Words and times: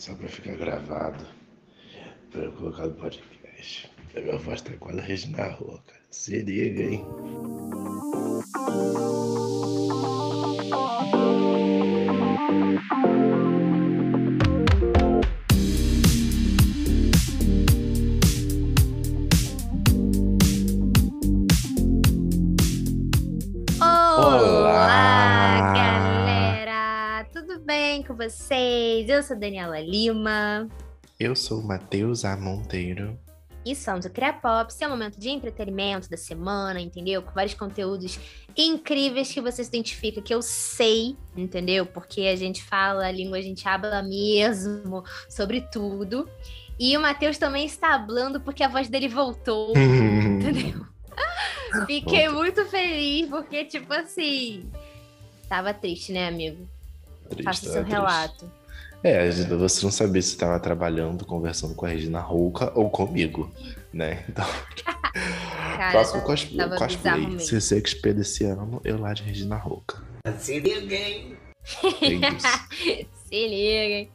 Só 0.00 0.14
pra 0.14 0.28
ficar 0.28 0.56
gravado. 0.56 1.26
Pra 2.30 2.44
eu 2.44 2.52
colocar 2.52 2.86
no 2.86 2.94
podcast. 2.94 3.90
A 4.16 4.20
minha 4.22 4.38
voz 4.38 4.62
tá 4.62 4.72
igual 4.72 4.96
a 4.96 5.02
Regina 5.02 5.48
Roca. 5.48 5.94
Se 6.10 6.40
liga, 6.40 6.84
hein? 6.84 7.04
Olá, 24.16 25.74
galera! 25.74 27.28
Tudo 27.34 27.60
bem 27.60 28.02
com 28.02 28.16
vocês? 28.16 28.69
Eu 29.08 29.22
sou 29.22 29.38
Daniela 29.38 29.80
Lima 29.80 30.68
Eu 31.18 31.34
sou 31.36 31.60
o 31.60 31.66
Matheus 31.66 32.24
A. 32.24 32.36
Monteiro. 32.36 33.18
e 33.64 33.74
somos 33.76 34.04
o 34.06 34.10
Criapop, 34.10 34.72
seu 34.72 34.88
momento 34.88 35.18
de 35.20 35.28
entretenimento 35.28 36.08
da 36.08 36.16
semana, 36.16 36.80
entendeu? 36.80 37.22
Com 37.22 37.32
vários 37.32 37.54
conteúdos 37.54 38.18
incríveis 38.56 39.30
que 39.32 39.40
você 39.40 39.62
se 39.62 39.68
identifica, 39.68 40.22
que 40.22 40.34
eu 40.34 40.40
sei, 40.42 41.16
entendeu? 41.36 41.84
Porque 41.86 42.22
a 42.22 42.36
gente 42.36 42.62
fala 42.62 43.06
a 43.06 43.12
língua, 43.12 43.36
a 43.38 43.42
gente 43.42 43.66
habla 43.68 44.02
mesmo 44.02 45.04
sobre 45.28 45.60
tudo. 45.60 46.28
E 46.78 46.96
o 46.96 47.00
Matheus 47.00 47.36
também 47.36 47.66
está 47.66 47.94
hablando 47.94 48.40
porque 48.40 48.62
a 48.62 48.68
voz 48.68 48.88
dele 48.88 49.08
voltou, 49.08 49.72
entendeu? 49.76 50.86
Fiquei 51.86 52.28
muito 52.30 52.64
feliz 52.66 53.28
porque, 53.28 53.64
tipo 53.66 53.92
assim, 53.92 54.68
tava 55.48 55.72
triste, 55.74 56.12
né, 56.12 56.26
amigo? 56.28 56.66
Triste, 57.28 57.44
Faça 57.44 57.66
tá 57.66 57.72
seu 57.72 57.82
triste. 57.82 57.92
relato. 57.94 58.50
É, 59.02 59.30
você 59.30 59.84
não 59.84 59.90
sabia 59.92 60.20
se 60.20 60.28
estava 60.30 60.58
trabalhando, 60.60 61.24
conversando 61.24 61.74
com 61.74 61.86
a 61.86 61.88
Regina 61.88 62.20
Rouca 62.20 62.70
ou 62.78 62.90
comigo, 62.90 63.50
né? 63.92 64.24
Então, 64.30 64.46
Cara, 65.76 65.90
próximo 65.92 66.20
tá- 66.20 66.26
cos 66.26 66.44
cosplay. 66.78 67.38
CC 67.40 67.80
XP 67.84 68.12
desse 68.12 68.44
ano, 68.44 68.80
eu 68.84 69.00
lá 69.00 69.12
de 69.14 69.22
Regina 69.22 69.56
Rouca. 69.56 70.02
Se 70.38 70.60
liguem. 70.60 71.36
É. 71.82 73.06
Se 73.24 73.48
liguem. 73.48 74.10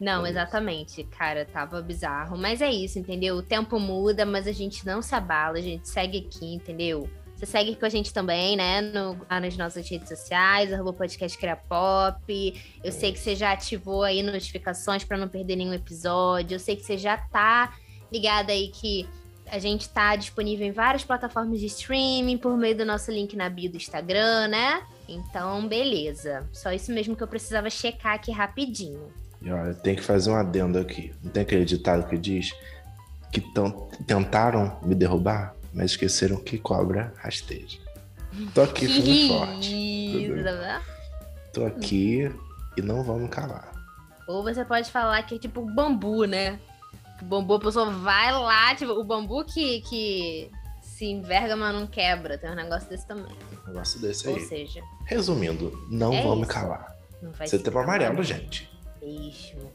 Não, 0.00 0.26
É 0.26 0.30
exatamente, 0.30 1.04
cara, 1.04 1.44
tava 1.46 1.80
bizarro. 1.80 2.36
Mas 2.36 2.60
é 2.60 2.70
isso, 2.70 2.98
entendeu? 2.98 3.36
O 3.36 3.42
tempo 3.42 3.78
muda, 3.80 4.26
mas 4.26 4.46
a 4.46 4.52
gente 4.52 4.84
não 4.84 5.00
se 5.00 5.14
abala, 5.14 5.56
a 5.58 5.62
gente 5.62 5.88
segue 5.88 6.26
aqui, 6.28 6.54
entendeu? 6.54 7.08
Você 7.36 7.44
segue 7.44 7.76
com 7.76 7.84
a 7.84 7.88
gente 7.90 8.14
também, 8.14 8.56
né? 8.56 8.80
No, 8.80 9.18
nas 9.28 9.56
nossas 9.58 9.86
redes 9.88 10.08
sociais, 10.08 10.72
arroba 10.72 10.94
podcast 10.94 11.36
Cria 11.36 11.54
Pop. 11.54 12.62
Eu 12.82 12.90
sei 12.90 13.12
que 13.12 13.18
você 13.18 13.36
já 13.36 13.52
ativou 13.52 14.02
aí 14.02 14.22
notificações 14.22 15.04
pra 15.04 15.18
não 15.18 15.28
perder 15.28 15.56
nenhum 15.56 15.74
episódio. 15.74 16.54
Eu 16.54 16.58
sei 16.58 16.76
que 16.76 16.82
você 16.82 16.96
já 16.96 17.18
tá 17.18 17.74
ligado 18.10 18.48
aí 18.48 18.68
que 18.68 19.06
a 19.50 19.58
gente 19.58 19.88
tá 19.90 20.16
disponível 20.16 20.66
em 20.66 20.72
várias 20.72 21.04
plataformas 21.04 21.60
de 21.60 21.66
streaming 21.66 22.38
por 22.38 22.56
meio 22.56 22.76
do 22.76 22.86
nosso 22.86 23.10
link 23.10 23.36
na 23.36 23.50
bio 23.50 23.70
do 23.70 23.76
Instagram, 23.76 24.48
né? 24.48 24.82
Então, 25.06 25.68
beleza. 25.68 26.48
Só 26.54 26.72
isso 26.72 26.90
mesmo 26.90 27.14
que 27.14 27.22
eu 27.22 27.28
precisava 27.28 27.68
checar 27.68 28.14
aqui 28.14 28.32
rapidinho. 28.32 29.12
E 29.42 29.50
olha, 29.50 29.74
tem 29.74 29.94
que 29.94 30.02
fazer 30.02 30.30
um 30.30 30.36
adendo 30.36 30.78
aqui. 30.78 31.12
Não 31.22 31.30
tem 31.30 31.42
aquele 31.42 31.66
ditado 31.66 32.08
que 32.08 32.16
diz 32.16 32.50
que 33.30 33.42
tentaram 34.06 34.78
me 34.82 34.94
derrubar, 34.94 35.54
mas 35.76 35.90
esqueceram 35.92 36.36
que 36.38 36.58
cobra 36.58 37.12
rasteja. 37.18 37.78
Tô 38.54 38.62
aqui 38.62 38.88
firme 38.88 39.28
forte. 39.28 40.26
Isso. 40.26 40.44
Tô 41.52 41.64
aqui 41.66 42.30
e 42.76 42.82
não 42.82 43.02
vamos 43.04 43.30
calar. 43.30 43.70
Ou 44.26 44.42
você 44.42 44.64
pode 44.64 44.90
falar 44.90 45.22
que 45.22 45.36
é 45.36 45.38
tipo 45.38 45.62
bambu, 45.62 46.24
né? 46.24 46.58
O 47.22 47.24
bambu, 47.24 47.54
a 47.54 47.60
pessoa 47.60 47.90
vai 47.90 48.32
lá, 48.32 48.74
tipo, 48.74 48.92
o 48.92 49.04
bambu 49.04 49.44
que, 49.44 49.80
que 49.82 50.50
se 50.82 51.06
enverga, 51.06 51.54
mas 51.56 51.74
não 51.74 51.86
quebra. 51.86 52.36
Tem 52.36 52.50
um 52.50 52.54
negócio 52.54 52.88
desse 52.88 53.06
também. 53.06 53.36
Um 53.64 53.68
negócio 53.68 54.00
desse 54.00 54.28
Ou 54.28 54.34
aí. 54.34 54.40
seja, 54.44 54.82
Resumindo, 55.06 55.72
não 55.90 56.12
É 56.12 56.22
vamos 56.22 56.46
isso. 56.48 56.54
calar. 56.54 56.94
não 57.22 57.30
vai 57.32 57.46
Setembro 57.46 57.80
amarelo, 57.80 58.22
gente. 58.22 58.68
Mesmo. 59.00 59.70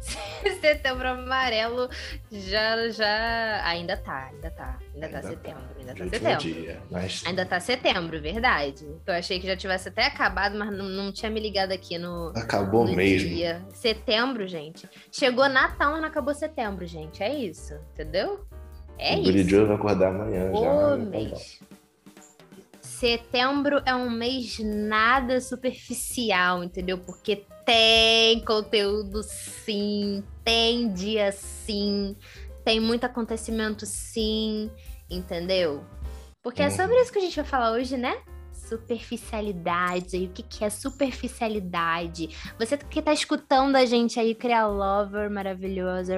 Setembro 0.60 1.08
amarelo 1.08 1.88
já, 2.30 2.88
já. 2.90 3.62
Ainda 3.66 3.96
tá, 3.96 4.26
ainda 4.32 4.50
tá. 4.50 4.78
Ainda, 4.94 5.08
tá 5.08 5.16
Ainda 5.18 5.28
setembro. 5.28 5.62
Ainda 5.78 5.94
tá 5.94 6.04
setembro. 6.04 6.38
dia. 6.38 6.82
Mas 6.90 7.22
Ainda 7.26 7.46
tá 7.46 7.60
setembro, 7.60 8.20
verdade. 8.20 8.86
Eu 9.06 9.14
achei 9.14 9.40
que 9.40 9.46
já 9.46 9.56
tivesse 9.56 9.88
até 9.88 10.06
acabado, 10.06 10.56
mas 10.58 10.70
não, 10.72 10.84
não 10.88 11.12
tinha 11.12 11.30
me 11.30 11.40
ligado 11.40 11.72
aqui 11.72 11.98
no, 11.98 12.32
acabou 12.36 12.86
no 12.86 12.94
mesmo. 12.94 13.28
dia. 13.28 13.64
Setembro, 13.72 14.46
gente. 14.46 14.88
Chegou 15.10 15.48
Natal, 15.48 15.92
mas 15.92 16.00
não 16.00 16.08
acabou 16.08 16.34
setembro, 16.34 16.86
gente. 16.86 17.22
É 17.22 17.34
isso, 17.34 17.74
entendeu? 17.92 18.46
É 18.98 19.16
o 19.16 19.20
isso. 19.30 19.48
Joe 19.48 19.64
vai 19.66 19.76
acordar 19.76 20.08
amanhã 20.08 20.50
já. 20.52 20.58
O 20.58 20.96
Então, 20.96 20.98
mês. 21.10 21.60
Setembro 22.80 23.82
é 23.84 23.94
um 23.94 24.08
mês 24.08 24.58
nada 24.60 25.40
superficial, 25.40 26.64
entendeu? 26.64 26.96
Porque 26.98 27.44
tem 27.66 28.40
conteúdo 28.44 29.22
sim, 29.24 30.22
tem 30.44 30.92
dia 30.92 31.32
sim, 31.32 32.16
tem 32.64 32.78
muito 32.78 33.04
acontecimento 33.04 33.84
sim, 33.84 34.70
entendeu? 35.10 35.84
Porque 36.42 36.62
é 36.62 36.66
Uhum. 36.66 36.70
sobre 36.70 36.94
isso 37.02 37.12
que 37.12 37.18
a 37.18 37.22
gente 37.22 37.34
vai 37.34 37.44
falar 37.44 37.72
hoje, 37.72 37.96
né? 37.96 38.16
Superficialidade. 38.52 40.16
E 40.16 40.26
o 40.26 40.28
que, 40.30 40.42
que 40.44 40.64
é 40.64 40.70
superficialidade? 40.70 42.30
Você 42.58 42.76
que 42.76 43.02
tá 43.02 43.12
escutando 43.12 43.74
a 43.76 43.84
gente 43.84 44.18
aí, 44.18 44.34
Cria 44.34 44.66
Lover 44.66 45.28
maravilhoso, 45.30 46.12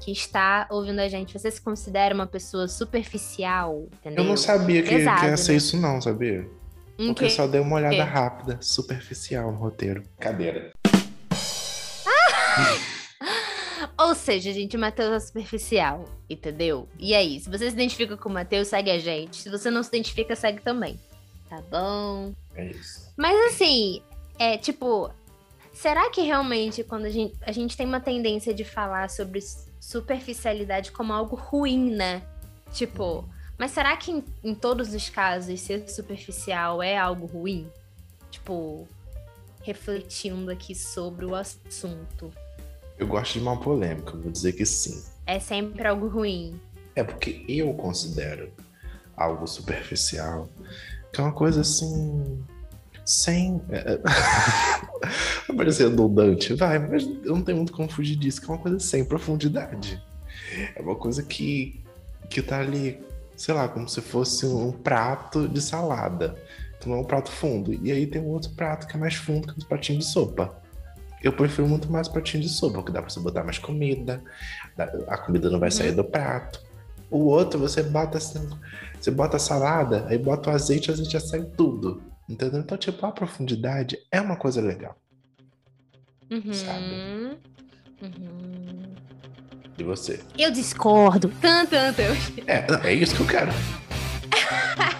que 0.00 0.10
está 0.12 0.66
ouvindo 0.70 1.00
a 1.00 1.08
gente, 1.08 1.38
você 1.38 1.50
se 1.50 1.60
considera 1.60 2.14
uma 2.14 2.26
pessoa 2.26 2.68
superficial? 2.68 3.86
Entendeu? 3.92 4.24
Eu 4.24 4.28
não 4.28 4.36
sabia 4.36 4.82
que, 4.82 4.88
Pesado, 4.88 5.20
que 5.20 5.26
ia 5.26 5.36
ser 5.36 5.52
né? 5.52 5.58
isso, 5.58 5.76
não, 5.76 6.00
sabia? 6.00 6.48
Porque 6.96 7.24
eu 7.24 7.28
quê? 7.28 7.30
só 7.30 7.46
dei 7.46 7.60
uma 7.60 7.76
olhada 7.76 7.94
quê? 7.94 8.00
rápida, 8.00 8.58
superficial 8.62 9.52
no 9.52 9.58
roteiro. 9.58 10.02
Cadeira. 10.18 10.72
Ou 13.98 14.14
seja, 14.14 14.52
gente, 14.52 14.76
o 14.76 14.80
Matheus 14.80 15.12
é 15.12 15.20
superficial, 15.20 16.04
entendeu? 16.28 16.88
E 16.98 17.14
aí, 17.14 17.40
se 17.40 17.48
você 17.48 17.68
se 17.68 17.74
identifica 17.74 18.16
com 18.16 18.28
o 18.28 18.32
Matheus, 18.32 18.68
segue 18.68 18.90
a 18.90 18.98
gente. 18.98 19.36
Se 19.36 19.50
você 19.50 19.70
não 19.70 19.82
se 19.82 19.88
identifica, 19.88 20.34
segue 20.34 20.60
também. 20.60 20.98
Tá 21.48 21.62
bom? 21.70 22.32
É 22.54 22.66
isso. 22.66 23.12
Mas 23.16 23.52
assim, 23.52 24.02
é 24.38 24.58
tipo, 24.58 25.10
será 25.72 26.10
que 26.10 26.22
realmente 26.22 26.82
quando 26.82 27.04
a 27.04 27.10
gente, 27.10 27.36
a 27.42 27.52
gente 27.52 27.76
tem 27.76 27.86
uma 27.86 28.00
tendência 28.00 28.52
de 28.52 28.64
falar 28.64 29.08
sobre 29.08 29.40
superficialidade 29.80 30.90
como 30.92 31.12
algo 31.12 31.36
ruim, 31.36 31.90
né? 31.90 32.22
Tipo, 32.72 33.28
mas 33.56 33.70
será 33.70 33.96
que 33.96 34.10
em, 34.10 34.24
em 34.42 34.54
todos 34.54 34.92
os 34.92 35.08
casos 35.08 35.60
ser 35.60 35.88
superficial 35.88 36.82
é 36.82 36.98
algo 36.98 37.26
ruim? 37.26 37.70
Tipo, 38.30 38.86
refletindo 39.62 40.50
aqui 40.50 40.74
sobre 40.74 41.24
o 41.24 41.34
assunto. 41.34 42.32
Eu 42.98 43.06
gosto 43.06 43.34
de 43.34 43.40
uma 43.40 43.58
polêmica, 43.58 44.16
vou 44.16 44.30
dizer 44.30 44.52
que 44.52 44.64
sim. 44.64 45.02
É 45.26 45.38
sempre 45.38 45.86
algo 45.86 46.08
ruim. 46.08 46.58
É 46.94 47.04
porque 47.04 47.44
eu 47.48 47.74
considero 47.74 48.50
algo 49.16 49.46
superficial, 49.46 50.48
que 51.12 51.20
é 51.20 51.24
uma 51.24 51.32
coisa 51.32 51.60
assim. 51.60 52.42
Sem. 53.04 53.60
É... 53.70 53.94
é- 53.94 54.00
Vai 55.46 55.56
parecer 55.56 55.88
redundante, 55.88 56.54
vai, 56.54 56.78
mas 56.78 57.04
eu 57.04 57.36
não 57.36 57.42
tenho 57.42 57.58
muito 57.58 57.72
como 57.72 57.88
fugir 57.88 58.16
disso, 58.16 58.40
que 58.40 58.50
é 58.50 58.52
uma 58.52 58.60
coisa 58.60 58.80
sem 58.80 59.04
profundidade. 59.04 60.02
É 60.74 60.82
uma 60.82 60.96
coisa 60.96 61.22
que, 61.22 61.84
que 62.28 62.42
tá 62.42 62.58
ali, 62.58 63.00
sei 63.36 63.54
lá, 63.54 63.68
como 63.68 63.88
se 63.88 64.00
fosse 64.00 64.44
um 64.44 64.72
prato 64.72 65.46
de 65.48 65.60
salada, 65.62 66.34
que 66.80 66.88
não 66.88 66.96
é 66.96 67.00
um 67.00 67.04
prato 67.04 67.30
fundo. 67.30 67.72
E 67.72 67.92
aí 67.92 68.06
tem 68.06 68.20
um 68.20 68.26
outro 68.26 68.50
prato 68.54 68.88
que 68.88 68.96
é 68.96 68.98
mais 68.98 69.14
fundo, 69.14 69.46
que 69.46 69.60
é 69.60 69.64
um 69.64 69.68
pratinho 69.68 70.00
de 70.00 70.04
sopa. 70.04 70.60
Eu 71.26 71.32
prefiro 71.32 71.66
muito 71.66 71.90
mais 71.90 72.06
pratinho 72.06 72.40
de 72.40 72.48
sopa, 72.48 72.74
porque 72.76 72.92
dá 72.92 73.00
pra 73.02 73.10
você 73.10 73.18
botar 73.18 73.42
mais 73.42 73.58
comida, 73.58 74.22
a 75.08 75.18
comida 75.18 75.50
não 75.50 75.58
vai 75.58 75.72
sair 75.72 75.90
do 75.90 76.04
prato. 76.04 76.62
O 77.10 77.24
outro, 77.24 77.58
você 77.58 77.82
bota 77.82 78.18
assim, 78.18 78.48
você 79.00 79.10
bota 79.10 79.36
a 79.36 79.40
salada, 79.40 80.06
aí 80.08 80.18
bota 80.18 80.50
o 80.50 80.52
azeite, 80.52 80.88
o 80.88 80.92
azeite 80.94 81.14
já 81.14 81.18
sai 81.20 81.42
tudo. 81.42 82.00
Entendeu? 82.28 82.60
Então, 82.60 82.78
tipo, 82.78 83.04
a 83.04 83.10
profundidade 83.10 83.98
é 84.12 84.20
uma 84.20 84.36
coisa 84.36 84.60
legal. 84.60 84.96
Uhum. 86.30 86.52
Sabe? 86.52 87.38
Uhum. 88.02 88.94
E 89.78 89.82
você? 89.82 90.20
Eu 90.38 90.52
discordo. 90.52 91.28
Tanto, 91.40 91.70
tanto. 91.70 92.02
É, 92.46 92.88
é 92.88 92.94
isso 92.94 93.16
que 93.16 93.22
eu 93.22 93.26
quero. 93.26 93.50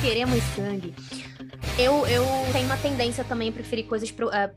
Queremos 0.00 0.40
sangue. 0.56 0.94
Eu, 1.78 2.06
eu 2.06 2.24
tenho 2.52 2.66
uma 2.66 2.76
tendência 2.76 3.24
também 3.24 3.48
a 3.48 3.52
preferir 3.52 3.86
coisas 3.86 4.10
pro- 4.10 4.28
ah, 4.30 4.50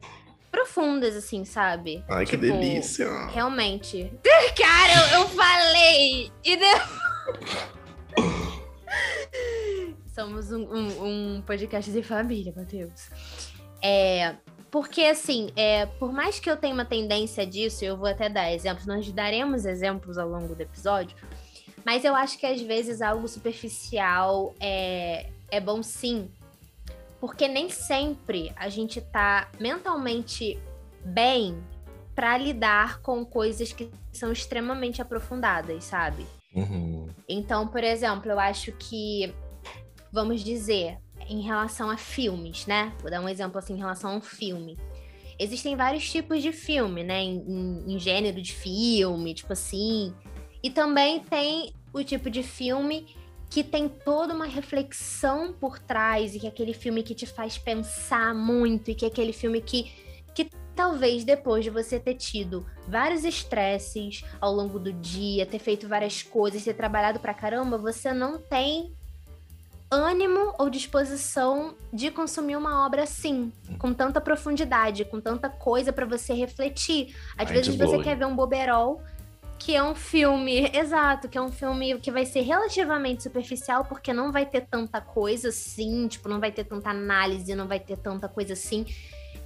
profundas, 0.66 1.16
assim, 1.16 1.46
sabe? 1.46 2.04
Ai, 2.10 2.26
que 2.26 2.32
Tipo, 2.32 2.42
delícia. 2.42 3.08
Realmente. 3.28 4.12
Cara, 4.58 5.14
eu, 5.14 5.20
eu 5.22 5.30
falei! 5.30 6.32
E 6.44 6.58
de... 6.58 6.66
Somos 10.14 10.52
um, 10.52 10.64
um- 10.64 11.36
um 11.38 11.42
podcast 11.42 11.92
de 11.92 12.02
família, 12.02 12.54
Matheus. 12.56 13.10
É, 13.82 14.36
porque 14.72 15.02
assim, 15.04 15.50
é, 15.56 15.86
por 15.86 16.12
mais 16.12 16.40
que 16.40 16.50
eu 16.50 16.58
tenha 16.58 16.74
uma 16.74 16.86
tendência 16.86 17.46
disso, 17.46 17.84
eu 17.86 17.98
vou 17.98 18.08
até 18.08 18.30
dar 18.30 18.52
exemplos, 18.52 18.86
nós 18.88 19.10
daremos 19.12 19.66
exemplos 19.66 20.18
ao 20.18 20.28
longo 20.28 20.56
do 20.56 20.62
episódio, 20.62 21.16
mas 21.86 22.04
eu 22.04 22.16
acho 22.16 22.40
que 22.40 22.46
às 22.46 22.62
vezes 22.62 23.02
algo 23.02 23.28
superficial 23.28 24.56
é, 24.60 25.28
é 25.52 25.60
bom 25.60 25.84
sim, 25.84 26.30
porque 27.26 27.48
nem 27.48 27.70
sempre 27.70 28.54
a 28.56 28.70
gente 28.70 29.02
tá 29.02 29.50
mentalmente 29.60 30.60
bem 31.04 31.58
para 32.14 32.38
lidar 32.38 33.02
com 33.02 33.26
coisas 33.26 33.74
que 33.74 33.90
são 34.14 34.32
extremamente 34.32 35.02
aprofundadas, 35.02 35.86
sabe? 35.86 36.24
Uhum. 36.54 37.10
Então, 37.28 37.68
por 37.68 37.84
exemplo, 37.84 38.32
eu 38.32 38.40
acho 38.40 38.72
que, 38.74 39.34
vamos 40.14 40.44
dizer, 40.44 41.00
em 41.28 41.42
relação 41.42 41.90
a 41.90 41.98
filmes, 41.98 42.68
né? 42.68 42.94
Vou 43.02 43.10
dar 43.10 43.22
um 43.22 43.28
exemplo 43.28 43.58
assim 43.58 43.74
em 43.74 43.80
relação 43.80 44.12
a 44.12 44.16
um 44.18 44.22
filme. 44.22 44.78
Existem 45.40 45.76
vários 45.76 46.08
tipos 46.08 46.44
de 46.44 46.52
filme, 46.52 47.04
né? 47.04 47.22
Em, 47.24 47.38
em, 47.40 47.96
em 47.96 48.00
gênero 48.00 48.40
de 48.40 48.54
filme, 48.54 49.34
tipo 49.34 49.52
assim. 49.52 50.14
E 50.62 50.70
também 50.70 51.22
tem 51.22 51.74
o 51.92 52.04
tipo 52.04 52.30
de 52.30 52.44
filme 52.44 53.08
que 53.50 53.64
tem 53.64 53.88
toda 53.88 54.34
uma 54.34 54.46
reflexão 54.46 55.54
por 55.54 55.80
trás 55.80 56.36
e 56.36 56.40
que 56.40 56.46
é 56.46 56.50
aquele 56.50 56.74
filme 56.74 57.04
que 57.04 57.16
te 57.16 57.26
faz 57.26 57.58
pensar 57.58 58.34
muito 58.34 58.92
e 58.92 58.96
que 58.96 59.06
é 59.06 59.08
aquele 59.08 59.32
filme 59.32 59.62
que, 59.62 59.92
que 60.34 60.50
talvez 60.76 61.24
depois 61.24 61.64
de 61.64 61.70
você 61.70 62.00
ter 62.00 62.16
tido 62.16 62.66
vários 62.88 63.24
estresses 63.24 64.24
ao 64.42 64.52
longo 64.52 64.78
do 64.78 64.92
dia, 64.92 65.46
ter 65.46 65.60
feito 65.60 65.88
várias 65.88 66.22
coisas, 66.22 66.64
ter 66.64 66.74
trabalhado 66.74 67.20
pra 67.20 67.34
caramba, 67.34 67.78
você 67.78 68.14
não 68.14 68.38
tem 68.38 68.94
ânimo 69.90 70.54
ou 70.58 70.70
disposição 70.70 71.76
de 71.94 72.12
consumir 72.12 72.56
uma 72.56 72.86
obra 72.86 73.04
assim, 73.04 73.52
com 73.78 73.94
tanta 73.94 74.20
profundidade, 74.20 75.06
com 75.06 75.22
tanta 75.22 75.50
coisa 75.50 75.94
para 75.94 76.06
você 76.06 76.34
refletir. 76.34 77.16
Às 77.38 77.46
Mind 77.46 77.58
vezes 77.58 77.76
você 77.76 77.86
blowing. 77.86 78.04
quer 78.04 78.18
ver 78.18 78.26
um 78.26 78.36
boberol 78.36 79.02
que 79.66 79.76
é 79.76 79.82
um 79.84 79.96
filme, 79.96 80.70
exato, 80.76 81.28
que 81.28 81.40
é 81.40 81.42
um 81.42 81.52
filme 81.52 81.98
que 82.00 82.12
vai 82.12 82.24
ser 82.24 82.42
relativamente 82.42 83.24
superficial, 83.24 83.84
porque 83.84 84.14
não 84.14 84.32
vai 84.32 84.46
ter 84.46 84.62
tanta 84.62 85.02
coisa 85.02 85.50
assim, 85.50 86.08
tipo, 86.08 86.30
não 86.30 86.40
vai 86.40 86.52
ter 86.52 86.66
tanta 86.66 86.92
análise, 86.92 87.56
não 87.56 87.68
vai 87.68 87.80
ter 87.80 87.98
tanta 87.98 88.30
coisa 88.30 88.54
assim. 88.54 88.86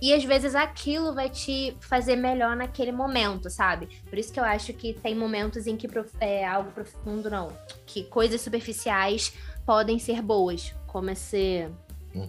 E 0.02 0.14
às 0.14 0.22
vezes 0.26 0.56
aquilo 0.56 1.16
vai 1.16 1.30
te 1.30 1.74
fazer 1.80 2.18
melhor 2.18 2.54
naquele 2.54 2.92
momento, 2.92 3.50
sabe? 3.50 3.88
Por 4.10 4.20
isso 4.20 4.34
que 4.34 4.40
eu 4.42 4.44
acho 4.44 4.74
que 4.74 4.94
tem 4.94 5.16
momentos 5.16 5.68
em 5.68 5.78
que 5.78 5.88
é 6.20 6.46
algo 6.46 6.70
profundo, 6.72 7.30
não. 7.30 7.48
Que 7.86 8.04
coisas 8.04 8.42
superficiais 8.42 9.34
podem 9.66 10.00
ser 10.00 10.22
boas, 10.22 10.76
como 10.86 11.10
esse, 11.12 11.70
Uhum. 12.14 12.28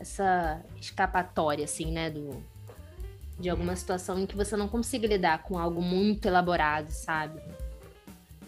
essa 0.00 0.60
escapatória, 0.80 1.64
assim, 1.66 1.92
né? 1.92 2.10
Do, 2.10 2.42
de 3.38 3.48
alguma 3.48 3.76
situação 3.76 4.18
em 4.18 4.26
que 4.26 4.36
você 4.36 4.56
não 4.56 4.68
consiga 4.68 5.06
lidar 5.06 5.42
com 5.42 5.58
algo 5.58 5.80
muito 5.80 6.26
elaborado, 6.26 6.90
sabe? 6.90 7.40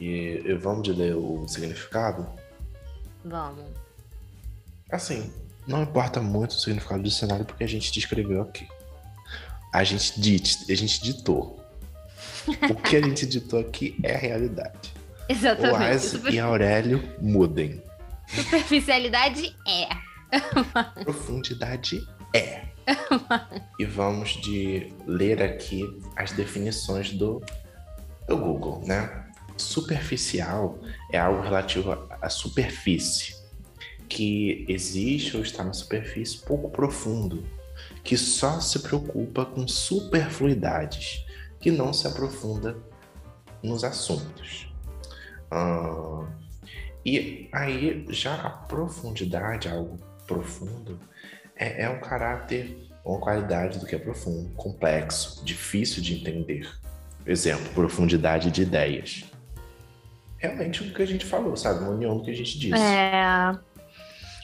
E, 0.00 0.42
vamos 0.60 0.88
ler 0.88 1.14
o 1.14 1.46
significado? 1.46 2.26
Vamos. 3.24 3.66
Assim, 4.90 5.32
não 5.66 5.82
importa 5.82 6.20
muito 6.20 6.52
o 6.52 6.58
significado 6.58 7.02
do 7.02 7.10
cenário 7.10 7.44
porque 7.44 7.62
a 7.62 7.68
gente 7.68 7.92
descreveu 7.92 8.42
aqui. 8.42 8.66
A 9.72 9.84
gente, 9.84 10.20
dit, 10.20 10.70
a 10.70 10.74
gente 10.74 11.02
ditou. 11.02 11.62
O 12.46 12.74
que 12.74 12.96
a 12.96 13.02
gente 13.02 13.26
ditou 13.26 13.60
aqui 13.60 13.96
é 14.02 14.14
a 14.14 14.18
realidade. 14.18 14.92
O 15.30 15.32
Exatamente. 15.32 15.84
Ais 15.84 16.02
Super- 16.02 16.34
e 16.34 16.40
Aurélio 16.40 17.08
mudem. 17.20 17.80
Superficialidade 18.26 19.54
é. 19.64 19.88
Profundidade 21.04 22.04
é. 22.34 22.64
E 23.78 23.84
vamos 23.84 24.30
de 24.40 24.92
ler 25.06 25.42
aqui 25.42 25.98
as 26.16 26.32
definições 26.32 27.12
do, 27.12 27.42
do 28.26 28.36
Google, 28.36 28.82
né? 28.86 29.26
Superficial 29.56 30.78
é 31.12 31.18
algo 31.18 31.42
relativo 31.42 31.92
à- 31.92 32.28
superfície, 32.28 33.36
que 34.08 34.64
existe 34.68 35.36
ou 35.36 35.42
está 35.42 35.62
na 35.62 35.72
superfície 35.72 36.38
pouco 36.38 36.70
profundo, 36.70 37.44
que 38.02 38.16
só 38.16 38.60
se 38.60 38.78
preocupa 38.80 39.44
com 39.44 39.68
superfluidades, 39.68 41.24
que 41.60 41.70
não 41.70 41.92
se 41.92 42.06
aprofunda 42.06 42.76
nos 43.62 43.84
assuntos. 43.84 44.72
E 47.04 47.48
aí, 47.52 48.06
já 48.10 48.34
a 48.34 48.50
profundidade, 48.50 49.68
algo 49.68 49.98
profundo, 50.26 50.98
é, 51.60 51.82
é 51.82 51.90
um 51.90 52.00
caráter 52.00 52.90
uma 53.04 53.18
qualidade 53.18 53.78
do 53.78 53.86
que 53.86 53.94
é 53.94 53.98
profundo, 53.98 54.50
complexo, 54.54 55.44
difícil 55.44 56.02
de 56.02 56.14
entender. 56.14 56.70
Exemplo, 57.26 57.68
profundidade 57.74 58.50
de 58.50 58.62
ideias. 58.62 59.24
Realmente 60.38 60.82
o 60.82 60.92
que 60.92 61.02
a 61.02 61.06
gente 61.06 61.24
falou, 61.24 61.56
sabe? 61.56 61.80
Uma 61.80 61.90
união 61.90 62.16
do 62.16 62.22
que 62.22 62.30
a 62.30 62.34
gente 62.34 62.58
disse. 62.58 62.82
É, 62.82 63.52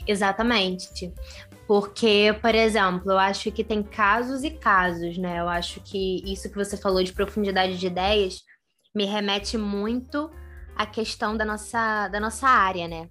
exatamente. 0.07 1.13
Porque, 1.67 2.37
por 2.41 2.55
exemplo, 2.55 3.13
eu 3.13 3.19
acho 3.19 3.51
que 3.51 3.65
tem 3.65 3.83
casos 3.83 4.45
e 4.45 4.51
casos, 4.51 5.19
né? 5.19 5.41
Eu 5.41 5.49
acho 5.49 5.81
que 5.81 6.23
isso 6.31 6.49
que 6.49 6.57
você 6.57 6.77
falou 6.77 7.03
de 7.03 7.13
profundidade 7.13 7.79
de 7.79 7.87
ideias 7.87 8.43
me 8.95 9.05
remete 9.05 9.59
muito 9.59 10.31
à 10.77 10.87
questão 10.87 11.37
da 11.37 11.45
nossa, 11.45 12.09
da 12.09 12.21
nossa 12.21 12.47
área, 12.47 12.87
né? 12.87 13.09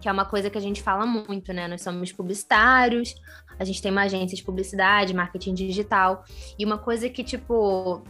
Que 0.00 0.08
é 0.08 0.12
uma 0.12 0.24
coisa 0.24 0.48
que 0.48 0.56
a 0.56 0.60
gente 0.60 0.82
fala 0.82 1.04
muito, 1.04 1.52
né? 1.52 1.66
Nós 1.66 1.82
somos 1.82 2.12
publicitários, 2.12 3.14
a 3.58 3.64
gente 3.64 3.82
tem 3.82 3.90
uma 3.90 4.02
agência 4.02 4.36
de 4.36 4.42
publicidade, 4.42 5.12
marketing 5.12 5.54
digital. 5.54 6.24
E 6.58 6.64
uma 6.64 6.78
coisa 6.78 7.08
que, 7.08 7.24
tipo, 7.24 8.02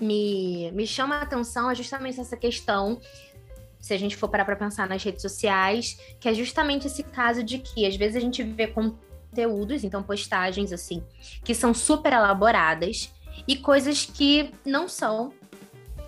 me, 0.00 0.70
me 0.72 0.86
chama 0.86 1.16
a 1.16 1.22
atenção 1.22 1.70
é 1.70 1.74
justamente 1.74 2.20
essa 2.20 2.36
questão 2.36 3.00
se 3.82 3.92
a 3.92 3.98
gente 3.98 4.16
for 4.16 4.28
parar 4.28 4.44
para 4.44 4.54
pensar 4.54 4.88
nas 4.88 5.02
redes 5.02 5.20
sociais, 5.20 5.98
que 6.20 6.28
é 6.28 6.34
justamente 6.34 6.86
esse 6.86 7.02
caso 7.02 7.42
de 7.42 7.58
que 7.58 7.84
às 7.84 7.96
vezes 7.96 8.16
a 8.16 8.20
gente 8.20 8.40
vê 8.42 8.68
conteúdos, 8.68 9.82
então 9.82 10.02
postagens 10.04 10.72
assim, 10.72 11.02
que 11.42 11.52
são 11.52 11.74
super 11.74 12.12
elaboradas 12.12 13.12
e 13.46 13.56
coisas 13.56 14.06
que 14.06 14.52
não 14.64 14.88
são, 14.88 15.32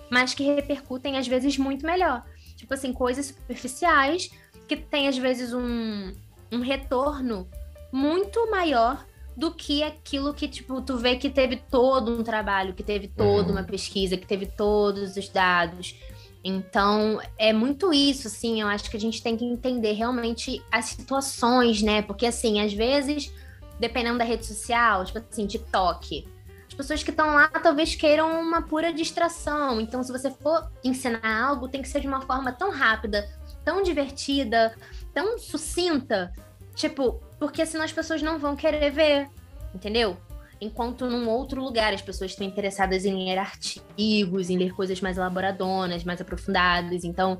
mas 0.08 0.34
que 0.34 0.44
repercutem 0.44 1.18
às 1.18 1.26
vezes 1.26 1.58
muito 1.58 1.84
melhor. 1.84 2.24
Tipo 2.56 2.74
assim, 2.74 2.92
coisas 2.92 3.26
superficiais 3.26 4.30
que 4.68 4.76
tem 4.76 5.08
às 5.08 5.16
vezes 5.18 5.52
um, 5.52 6.12
um 6.50 6.60
retorno 6.60 7.48
muito 7.92 8.50
maior 8.50 9.04
do 9.36 9.52
que 9.52 9.82
aquilo 9.82 10.32
que, 10.32 10.46
tipo, 10.46 10.80
tu 10.80 10.96
vê 10.96 11.16
que 11.16 11.28
teve 11.28 11.56
todo 11.56 12.18
um 12.18 12.22
trabalho, 12.22 12.72
que 12.74 12.82
teve 12.82 13.08
toda 13.08 13.48
Uhum. 13.48 13.58
uma 13.58 13.64
pesquisa, 13.64 14.16
que 14.16 14.26
teve 14.26 14.46
todos 14.46 15.16
os 15.16 15.28
dados. 15.28 15.96
Então, 16.42 17.20
é 17.38 17.52
muito 17.52 17.92
isso, 17.92 18.28
assim, 18.28 18.60
eu 18.60 18.68
acho 18.68 18.90
que 18.90 18.96
a 18.96 19.00
gente 19.00 19.22
tem 19.22 19.36
que 19.36 19.44
entender 19.44 19.92
realmente 19.92 20.62
as 20.70 20.84
situações, 20.86 21.82
né? 21.82 22.02
Porque, 22.02 22.26
assim, 22.26 22.60
às 22.60 22.72
vezes, 22.72 23.32
dependendo 23.80 24.18
da 24.18 24.24
rede 24.24 24.44
social, 24.46 25.04
tipo 25.04 25.18
assim, 25.18 25.46
TikTok, 25.46 26.28
as 26.68 26.74
pessoas 26.74 27.02
que 27.02 27.10
estão 27.10 27.34
lá 27.34 27.48
talvez 27.48 27.94
queiram 27.94 28.40
uma 28.40 28.60
pura 28.62 28.92
distração. 28.92 29.80
Então, 29.80 30.02
se 30.02 30.12
você 30.12 30.30
for 30.30 30.70
ensinar 30.84 31.24
algo, 31.48 31.66
tem 31.68 31.80
que 31.80 31.88
ser 31.88 32.00
de 32.00 32.06
uma 32.06 32.20
forma 32.20 32.52
tão 32.52 32.70
rápida, 32.70 33.26
tão 33.64 33.82
divertida, 33.82 34.74
tão 35.12 35.38
sucinta, 35.38 36.32
tipo, 36.74 37.20
porque 37.38 37.64
senão 37.64 37.84
as 37.84 37.92
pessoas 37.92 38.22
não 38.22 38.38
vão 38.38 38.54
querer 38.56 38.90
ver, 38.90 39.28
entendeu? 39.74 40.16
Enquanto 40.60 41.06
num 41.06 41.28
outro 41.28 41.62
lugar 41.62 41.92
as 41.92 42.00
pessoas 42.02 42.30
estão 42.30 42.46
interessadas 42.46 43.04
em 43.04 43.24
ler 43.24 43.38
artigos, 43.38 44.48
em 44.50 44.56
ler 44.56 44.72
coisas 44.72 45.00
mais 45.00 45.16
elaboradonas, 45.16 46.04
mais 46.04 46.20
aprofundadas. 46.20 47.04
Então, 47.04 47.38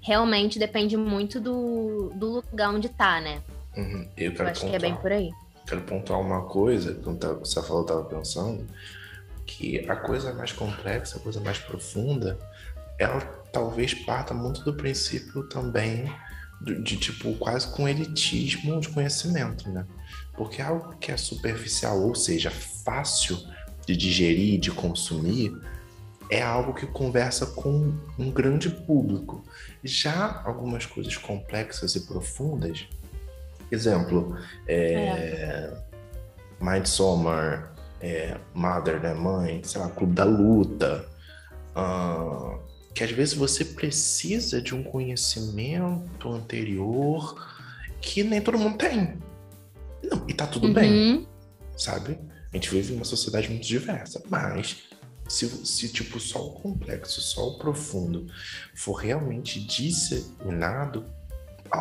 realmente 0.00 0.58
depende 0.58 0.96
muito 0.96 1.40
do, 1.40 2.12
do 2.14 2.42
lugar 2.50 2.70
onde 2.74 2.88
tá, 2.88 3.20
né? 3.20 3.42
Uhum. 3.76 4.06
Eu 4.16 4.32
Eu 4.32 4.34
quero 4.34 4.48
acho 4.50 4.60
que 4.60 4.66
é 4.66 4.72
pontuar, 4.72 4.80
bem 4.80 4.94
por 4.96 5.12
aí. 5.12 5.30
quero 5.66 5.80
pontuar 5.82 6.20
uma 6.20 6.42
coisa, 6.44 6.94
que 6.94 7.26
você 7.40 7.62
falou, 7.62 7.82
eu 7.82 7.86
tava 7.86 8.04
pensando, 8.04 8.66
que 9.46 9.78
a 9.88 9.96
coisa 9.96 10.32
mais 10.34 10.52
complexa, 10.52 11.16
a 11.16 11.20
coisa 11.20 11.40
mais 11.40 11.58
profunda, 11.58 12.38
ela 12.98 13.20
talvez 13.52 13.94
parta 13.94 14.32
muito 14.32 14.62
do 14.62 14.74
princípio 14.74 15.48
também 15.48 16.12
do- 16.60 16.82
de, 16.82 16.96
tipo, 16.96 17.34
quase 17.34 17.66
com 17.68 17.88
elitismo 17.88 18.80
de 18.80 18.88
conhecimento, 18.88 19.68
né? 19.70 19.84
Porque 20.34 20.62
algo 20.62 20.96
que 20.98 21.10
é 21.12 21.16
superficial, 21.16 22.00
ou 22.00 22.14
seja, 22.14 22.50
fácil 22.50 23.38
de 23.86 23.96
digerir, 23.96 24.60
de 24.60 24.70
consumir, 24.70 25.52
é 26.30 26.40
algo 26.40 26.72
que 26.72 26.86
conversa 26.86 27.46
com 27.46 27.92
um 28.18 28.30
grande 28.30 28.70
público. 28.70 29.44
Já 29.84 30.40
algumas 30.44 30.86
coisas 30.86 31.16
complexas 31.16 31.94
e 31.94 32.06
profundas, 32.06 32.86
exemplo, 33.70 34.36
é, 34.66 35.74
Midsommar, 36.60 37.74
é, 38.00 38.38
Mother, 38.54 39.00
né, 39.00 39.12
mãe, 39.14 39.62
sei 39.64 39.80
lá, 39.80 39.88
Clube 39.90 40.14
da 40.14 40.24
Luta, 40.24 41.06
ah, 41.74 42.56
que 42.94 43.02
às 43.02 43.10
vezes 43.10 43.34
você 43.34 43.64
precisa 43.64 44.60
de 44.60 44.74
um 44.74 44.82
conhecimento 44.82 46.28
anterior 46.28 47.34
que 48.00 48.22
nem 48.22 48.40
todo 48.40 48.58
mundo 48.58 48.76
tem. 48.78 49.18
Não, 50.02 50.24
e 50.28 50.34
tá 50.34 50.46
tudo 50.46 50.72
bem 50.72 50.92
Uhum. 50.92 51.26
sabe? 51.76 52.18
A 52.52 52.56
gente 52.56 52.68
vive 52.70 52.92
uma 52.92 53.04
sociedade 53.04 53.48
muito 53.48 53.66
diversa, 53.66 54.22
mas 54.28 54.82
se, 55.28 55.48
se 55.64 55.88
tipo 55.88 56.20
só 56.20 56.46
o 56.46 56.52
complexo, 56.52 57.20
só 57.20 57.48
o 57.48 57.58
profundo 57.58 58.26
for 58.74 58.94
realmente 58.94 59.60
disseminado, 59.60 61.06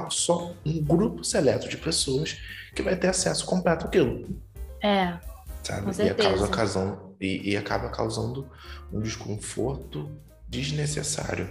só 0.09 0.53
um 0.65 0.81
grupo 0.81 1.23
seleto 1.23 1.67
de 1.67 1.75
pessoas 1.77 2.37
que 2.73 2.81
vai 2.81 2.95
ter 2.95 3.07
acesso 3.07 3.45
completo 3.45 3.87
àquilo. 3.87 4.39
É. 4.81 5.17
Sabe? 5.63 5.91
E, 6.01 6.13
causa, 6.13 6.47
causando, 6.47 7.15
e, 7.19 7.51
e 7.51 7.57
acaba 7.57 7.89
causando 7.89 8.49
um 8.91 9.01
desconforto 9.01 10.09
desnecessário. 10.51 11.49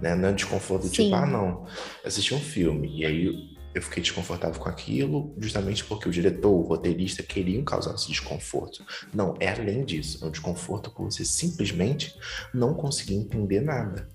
Né? 0.00 0.14
Não 0.14 0.28
é 0.28 0.32
desconforto 0.32 0.86
Sim. 0.86 1.04
tipo, 1.04 1.14
ah, 1.14 1.26
não, 1.26 1.66
assisti 2.04 2.34
um 2.34 2.40
filme 2.40 3.00
e 3.00 3.04
aí 3.04 3.56
eu 3.74 3.82
fiquei 3.82 4.02
desconfortável 4.02 4.58
com 4.58 4.68
aquilo 4.68 5.34
justamente 5.38 5.84
porque 5.84 6.08
o 6.08 6.12
diretor, 6.12 6.50
o 6.50 6.62
roteirista 6.62 7.22
queriam 7.22 7.62
causar 7.62 7.94
esse 7.94 8.08
desconforto. 8.08 8.84
Não, 9.12 9.34
é 9.38 9.48
além 9.48 9.84
disso. 9.84 10.24
É 10.24 10.28
um 10.28 10.30
desconforto 10.30 10.90
por 10.90 11.10
você 11.10 11.24
simplesmente 11.24 12.16
não 12.54 12.72
conseguir 12.72 13.16
entender 13.16 13.60
nada. 13.60 14.08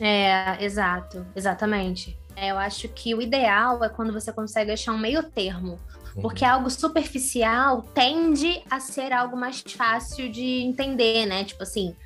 É, 0.00 0.62
exato, 0.62 1.26
exatamente. 1.34 2.18
É, 2.36 2.50
eu 2.50 2.58
acho 2.58 2.88
que 2.88 3.14
o 3.14 3.22
ideal 3.22 3.82
é 3.82 3.88
quando 3.88 4.12
você 4.12 4.32
consegue 4.32 4.72
achar 4.72 4.92
um 4.92 4.98
meio 4.98 5.22
termo. 5.22 5.78
Uhum. 6.14 6.22
Porque 6.22 6.44
algo 6.44 6.68
superficial 6.70 7.82
tende 7.94 8.62
a 8.70 8.78
ser 8.78 9.12
algo 9.12 9.36
mais 9.36 9.62
fácil 9.62 10.30
de 10.30 10.62
entender, 10.62 11.26
né? 11.26 11.44
Tipo 11.44 11.62
assim, 11.62 11.96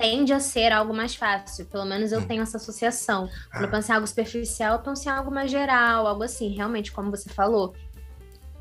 tende 0.00 0.32
a 0.32 0.40
ser 0.40 0.72
algo 0.72 0.94
mais 0.94 1.14
fácil. 1.14 1.66
Pelo 1.66 1.84
menos 1.84 2.10
eu 2.10 2.20
hum. 2.20 2.26
tenho 2.26 2.42
essa 2.42 2.56
associação. 2.56 3.28
Quando 3.50 3.64
ah. 3.64 3.66
eu 3.66 3.70
penso 3.70 3.92
em 3.92 3.94
algo 3.94 4.06
superficial, 4.06 4.72
eu 4.76 4.78
penso 4.78 5.06
em 5.06 5.12
algo 5.12 5.30
mais 5.30 5.50
geral, 5.50 6.06
algo 6.06 6.22
assim, 6.22 6.48
realmente, 6.48 6.90
como 6.90 7.10
você 7.10 7.28
falou. 7.28 7.74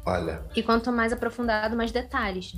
Olha. 0.05 0.43
E 0.55 0.61
quanto 0.61 0.91
mais 0.91 1.13
aprofundado, 1.13 1.77
mais 1.77 1.91
detalhes. 1.91 2.55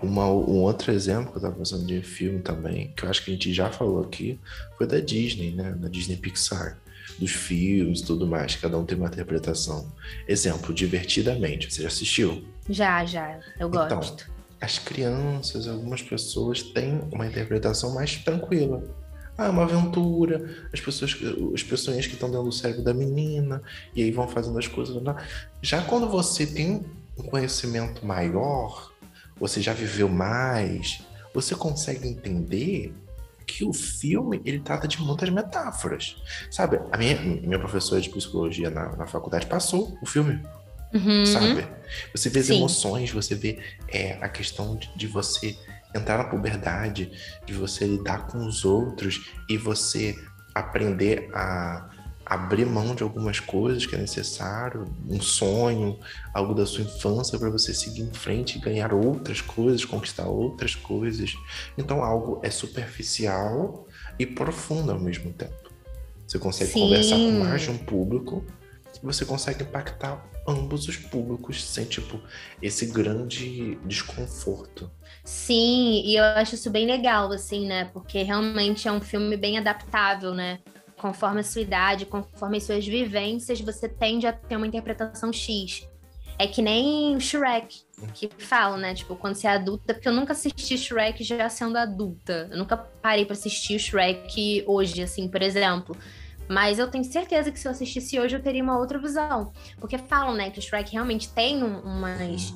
Uma, 0.00 0.26
um 0.26 0.62
outro 0.62 0.92
exemplo 0.92 1.32
que 1.32 1.38
eu 1.38 1.42
tava 1.42 1.54
pensando 1.54 1.84
de 1.84 2.00
filme 2.02 2.40
também, 2.40 2.92
que 2.96 3.04
eu 3.04 3.10
acho 3.10 3.24
que 3.24 3.30
a 3.30 3.34
gente 3.34 3.52
já 3.52 3.70
falou 3.70 4.02
aqui, 4.02 4.40
foi 4.76 4.86
da 4.86 5.00
Disney, 5.00 5.50
né? 5.50 5.72
Da 5.72 5.88
Disney 5.88 6.16
Pixar. 6.16 6.78
Dos 7.18 7.32
filmes 7.32 8.00
e 8.00 8.04
tudo 8.04 8.28
mais, 8.28 8.54
cada 8.54 8.78
um 8.78 8.84
tem 8.84 8.96
uma 8.96 9.08
interpretação. 9.08 9.90
Exemplo, 10.26 10.72
Divertidamente. 10.72 11.72
Você 11.72 11.82
já 11.82 11.88
assistiu? 11.88 12.46
Já, 12.70 13.04
já. 13.04 13.40
Eu 13.58 13.68
então, 13.68 13.88
gosto. 13.88 14.22
Então, 14.22 14.37
as 14.60 14.78
crianças, 14.78 15.68
algumas 15.68 16.02
pessoas 16.02 16.62
têm 16.62 17.00
uma 17.12 17.26
interpretação 17.26 17.94
mais 17.94 18.16
tranquila. 18.16 18.82
Ah, 19.36 19.46
é 19.46 19.50
uma 19.50 19.62
aventura, 19.62 20.68
as 20.72 20.80
pessoas, 20.80 21.16
as 21.54 21.62
pessoas 21.62 22.06
que 22.06 22.14
estão 22.14 22.28
dentro 22.28 22.46
do 22.46 22.52
cérebro 22.52 22.82
da 22.82 22.92
menina, 22.92 23.62
e 23.94 24.02
aí 24.02 24.10
vão 24.10 24.26
fazendo 24.26 24.58
as 24.58 24.66
coisas. 24.66 25.00
Já 25.62 25.80
quando 25.82 26.08
você 26.08 26.44
tem 26.44 26.84
um 27.16 27.22
conhecimento 27.22 28.04
maior, 28.04 28.92
você 29.38 29.60
já 29.60 29.72
viveu 29.72 30.08
mais, 30.08 31.00
você 31.32 31.54
consegue 31.54 32.08
entender 32.08 32.92
que 33.46 33.64
o 33.64 33.72
filme 33.72 34.42
ele 34.44 34.60
trata 34.60 34.86
de 34.86 35.00
muitas 35.00 35.30
metáforas. 35.30 36.16
Sabe, 36.50 36.80
a 36.92 36.98
minha, 36.98 37.18
minha 37.18 37.58
professora 37.58 38.00
de 38.00 38.10
psicologia 38.10 38.70
na, 38.70 38.94
na 38.96 39.06
faculdade 39.06 39.46
passou 39.46 39.96
o 40.02 40.06
filme 40.06 40.42
Uhum. 40.92 41.24
Sabe? 41.26 41.66
Você 42.14 42.28
vê 42.30 42.40
as 42.40 42.46
Sim. 42.46 42.56
emoções, 42.56 43.10
você 43.10 43.34
vê 43.34 43.58
é, 43.88 44.12
a 44.20 44.28
questão 44.28 44.76
de, 44.76 44.90
de, 44.96 45.06
você 45.06 45.56
entrar 45.94 46.18
na 46.18 46.24
puberdade, 46.24 47.12
de 47.46 47.52
você 47.52 47.86
lidar 47.86 48.26
com 48.26 48.46
os 48.46 48.64
outros 48.64 49.32
e 49.48 49.56
você 49.56 50.16
aprender 50.54 51.30
a 51.34 51.90
abrir 52.28 52.66
mão 52.66 52.94
de 52.94 53.02
algumas 53.02 53.40
coisas 53.40 53.86
que 53.86 53.94
é 53.94 53.98
necessário, 53.98 54.84
um 55.08 55.18
sonho, 55.18 55.98
algo 56.34 56.52
da 56.52 56.66
sua 56.66 56.84
infância 56.84 57.38
para 57.38 57.48
você 57.48 57.72
seguir 57.72 58.02
em 58.02 58.12
frente 58.12 58.58
e 58.58 58.60
ganhar 58.60 58.92
outras 58.92 59.40
coisas, 59.40 59.82
conquistar 59.84 60.26
outras 60.26 60.74
coisas. 60.74 61.34
Então 61.78 62.04
algo 62.04 62.38
é 62.42 62.50
superficial 62.50 63.86
e 64.18 64.26
profundo 64.26 64.92
ao 64.92 65.00
mesmo 65.00 65.32
tempo. 65.32 65.72
Você 66.26 66.38
consegue 66.38 66.72
Sim. 66.72 66.80
conversar 66.80 67.16
com 67.16 67.32
mais 67.32 67.62
de 67.62 67.70
um 67.70 67.78
público 67.78 68.44
e 69.02 69.06
você 69.06 69.24
consegue 69.24 69.62
impactar 69.62 70.22
ambos 70.48 70.88
os 70.88 70.96
públicos 70.96 71.62
sem, 71.62 71.84
tipo, 71.84 72.20
esse 72.62 72.86
grande 72.86 73.76
desconforto. 73.84 74.90
Sim, 75.22 76.02
e 76.06 76.16
eu 76.16 76.24
acho 76.24 76.54
isso 76.54 76.70
bem 76.70 76.86
legal, 76.86 77.30
assim, 77.30 77.66
né? 77.66 77.84
Porque 77.92 78.22
realmente 78.22 78.88
é 78.88 78.92
um 78.92 79.00
filme 79.00 79.36
bem 79.36 79.58
adaptável, 79.58 80.32
né? 80.32 80.58
Conforme 80.96 81.40
a 81.40 81.44
sua 81.44 81.60
idade, 81.60 82.06
conforme 82.06 82.56
as 82.56 82.64
suas 82.64 82.86
vivências, 82.86 83.60
você 83.60 83.88
tende 83.88 84.26
a 84.26 84.32
ter 84.32 84.56
uma 84.56 84.66
interpretação 84.66 85.32
X. 85.32 85.86
É 86.38 86.46
que 86.46 86.62
nem 86.62 87.18
Shrek, 87.20 87.80
que 88.14 88.30
fala, 88.38 88.76
né? 88.76 88.94
Tipo, 88.94 89.16
quando 89.16 89.34
você 89.34 89.48
é 89.48 89.50
adulta, 89.50 89.92
porque 89.92 90.08
eu 90.08 90.12
nunca 90.12 90.32
assisti 90.32 90.78
Shrek 90.78 91.22
já 91.24 91.48
sendo 91.48 91.76
adulta. 91.76 92.48
Eu 92.50 92.58
nunca 92.58 92.76
parei 92.76 93.24
para 93.24 93.34
assistir 93.34 93.74
o 93.74 93.78
Shrek 93.78 94.64
hoje, 94.66 95.02
assim, 95.02 95.28
por 95.28 95.42
exemplo. 95.42 95.96
Mas 96.48 96.78
eu 96.78 96.90
tenho 96.90 97.04
certeza 97.04 97.52
que 97.52 97.60
se 97.60 97.68
eu 97.68 97.72
assistisse 97.72 98.18
hoje 98.18 98.36
eu 98.36 98.42
teria 98.42 98.62
uma 98.62 98.78
outra 98.78 98.98
visão. 98.98 99.52
Porque 99.78 99.98
falam, 99.98 100.34
né, 100.34 100.50
que 100.50 100.58
o 100.58 100.62
Shrek 100.62 100.92
realmente 100.92 101.28
tem 101.32 101.62
umas, 101.62 102.54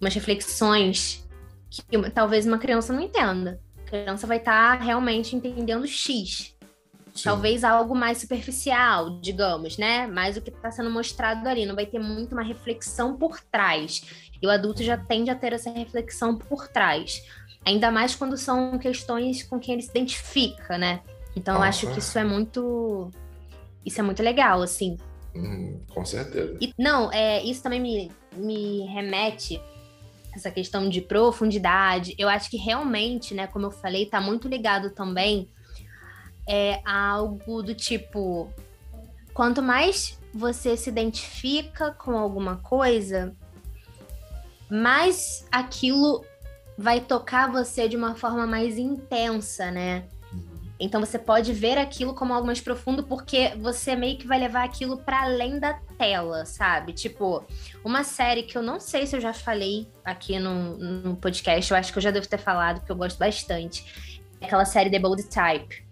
umas 0.00 0.14
reflexões 0.14 1.26
que 1.70 2.10
talvez 2.10 2.46
uma 2.46 2.58
criança 2.58 2.92
não 2.92 3.00
entenda. 3.00 3.60
A 3.78 3.90
criança 3.90 4.26
vai 4.26 4.36
estar 4.36 4.78
tá 4.78 4.84
realmente 4.84 5.34
entendendo 5.34 5.86
X. 5.86 6.54
Sim. 7.14 7.24
Talvez 7.24 7.62
algo 7.62 7.94
mais 7.94 8.18
superficial, 8.18 9.20
digamos, 9.20 9.78
né? 9.78 10.06
Mas 10.06 10.36
o 10.36 10.42
que 10.42 10.50
está 10.50 10.70
sendo 10.70 10.90
mostrado 10.90 11.48
ali 11.48 11.64
não 11.64 11.74
vai 11.74 11.86
ter 11.86 12.00
muito 12.00 12.32
uma 12.32 12.42
reflexão 12.42 13.16
por 13.16 13.40
trás. 13.40 14.02
E 14.42 14.46
o 14.46 14.50
adulto 14.50 14.82
já 14.82 14.98
tende 14.98 15.30
a 15.30 15.34
ter 15.34 15.52
essa 15.52 15.70
reflexão 15.70 16.36
por 16.36 16.66
trás. 16.68 17.24
Ainda 17.64 17.90
mais 17.90 18.14
quando 18.16 18.36
são 18.36 18.78
questões 18.78 19.42
com 19.44 19.58
quem 19.60 19.74
ele 19.74 19.82
se 19.82 19.90
identifica, 19.90 20.76
né? 20.76 21.00
Então, 21.36 21.56
eu 21.56 21.62
acho 21.62 21.90
que 21.92 21.98
isso 21.98 22.18
é 22.18 22.24
muito. 22.24 23.10
Isso 23.84 24.00
é 24.00 24.02
muito 24.02 24.22
legal, 24.22 24.62
assim. 24.62 24.96
Hum, 25.34 25.80
com 25.92 26.04
certeza. 26.04 26.56
E, 26.60 26.72
não, 26.78 27.12
é, 27.12 27.42
isso 27.42 27.62
também 27.62 27.80
me, 27.80 28.12
me 28.36 28.86
remete 28.86 29.60
essa 30.34 30.50
questão 30.50 30.88
de 30.88 31.00
profundidade. 31.00 32.14
Eu 32.18 32.28
acho 32.28 32.50
que 32.50 32.56
realmente, 32.56 33.34
né, 33.34 33.46
como 33.46 33.66
eu 33.66 33.70
falei, 33.70 34.06
tá 34.06 34.20
muito 34.20 34.48
ligado 34.48 34.90
também 34.90 35.48
é 36.46 36.80
algo 36.84 37.62
do 37.62 37.74
tipo 37.74 38.52
quanto 39.32 39.62
mais 39.62 40.18
você 40.32 40.76
se 40.76 40.90
identifica 40.90 41.92
com 41.92 42.16
alguma 42.16 42.56
coisa, 42.56 43.34
mais 44.70 45.46
aquilo 45.50 46.24
vai 46.76 47.00
tocar 47.00 47.50
você 47.50 47.88
de 47.88 47.96
uma 47.96 48.14
forma 48.14 48.46
mais 48.46 48.76
intensa, 48.76 49.70
né? 49.70 50.04
Então 50.78 51.00
você 51.00 51.18
pode 51.18 51.52
ver 51.52 51.78
aquilo 51.78 52.14
como 52.14 52.34
algo 52.34 52.46
mais 52.46 52.60
profundo 52.60 53.04
porque 53.04 53.52
você 53.60 53.94
meio 53.94 54.18
que 54.18 54.26
vai 54.26 54.38
levar 54.38 54.64
aquilo 54.64 54.98
para 54.98 55.22
além 55.22 55.58
da 55.60 55.74
tela, 55.96 56.44
sabe? 56.44 56.92
Tipo, 56.92 57.44
uma 57.84 58.02
série 58.02 58.42
que 58.42 58.58
eu 58.58 58.62
não 58.62 58.80
sei 58.80 59.06
se 59.06 59.14
eu 59.14 59.20
já 59.20 59.32
falei 59.32 59.88
aqui 60.04 60.38
no, 60.38 60.76
no 60.76 61.16
podcast, 61.16 61.70
eu 61.70 61.76
acho 61.76 61.92
que 61.92 61.98
eu 61.98 62.02
já 62.02 62.10
devo 62.10 62.28
ter 62.28 62.38
falado, 62.38 62.80
porque 62.80 62.90
eu 62.90 62.96
gosto 62.96 63.18
bastante. 63.18 64.20
É 64.40 64.46
aquela 64.46 64.64
série 64.64 64.90
The 64.90 64.98
Bold 64.98 65.22
Type. 65.24 65.84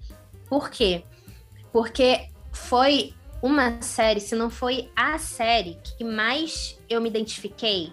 Por 0.49 0.69
quê? 0.69 1.05
Porque 1.73 2.29
foi 2.51 3.15
uma 3.41 3.81
série, 3.81 4.21
se 4.21 4.35
não 4.35 4.51
foi 4.51 4.91
a 4.97 5.17
série 5.19 5.79
que 5.83 6.05
mais 6.05 6.79
eu 6.89 7.01
me 7.01 7.09
identifiquei, 7.09 7.93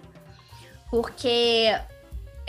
porque 0.90 1.72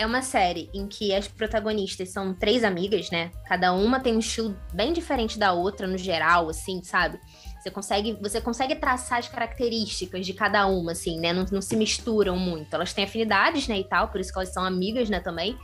é 0.02 0.06
uma 0.06 0.22
série 0.22 0.70
em 0.74 0.88
que 0.88 1.14
as 1.14 1.28
protagonistas 1.28 2.10
são 2.10 2.34
três 2.34 2.64
amigas, 2.64 3.12
né? 3.12 3.32
Cada 3.48 3.72
uma 3.72 4.00
tem 4.00 4.16
um 4.16 4.20
estilo 4.20 4.58
bem 4.74 4.92
diferente 4.92 5.38
da 5.38 5.54
outra 5.54 5.88
no 5.88 5.98
geral, 5.98 6.50
assim, 6.50 6.84
sabe? 6.84 7.20
Você 7.60 7.70
consegue, 7.70 8.18
você 8.20 8.42
consegue 8.42 8.76
traçar 8.76 9.20
as 9.20 9.28
características 9.28 10.26
de 10.26 10.34
cada 10.34 10.66
uma, 10.66 10.94
assim, 10.94 11.20
né? 11.20 11.32
Não, 11.32 11.46
não 11.52 11.62
se 11.62 11.76
misturam 11.76 12.36
muito. 12.36 12.74
Elas 12.74 12.94
têm 12.94 13.04
afinidades, 13.04 13.68
né, 13.68 13.80
e 13.80 13.84
tal, 13.84 14.08
por 14.08 14.20
isso 14.20 14.32
que 14.32 14.40
elas 14.40 14.52
são 14.52 14.66
amigas, 14.66 15.10
né, 15.10 15.20
também. 15.20 15.56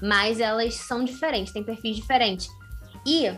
Mas 0.00 0.38
elas 0.38 0.74
são 0.74 1.02
diferentes, 1.02 1.52
têm 1.52 1.64
perfis 1.64 1.96
diferentes. 1.96 2.48
E 3.06 3.34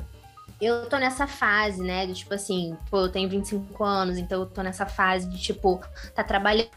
eu 0.60 0.86
tô 0.88 0.98
nessa 0.98 1.26
fase, 1.26 1.80
né, 1.80 2.06
de 2.06 2.14
tipo 2.14 2.34
assim, 2.34 2.76
pô, 2.90 3.02
eu 3.02 3.08
tenho 3.08 3.28
25 3.28 3.84
anos, 3.84 4.18
então 4.18 4.40
eu 4.40 4.46
tô 4.46 4.62
nessa 4.62 4.86
fase 4.86 5.28
de, 5.28 5.40
tipo, 5.40 5.80
tá 6.14 6.24
trabalhando 6.24 6.70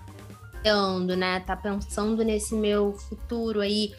né? 1.15 1.39
Tá 1.41 1.55
pensando 1.55 2.23
nesse 2.23 2.55
meu 2.55 2.93
futuro 2.93 3.61
aí 3.61 3.91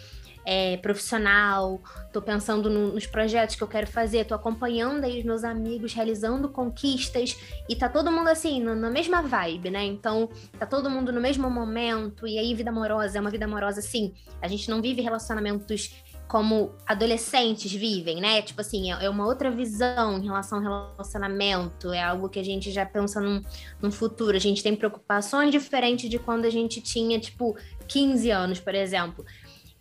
é, 0.50 0.78
profissional, 0.78 1.78
tô 2.10 2.22
pensando 2.22 2.70
no, 2.70 2.94
nos 2.94 3.06
projetos 3.06 3.54
que 3.54 3.62
eu 3.62 3.68
quero 3.68 3.86
fazer, 3.86 4.24
tô 4.24 4.34
acompanhando 4.34 5.04
aí 5.04 5.18
os 5.18 5.24
meus 5.26 5.44
amigos 5.44 5.92
realizando 5.92 6.48
conquistas 6.48 7.36
e 7.68 7.76
tá 7.76 7.86
todo 7.86 8.10
mundo 8.10 8.28
assim, 8.28 8.58
na, 8.62 8.74
na, 8.74 8.88
mesma 8.88 9.20
vibe, 9.20 9.68
né? 9.68 9.84
Então, 9.84 10.26
tá 10.58 10.64
todo 10.64 10.88
mundo 10.88 11.12
no 11.12 11.20
mesmo 11.20 11.50
momento, 11.50 12.26
e 12.26 12.38
aí 12.38 12.54
vida 12.54 12.70
amorosa 12.70 13.18
é 13.18 13.20
uma 13.20 13.28
vida 13.28 13.44
amorosa 13.44 13.80
assim. 13.80 14.14
A 14.40 14.48
gente 14.48 14.70
não 14.70 14.80
vive 14.80 15.02
relacionamentos 15.02 15.94
como 16.28 16.74
adolescentes 16.86 17.72
vivem, 17.72 18.20
né? 18.20 18.42
Tipo 18.42 18.60
assim, 18.60 18.92
é, 18.92 19.06
é 19.06 19.10
uma 19.10 19.26
outra 19.26 19.50
visão 19.50 20.18
em 20.18 20.24
relação 20.26 20.58
ao 20.58 20.92
relacionamento, 20.92 21.92
é 21.92 22.02
algo 22.02 22.28
que 22.28 22.38
a 22.38 22.44
gente 22.44 22.70
já 22.70 22.84
pensa 22.84 23.18
num, 23.18 23.42
num 23.80 23.90
futuro. 23.90 24.36
A 24.36 24.40
gente 24.40 24.62
tem 24.62 24.76
preocupações 24.76 25.50
diferentes 25.50 26.08
de 26.08 26.18
quando 26.18 26.44
a 26.44 26.50
gente 26.50 26.82
tinha, 26.82 27.18
tipo, 27.18 27.56
15 27.88 28.30
anos, 28.30 28.60
por 28.60 28.74
exemplo. 28.74 29.24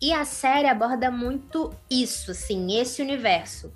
E 0.00 0.12
a 0.12 0.24
série 0.24 0.68
aborda 0.68 1.10
muito 1.10 1.70
isso, 1.90 2.30
assim, 2.30 2.78
esse 2.80 3.02
universo. 3.02 3.70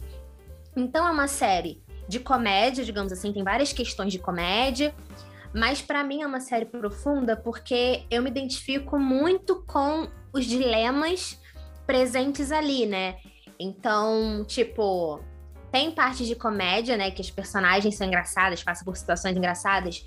Então 0.74 1.06
é 1.06 1.10
uma 1.10 1.28
série 1.28 1.82
de 2.08 2.18
comédia, 2.18 2.84
digamos 2.84 3.12
assim, 3.12 3.32
tem 3.32 3.44
várias 3.44 3.72
questões 3.72 4.12
de 4.12 4.18
comédia, 4.18 4.94
mas 5.54 5.82
para 5.82 6.02
mim 6.02 6.22
é 6.22 6.26
uma 6.26 6.40
série 6.40 6.64
profunda 6.64 7.36
porque 7.36 8.04
eu 8.10 8.22
me 8.22 8.30
identifico 8.30 8.98
muito 8.98 9.62
com 9.66 10.08
os 10.32 10.46
dilemas 10.46 11.38
presentes 11.86 12.52
ali, 12.52 12.86
né? 12.86 13.16
Então, 13.58 14.44
tipo, 14.46 15.20
tem 15.70 15.90
parte 15.90 16.26
de 16.26 16.34
comédia, 16.34 16.96
né, 16.96 17.10
que 17.10 17.22
as 17.22 17.30
personagens 17.30 17.96
são 17.96 18.06
engraçadas, 18.06 18.62
passam 18.62 18.84
por 18.84 18.96
situações 18.96 19.36
engraçadas, 19.36 20.06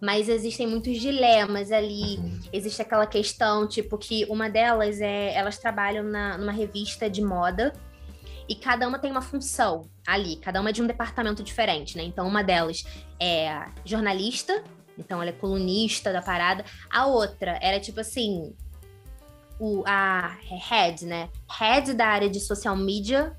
mas 0.00 0.28
existem 0.28 0.66
muitos 0.66 1.00
dilemas 1.00 1.72
ali. 1.72 2.16
Uhum. 2.18 2.40
Existe 2.52 2.80
aquela 2.80 3.06
questão, 3.06 3.66
tipo, 3.66 3.98
que 3.98 4.24
uma 4.26 4.48
delas 4.48 5.00
é. 5.00 5.34
Elas 5.34 5.58
trabalham 5.58 6.04
na, 6.04 6.38
numa 6.38 6.52
revista 6.52 7.10
de 7.10 7.20
moda 7.20 7.72
e 8.48 8.54
cada 8.54 8.88
uma 8.88 8.98
tem 8.98 9.10
uma 9.10 9.20
função 9.20 9.90
ali, 10.06 10.36
cada 10.36 10.60
uma 10.60 10.70
é 10.70 10.72
de 10.72 10.80
um 10.80 10.86
departamento 10.86 11.42
diferente, 11.42 11.96
né? 11.96 12.04
Então, 12.04 12.26
uma 12.26 12.42
delas 12.42 12.84
é 13.20 13.66
jornalista, 13.84 14.62
então 14.96 15.20
ela 15.20 15.30
é 15.30 15.34
colunista 15.34 16.12
da 16.12 16.22
parada. 16.22 16.64
A 16.90 17.06
outra 17.06 17.58
era 17.60 17.78
tipo 17.78 18.00
assim, 18.00 18.54
o, 19.58 19.82
a 19.86 20.36
head, 20.68 21.04
né? 21.04 21.28
Head 21.48 21.94
da 21.94 22.06
área 22.06 22.28
de 22.28 22.40
social 22.40 22.76
media 22.76 23.32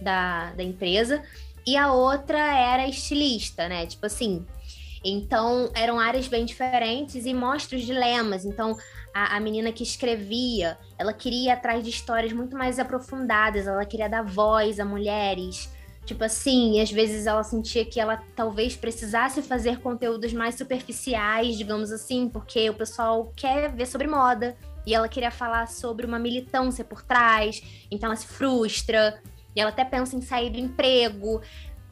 da, 0.00 0.52
da 0.52 0.62
empresa. 0.62 1.22
E 1.66 1.76
a 1.76 1.92
outra 1.92 2.38
era 2.38 2.88
estilista, 2.88 3.68
né? 3.68 3.86
Tipo 3.86 4.06
assim. 4.06 4.44
Então, 5.04 5.68
eram 5.74 5.98
áreas 5.98 6.28
bem 6.28 6.44
diferentes 6.44 7.26
e 7.26 7.34
mostra 7.34 7.76
os 7.76 7.84
dilemas. 7.84 8.44
Então, 8.44 8.76
a, 9.12 9.36
a 9.36 9.40
menina 9.40 9.72
que 9.72 9.82
escrevia, 9.82 10.78
ela 10.96 11.12
queria 11.12 11.46
ir 11.46 11.50
atrás 11.50 11.82
de 11.82 11.90
histórias 11.90 12.32
muito 12.32 12.56
mais 12.56 12.78
aprofundadas, 12.78 13.66
ela 13.66 13.84
queria 13.84 14.08
dar 14.08 14.22
voz 14.22 14.78
a 14.78 14.84
mulheres. 14.84 15.68
Tipo 16.04 16.24
assim, 16.24 16.80
às 16.80 16.90
vezes 16.90 17.26
ela 17.26 17.42
sentia 17.44 17.84
que 17.84 18.00
ela 18.00 18.22
talvez 18.34 18.76
precisasse 18.76 19.42
fazer 19.42 19.78
conteúdos 19.80 20.32
mais 20.32 20.56
superficiais, 20.56 21.56
digamos 21.56 21.92
assim, 21.92 22.28
porque 22.28 22.70
o 22.70 22.74
pessoal 22.74 23.32
quer 23.36 23.72
ver 23.72 23.86
sobre 23.86 24.06
moda 24.06 24.56
e 24.86 24.94
ela 24.94 25.08
queria 25.08 25.30
falar 25.30 25.68
sobre 25.68 26.06
uma 26.06 26.18
militância 26.18 26.84
por 26.84 27.02
trás, 27.02 27.62
então 27.90 28.08
ela 28.08 28.16
se 28.16 28.26
frustra 28.26 29.20
e 29.54 29.60
ela 29.60 29.70
até 29.70 29.84
pensa 29.84 30.16
em 30.16 30.20
sair 30.20 30.50
do 30.50 30.58
emprego 30.58 31.40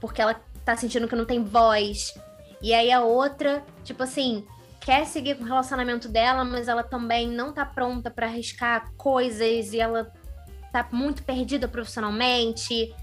porque 0.00 0.20
ela 0.20 0.40
tá 0.64 0.76
sentindo 0.76 1.06
que 1.06 1.16
não 1.16 1.24
tem 1.24 1.44
voz. 1.44 2.14
E 2.62 2.74
aí 2.74 2.90
a 2.90 3.02
outra, 3.02 3.64
tipo 3.84 4.02
assim, 4.02 4.44
quer 4.80 5.06
seguir 5.06 5.36
com 5.36 5.44
o 5.44 5.46
relacionamento 5.46 6.08
dela, 6.08 6.44
mas 6.44 6.68
ela 6.68 6.82
também 6.82 7.28
não 7.28 7.52
tá 7.52 7.64
pronta 7.64 8.10
para 8.10 8.26
arriscar 8.26 8.90
coisas 8.96 9.72
e 9.72 9.80
ela 9.80 10.10
tá 10.72 10.86
muito 10.90 11.22
perdida 11.22 11.68
profissionalmente. 11.68 12.94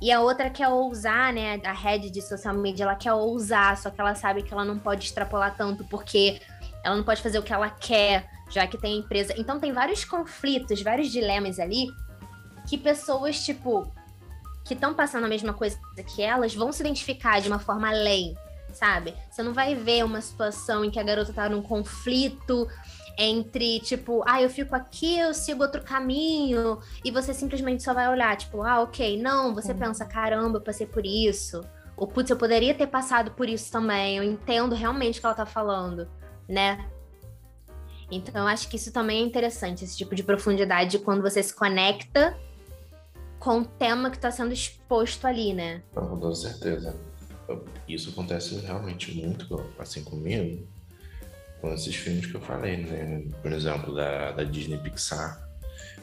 E 0.00 0.10
a 0.10 0.20
outra 0.20 0.50
quer 0.50 0.68
ousar, 0.68 1.32
né? 1.32 1.60
A 1.64 1.72
head 1.72 2.10
de 2.10 2.20
social 2.20 2.54
media, 2.54 2.84
ela 2.84 2.96
quer 2.96 3.12
ousar, 3.12 3.76
só 3.76 3.88
que 3.88 4.00
ela 4.00 4.14
sabe 4.14 4.42
que 4.42 4.52
ela 4.52 4.64
não 4.64 4.78
pode 4.78 5.04
extrapolar 5.04 5.56
tanto 5.56 5.84
porque 5.84 6.40
ela 6.84 6.96
não 6.96 7.04
pode 7.04 7.22
fazer 7.22 7.38
o 7.38 7.42
que 7.42 7.52
ela 7.52 7.70
quer, 7.70 8.28
já 8.52 8.66
que 8.66 8.78
tem 8.78 8.94
a 8.94 8.98
empresa. 8.98 9.34
Então 9.36 9.58
tem 9.58 9.72
vários 9.72 10.04
conflitos, 10.04 10.82
vários 10.82 11.10
dilemas 11.10 11.58
ali 11.58 11.88
que 12.68 12.78
pessoas, 12.78 13.44
tipo, 13.44 13.92
que 14.64 14.74
estão 14.74 14.94
passando 14.94 15.24
a 15.24 15.28
mesma 15.28 15.52
coisa 15.52 15.78
que 16.14 16.22
elas 16.22 16.54
vão 16.54 16.72
se 16.72 16.82
identificar 16.82 17.40
de 17.40 17.48
uma 17.48 17.58
forma 17.58 17.88
além 17.88 18.36
sabe? 18.72 19.14
Você 19.30 19.42
não 19.42 19.52
vai 19.52 19.74
ver 19.74 20.04
uma 20.04 20.20
situação 20.20 20.84
em 20.84 20.90
que 20.90 20.98
a 20.98 21.02
garota 21.02 21.32
tá 21.32 21.48
num 21.48 21.62
conflito 21.62 22.68
entre, 23.18 23.78
tipo, 23.80 24.22
ah, 24.26 24.40
eu 24.40 24.48
fico 24.48 24.74
aqui, 24.74 25.18
eu 25.18 25.34
sigo 25.34 25.62
outro 25.62 25.82
caminho, 25.82 26.78
e 27.04 27.10
você 27.10 27.34
simplesmente 27.34 27.82
só 27.82 27.92
vai 27.92 28.08
olhar, 28.08 28.36
tipo, 28.36 28.62
ah, 28.62 28.80
ok. 28.80 29.20
Não, 29.20 29.54
você 29.54 29.74
pensa, 29.74 30.04
caramba, 30.04 30.58
eu 30.58 30.62
passei 30.62 30.86
por 30.86 31.04
isso. 31.04 31.62
Ou, 31.96 32.06
putz, 32.06 32.30
eu 32.30 32.36
poderia 32.36 32.74
ter 32.74 32.86
passado 32.86 33.32
por 33.32 33.48
isso 33.48 33.70
também. 33.70 34.16
Eu 34.16 34.24
entendo 34.24 34.74
realmente 34.74 35.18
o 35.18 35.20
que 35.20 35.26
ela 35.26 35.34
tá 35.34 35.46
falando, 35.46 36.08
né? 36.48 36.88
Então, 38.12 38.42
eu 38.42 38.46
acho 38.46 38.68
que 38.68 38.76
isso 38.76 38.92
também 38.92 39.22
é 39.22 39.26
interessante, 39.26 39.84
esse 39.84 39.96
tipo 39.96 40.14
de 40.14 40.22
profundidade, 40.22 40.98
quando 40.98 41.22
você 41.22 41.42
se 41.42 41.54
conecta 41.54 42.38
com 43.38 43.60
o 43.60 43.64
tema 43.64 44.10
que 44.10 44.16
está 44.16 44.30
sendo 44.30 44.52
exposto 44.52 45.26
ali, 45.26 45.52
né? 45.52 45.82
Com 45.94 46.34
certeza 46.34 46.94
isso 47.88 48.10
acontece 48.10 48.58
realmente 48.60 49.14
muito 49.14 49.64
assim 49.78 50.02
comigo 50.04 50.66
com 51.60 51.72
esses 51.72 51.94
filmes 51.94 52.26
que 52.26 52.34
eu 52.34 52.40
falei, 52.40 52.78
né? 52.78 53.24
Por 53.40 53.52
exemplo, 53.52 53.94
da, 53.94 54.32
da 54.32 54.42
Disney 54.42 54.78
Pixar, 54.78 55.48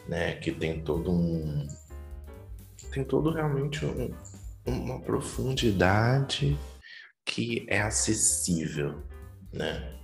né? 0.08 0.36
Que 0.36 0.52
tem 0.52 0.82
todo 0.82 1.12
um. 1.12 1.68
Tem 2.94 3.04
todo 3.04 3.32
realmente 3.32 3.86
um, 3.86 4.14
uma 4.66 5.02
profundidade 5.02 6.58
que 7.26 7.66
é 7.68 7.82
acessível, 7.82 9.04
né? 9.52 10.00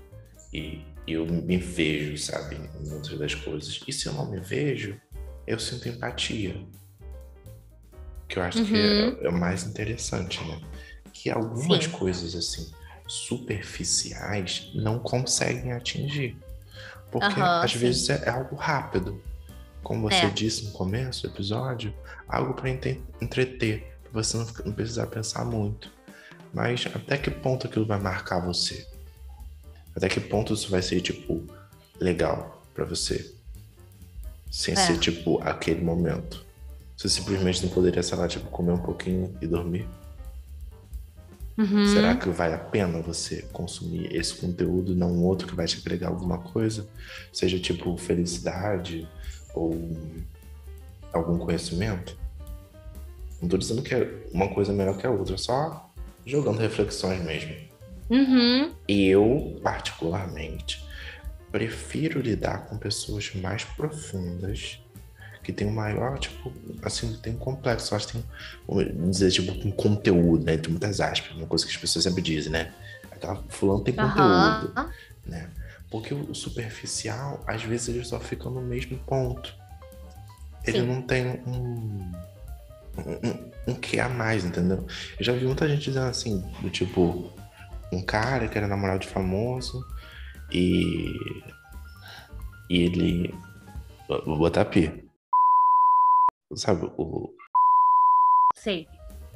E 0.53 0.81
eu 1.07 1.25
me 1.25 1.57
vejo, 1.57 2.17
sabe, 2.17 2.55
em 2.55 2.89
muitas 2.89 3.17
das 3.17 3.35
coisas. 3.35 3.79
E 3.87 3.93
se 3.93 4.07
eu 4.07 4.13
não 4.13 4.29
me 4.29 4.39
vejo, 4.39 4.99
eu 5.45 5.59
sinto 5.59 5.87
empatia. 5.87 6.55
Que 8.27 8.39
eu 8.39 8.43
acho 8.43 8.59
uhum. 8.59 8.65
que 8.65 8.75
é, 8.75 9.05
uhum. 9.05 9.27
é, 9.27 9.31
mais 9.31 9.63
interessante, 9.63 10.43
né? 10.43 10.59
que 11.15 11.29
algumas 11.29 11.85
Sim. 11.85 11.91
coisas 11.91 12.35
assim 12.35 12.69
superficiais 13.07 14.71
não 14.75 14.99
conseguem 14.99 15.71
atingir. 15.71 16.37
Porque 17.09 17.39
uhum, 17.39 17.45
às 17.45 17.71
sim. 17.71 17.79
vezes 17.79 18.09
é, 18.09 18.25
é, 18.25 18.29
algo 18.29 18.55
rápido. 18.55 19.21
Como 19.81 20.09
você 20.09 20.25
é. 20.25 20.29
disse 20.29 20.65
no 20.65 20.71
começo 20.71 21.23
do 21.23 21.33
episódio, 21.33 21.93
algo 22.27 22.53
para 22.53 22.69
entreter, 23.21 23.97
para 24.03 24.11
você 24.11 24.35
não, 24.35 24.45
não 24.65 24.73
precisar 24.73 25.07
pensar 25.07 25.45
muito. 25.45 25.91
Mas 26.53 26.85
até 26.93 27.17
que 27.17 27.29
ponto 27.29 27.67
aquilo 27.67 27.85
vai 27.85 27.99
marcar 27.99 28.39
você? 28.39 28.87
Até 29.95 30.09
que 30.09 30.19
ponto 30.19 30.53
isso 30.53 30.69
vai 30.69 30.81
ser, 30.81 31.01
tipo, 31.01 31.43
legal 31.99 32.61
para 32.73 32.85
você? 32.85 33.33
Sem 34.51 34.73
é. 34.73 34.77
ser, 34.77 34.99
tipo, 34.99 35.39
aquele 35.41 35.81
momento. 35.81 36.45
Você 36.97 37.09
simplesmente 37.09 37.63
não 37.63 37.69
poderia, 37.69 38.03
sei 38.03 38.17
lá, 38.17 38.27
tipo, 38.27 38.49
comer 38.49 38.73
um 38.73 38.81
pouquinho 38.81 39.35
e 39.41 39.47
dormir? 39.47 39.87
Uhum. 41.57 41.85
Será 41.87 42.15
que 42.15 42.29
vale 42.29 42.53
a 42.53 42.57
pena 42.57 43.01
você 43.01 43.43
consumir 43.53 44.13
esse 44.13 44.35
conteúdo, 44.35 44.93
não 44.93 45.11
um 45.11 45.23
outro 45.23 45.47
que 45.47 45.55
vai 45.55 45.65
te 45.65 45.77
agregar 45.77 46.09
alguma 46.09 46.37
coisa? 46.37 46.85
Seja 47.31 47.57
tipo 47.57 47.95
felicidade 47.97 49.07
ou 49.53 49.73
algum 51.13 51.37
conhecimento? 51.37 52.17
Não 53.41 53.47
tô 53.47 53.57
dizendo 53.57 53.81
que 53.81 53.95
é 53.95 54.23
uma 54.33 54.49
coisa 54.53 54.73
melhor 54.73 54.97
que 54.97 55.07
a 55.07 55.11
outra, 55.11 55.37
só 55.37 55.89
jogando 56.25 56.59
reflexões 56.59 57.23
mesmo. 57.23 57.55
Uhum. 58.09 58.71
Eu, 58.87 59.59
particularmente, 59.63 60.83
prefiro 61.51 62.19
lidar 62.19 62.65
com 62.65 62.77
pessoas 62.77 63.33
mais 63.35 63.63
profundas 63.63 64.79
que 65.45 65.53
tem 65.53 65.67
um 65.67 65.71
maior, 65.71 66.17
tipo, 66.17 66.51
assim, 66.81 67.15
tem 67.21 67.33
um 67.33 67.37
complexo, 67.37 67.95
acho 67.95 68.07
que 68.07 68.13
tem, 68.13 68.23
vamos 68.67 69.11
dizer, 69.11 69.31
tipo, 69.31 69.51
um 69.67 69.71
conteúdo, 69.71 70.43
né? 70.43 70.55
Entre 70.55 70.71
muitas 70.71 70.99
aspas, 70.99 71.37
uma 71.37 71.45
coisa 71.45 71.65
que 71.65 71.71
as 71.71 71.77
pessoas 71.77 72.03
sempre 72.03 72.21
dizem, 72.21 72.51
né? 72.51 72.73
Aquela 73.11 73.35
fulano 73.49 73.83
tem 73.83 73.93
uhum. 73.93 74.09
conteúdo, 74.09 74.91
né? 75.25 75.49
Porque 75.91 76.13
o 76.13 76.33
superficial, 76.33 77.43
às 77.45 77.63
vezes, 77.63 77.89
ele 77.89 78.03
só 78.03 78.19
fica 78.19 78.49
no 78.49 78.61
mesmo 78.61 78.97
ponto. 78.97 79.55
Ele 80.65 80.79
Sim. 80.79 80.87
não 80.87 81.01
tem 81.03 81.39
um, 81.45 82.11
um, 82.97 83.51
um 83.67 83.75
que 83.75 83.99
a 83.99 84.09
mais, 84.09 84.43
entendeu? 84.43 84.85
Eu 85.19 85.23
já 85.23 85.31
vi 85.31 85.45
muita 85.45 85.69
gente 85.69 85.85
dizendo 85.85 86.07
assim, 86.07 86.43
do 86.59 86.71
tipo, 86.71 87.31
um 87.95 88.05
cara 88.05 88.47
que 88.47 88.57
era 88.57 88.67
namorado 88.67 88.99
de 88.99 89.07
famoso 89.07 89.85
e, 90.51 91.13
e 92.69 92.81
ele. 92.83 93.35
Vou 94.25 94.37
botar 94.37 94.65
P 94.65 95.05
sabe? 96.53 96.91
O... 96.97 97.29
Sei. 98.55 98.87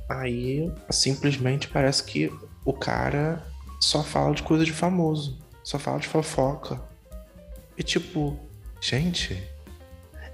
Aí 0.09 0.71
simplesmente 0.89 1.67
parece 1.67 2.03
que 2.03 2.31
o 2.65 2.73
cara 2.73 3.45
só 3.79 4.03
fala 4.03 4.33
de 4.33 4.43
coisa 4.43 4.65
de 4.65 4.73
famoso, 4.73 5.39
só 5.63 5.77
fala 5.77 5.99
de 5.99 6.07
fofoca. 6.07 6.81
E 7.77 7.83
tipo, 7.83 8.37
gente, 8.81 9.41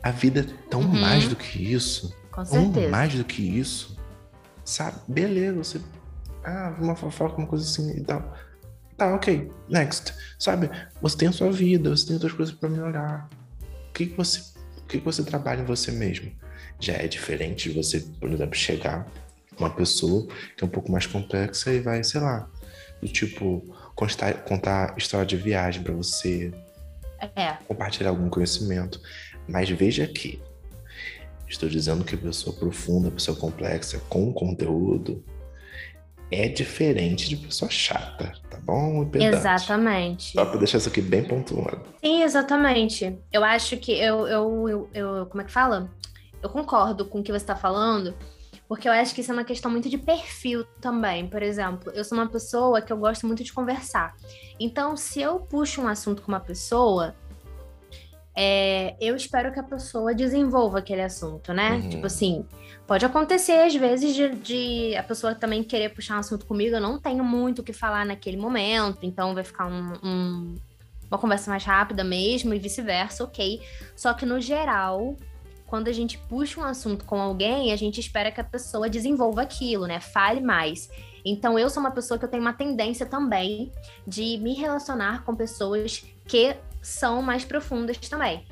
a 0.02 0.12
vida 0.12 0.42
é 0.42 0.70
tão 0.70 0.82
uhum. 0.82 1.00
mais 1.00 1.28
do 1.28 1.36
que 1.36 1.74
isso. 1.74 2.16
Com 2.32 2.46
certeza. 2.46 2.74
Tão 2.74 2.90
mais 2.90 3.14
do 3.14 3.24
que 3.24 3.42
isso. 3.42 3.98
Sabe? 4.64 5.00
Beleza, 5.08 5.58
você. 5.58 5.82
Ah, 6.46 6.76
uma 6.80 6.96
fofoca, 6.96 7.38
uma 7.38 7.48
coisa 7.48 7.66
assim 7.66 7.98
e 7.98 8.04
tal. 8.04 8.36
Tá, 8.96 9.14
ok. 9.14 9.52
Next. 9.68 10.14
Sabe? 10.40 10.70
Você 11.02 11.18
tem 11.18 11.28
a 11.28 11.32
sua 11.32 11.52
vida, 11.52 11.90
você 11.90 12.06
tem 12.06 12.16
outras 12.16 12.34
coisas 12.34 12.56
para 12.56 12.70
melhorar. 12.70 13.30
O 13.90 13.94
que, 13.94 14.06
que 14.06 14.16
você. 14.16 14.40
O 14.78 14.88
que, 14.88 15.00
que 15.00 15.06
você 15.06 15.24
trabalha 15.24 15.62
em 15.62 15.66
você 15.66 15.92
mesmo? 15.92 16.32
Já 16.80 16.94
é 16.94 17.08
diferente 17.08 17.70
de 17.70 17.76
você, 17.76 18.02
por 18.20 18.32
exemplo, 18.32 18.56
chegar 18.56 19.08
uma 19.58 19.70
pessoa 19.70 20.28
que 20.56 20.64
é 20.64 20.68
um 20.68 20.70
pouco 20.70 20.92
mais 20.92 21.08
complexa 21.08 21.74
e 21.74 21.80
vai, 21.80 22.04
sei 22.04 22.22
lá, 22.22 22.48
do 23.02 23.08
tipo, 23.08 23.64
contar, 23.96 24.34
contar 24.44 24.96
história 24.98 25.26
de 25.26 25.38
viagem 25.38 25.82
para 25.82 25.94
você, 25.94 26.54
é. 27.36 27.54
compartilhar 27.68 28.10
algum 28.10 28.30
conhecimento. 28.30 29.02
Mas 29.48 29.70
veja 29.70 30.06
que 30.06 30.42
estou 31.48 31.70
dizendo 31.70 32.04
que 32.04 32.16
a 32.16 32.18
pessoa 32.18 32.56
profunda, 32.56 33.08
a 33.08 33.12
pessoa 33.12 33.38
complexa, 33.38 34.00
com 34.10 34.32
conteúdo, 34.34 35.24
é 36.32 36.48
diferente 36.48 37.30
de 37.30 37.38
pessoa 37.38 37.70
chata, 37.70 38.34
tá 38.50 38.58
bom? 38.60 39.08
Exatamente. 39.14 40.34
Só 40.34 40.46
pra 40.46 40.58
deixar 40.58 40.80
isso 40.80 40.90
aqui 40.90 41.02
bem 41.02 41.24
pontuado. 41.24 41.82
Sim, 42.04 42.24
exatamente. 42.24 43.18
Eu 43.32 43.44
acho 43.44 43.78
que 43.78 43.92
eu, 43.92 44.28
eu, 44.28 44.70
eu, 44.70 44.90
eu 44.94 45.26
como 45.28 45.42
é 45.42 45.46
que 45.46 45.52
fala? 45.52 45.92
Eu 46.42 46.50
concordo 46.50 47.06
com 47.06 47.20
o 47.20 47.24
que 47.24 47.32
você 47.32 47.38
está 47.38 47.56
falando, 47.56 48.16
porque 48.68 48.88
eu 48.88 48.92
acho 48.92 49.14
que 49.14 49.22
isso 49.22 49.32
é 49.32 49.34
uma 49.34 49.44
questão 49.44 49.70
muito 49.72 49.90
de 49.90 49.98
perfil 49.98 50.66
também. 50.82 51.28
Por 51.28 51.42
exemplo, 51.42 51.92
eu 51.94 52.04
sou 52.04 52.18
uma 52.18 52.28
pessoa 52.28 52.82
que 52.82 52.92
eu 52.92 52.98
gosto 52.98 53.26
muito 53.28 53.44
de 53.44 53.54
conversar. 53.54 54.16
Então, 54.60 54.96
se 54.98 55.22
eu 55.22 55.40
puxo 55.40 55.82
um 55.82 55.88
assunto 55.88 56.22
com 56.22 56.32
uma 56.32 56.40
pessoa, 56.40 57.16
é, 58.36 58.96
eu 59.00 59.16
espero 59.16 59.52
que 59.54 59.60
a 59.60 59.64
pessoa 59.64 60.14
desenvolva 60.14 60.80
aquele 60.80 61.02
assunto, 61.02 61.54
né? 61.54 61.76
Uhum. 61.76 61.90
Tipo 61.90 62.08
assim, 62.08 62.46
pode 62.86 63.06
acontecer 63.06 63.64
às 63.64 63.74
vezes 63.74 64.14
de, 64.14 64.30
de, 64.30 64.96
a 64.98 65.04
pessoa 65.04 65.34
também 65.34 65.64
querer 65.64 65.90
puxar 65.90 66.18
um 66.18 66.20
assunto 66.20 66.46
comigo, 66.46 66.76
eu 66.76 66.82
não 66.82 67.00
tenho 67.00 67.24
muito 67.24 67.60
o 67.60 67.64
que 67.64 67.72
falar 67.72 68.06
naquele 68.06 68.38
momento, 68.38 69.00
então 69.04 69.34
vai 69.34 69.44
ficar 69.44 69.68
um, 69.68 69.94
um, 70.04 70.56
uma 71.10 71.18
conversa 71.18 71.50
mais 71.50 71.64
rápida 71.64 72.04
mesmo 72.04 72.54
e 72.54 72.60
vice-versa, 72.60 73.24
ok. 73.24 73.62
Só 73.96 74.14
que 74.14 74.26
no 74.26 74.42
geral, 74.42 75.16
quando 75.66 75.88
a 75.88 75.94
gente 75.94 76.18
puxa 76.18 76.60
um 76.60 76.64
assunto 76.64 77.06
com 77.06 77.20
alguém, 77.20 77.72
a 77.72 77.76
gente 77.76 78.00
espera 78.02 78.32
que 78.32 78.42
a 78.42 78.44
pessoa 78.44 78.90
desenvolva 78.90 79.44
aquilo, 79.44 79.88
né? 79.88 80.02
Fale 80.02 80.42
mais. 80.42 80.90
Então, 81.24 81.58
eu 81.58 81.70
sou 81.72 81.82
uma 81.82 81.90
pessoa 81.90 82.20
que 82.20 82.26
eu 82.26 82.30
tenho 82.30 82.44
uma 82.44 82.54
tendência 82.54 83.06
também 83.06 83.72
de 84.06 84.38
me 84.38 84.54
relacionar 84.54 85.24
com 85.24 85.36
pessoas 85.36 86.06
que 86.28 86.56
são 86.86 87.22
mais 87.22 87.44
profundas 87.44 87.98
também. 87.98 88.46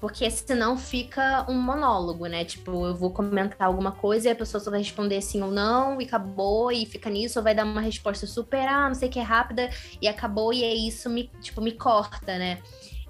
Porque 0.00 0.28
senão 0.30 0.76
fica 0.76 1.44
um 1.48 1.60
monólogo, 1.60 2.26
né? 2.26 2.44
Tipo, 2.44 2.86
eu 2.86 2.94
vou 2.94 3.10
comentar 3.10 3.68
alguma 3.68 3.92
coisa 3.92 4.28
e 4.28 4.32
a 4.32 4.34
pessoa 4.34 4.62
só 4.62 4.70
vai 4.70 4.80
responder 4.80 5.20
sim 5.20 5.42
ou 5.42 5.50
não 5.50 6.00
e 6.00 6.04
acabou 6.04 6.72
e 6.72 6.86
fica 6.86 7.10
nisso, 7.10 7.38
ou 7.38 7.42
vai 7.42 7.54
dar 7.54 7.64
uma 7.64 7.80
resposta 7.80 8.26
super, 8.26 8.66
ah, 8.66 8.88
não 8.88 8.94
sei 8.94 9.08
o 9.08 9.12
que, 9.12 9.20
rápida 9.20 9.68
e 10.00 10.08
acabou 10.08 10.52
e 10.52 10.64
é 10.64 10.74
isso, 10.74 11.08
me, 11.10 11.30
tipo, 11.40 11.60
me 11.60 11.72
corta, 11.72 12.38
né? 12.38 12.60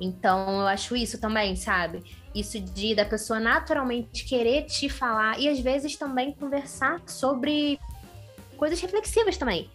Então, 0.00 0.60
eu 0.60 0.66
acho 0.66 0.96
isso 0.96 1.18
também, 1.20 1.54
sabe? 1.54 2.02
Isso 2.34 2.58
de 2.60 2.94
da 2.94 3.04
pessoa 3.04 3.38
naturalmente 3.38 4.24
querer 4.24 4.62
te 4.62 4.88
falar 4.88 5.38
e 5.38 5.48
às 5.48 5.60
vezes 5.60 5.96
também 5.96 6.32
conversar 6.32 7.00
sobre 7.06 7.78
coisas 8.56 8.80
reflexivas 8.80 9.36
também. 9.36 9.70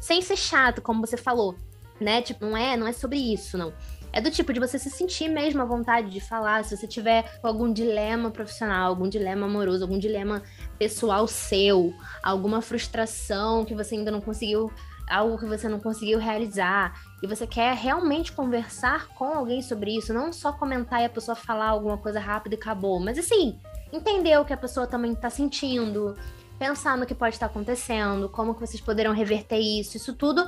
Sem 0.00 0.20
ser 0.20 0.36
chato, 0.36 0.82
como 0.82 1.06
você 1.06 1.16
falou, 1.16 1.54
né? 2.00 2.20
Tipo, 2.20 2.46
não 2.46 2.56
é, 2.56 2.76
não 2.76 2.86
é 2.86 2.92
sobre 2.92 3.18
isso, 3.18 3.56
não. 3.56 3.72
É 4.12 4.20
do 4.20 4.30
tipo 4.30 4.52
de 4.52 4.60
você 4.60 4.78
se 4.78 4.90
sentir 4.90 5.28
mesmo 5.28 5.60
à 5.60 5.64
vontade 5.64 6.10
de 6.10 6.20
falar, 6.20 6.64
se 6.64 6.76
você 6.76 6.86
tiver 6.86 7.30
algum 7.42 7.72
dilema 7.72 8.30
profissional, 8.30 8.88
algum 8.88 9.08
dilema 9.08 9.46
amoroso, 9.46 9.84
algum 9.84 9.98
dilema 9.98 10.42
pessoal 10.78 11.26
seu, 11.26 11.94
alguma 12.22 12.62
frustração 12.62 13.64
que 13.64 13.74
você 13.74 13.94
ainda 13.94 14.10
não 14.10 14.20
conseguiu, 14.20 14.72
algo 15.10 15.38
que 15.38 15.46
você 15.46 15.68
não 15.68 15.78
conseguiu 15.78 16.18
realizar, 16.18 16.98
e 17.22 17.26
você 17.26 17.46
quer 17.46 17.74
realmente 17.74 18.32
conversar 18.32 19.08
com 19.08 19.24
alguém 19.24 19.62
sobre 19.62 19.96
isso, 19.96 20.12
não 20.12 20.32
só 20.32 20.52
comentar 20.52 21.02
e 21.02 21.04
a 21.04 21.10
pessoa 21.10 21.34
falar 21.34 21.68
alguma 21.68 21.98
coisa 21.98 22.20
rápida 22.20 22.54
e 22.54 22.58
acabou, 22.58 23.00
mas 23.00 23.18
assim, 23.18 23.58
entender 23.92 24.38
o 24.38 24.44
que 24.44 24.52
a 24.52 24.56
pessoa 24.56 24.86
também 24.86 25.12
está 25.12 25.30
sentindo, 25.30 26.16
pensar 26.58 26.96
no 26.96 27.06
que 27.06 27.14
pode 27.14 27.36
estar 27.36 27.46
acontecendo, 27.46 28.28
como 28.28 28.54
que 28.54 28.60
vocês 28.60 28.80
poderão 28.80 29.12
reverter 29.12 29.58
isso, 29.58 29.96
isso 29.96 30.14
tudo 30.14 30.46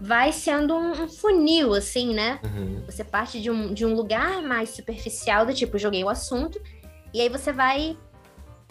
vai 0.00 0.32
sendo 0.32 0.74
um, 0.74 1.04
um 1.04 1.08
funil, 1.08 1.74
assim, 1.74 2.14
né? 2.14 2.40
Uhum. 2.44 2.82
Você 2.86 3.02
parte 3.02 3.40
de 3.40 3.50
um, 3.50 3.72
de 3.72 3.84
um 3.84 3.94
lugar 3.94 4.42
mais 4.42 4.70
superficial, 4.70 5.44
do 5.44 5.52
tipo, 5.52 5.78
joguei 5.78 6.04
o 6.04 6.08
assunto, 6.08 6.60
e 7.12 7.20
aí 7.20 7.28
você 7.28 7.52
vai 7.52 7.96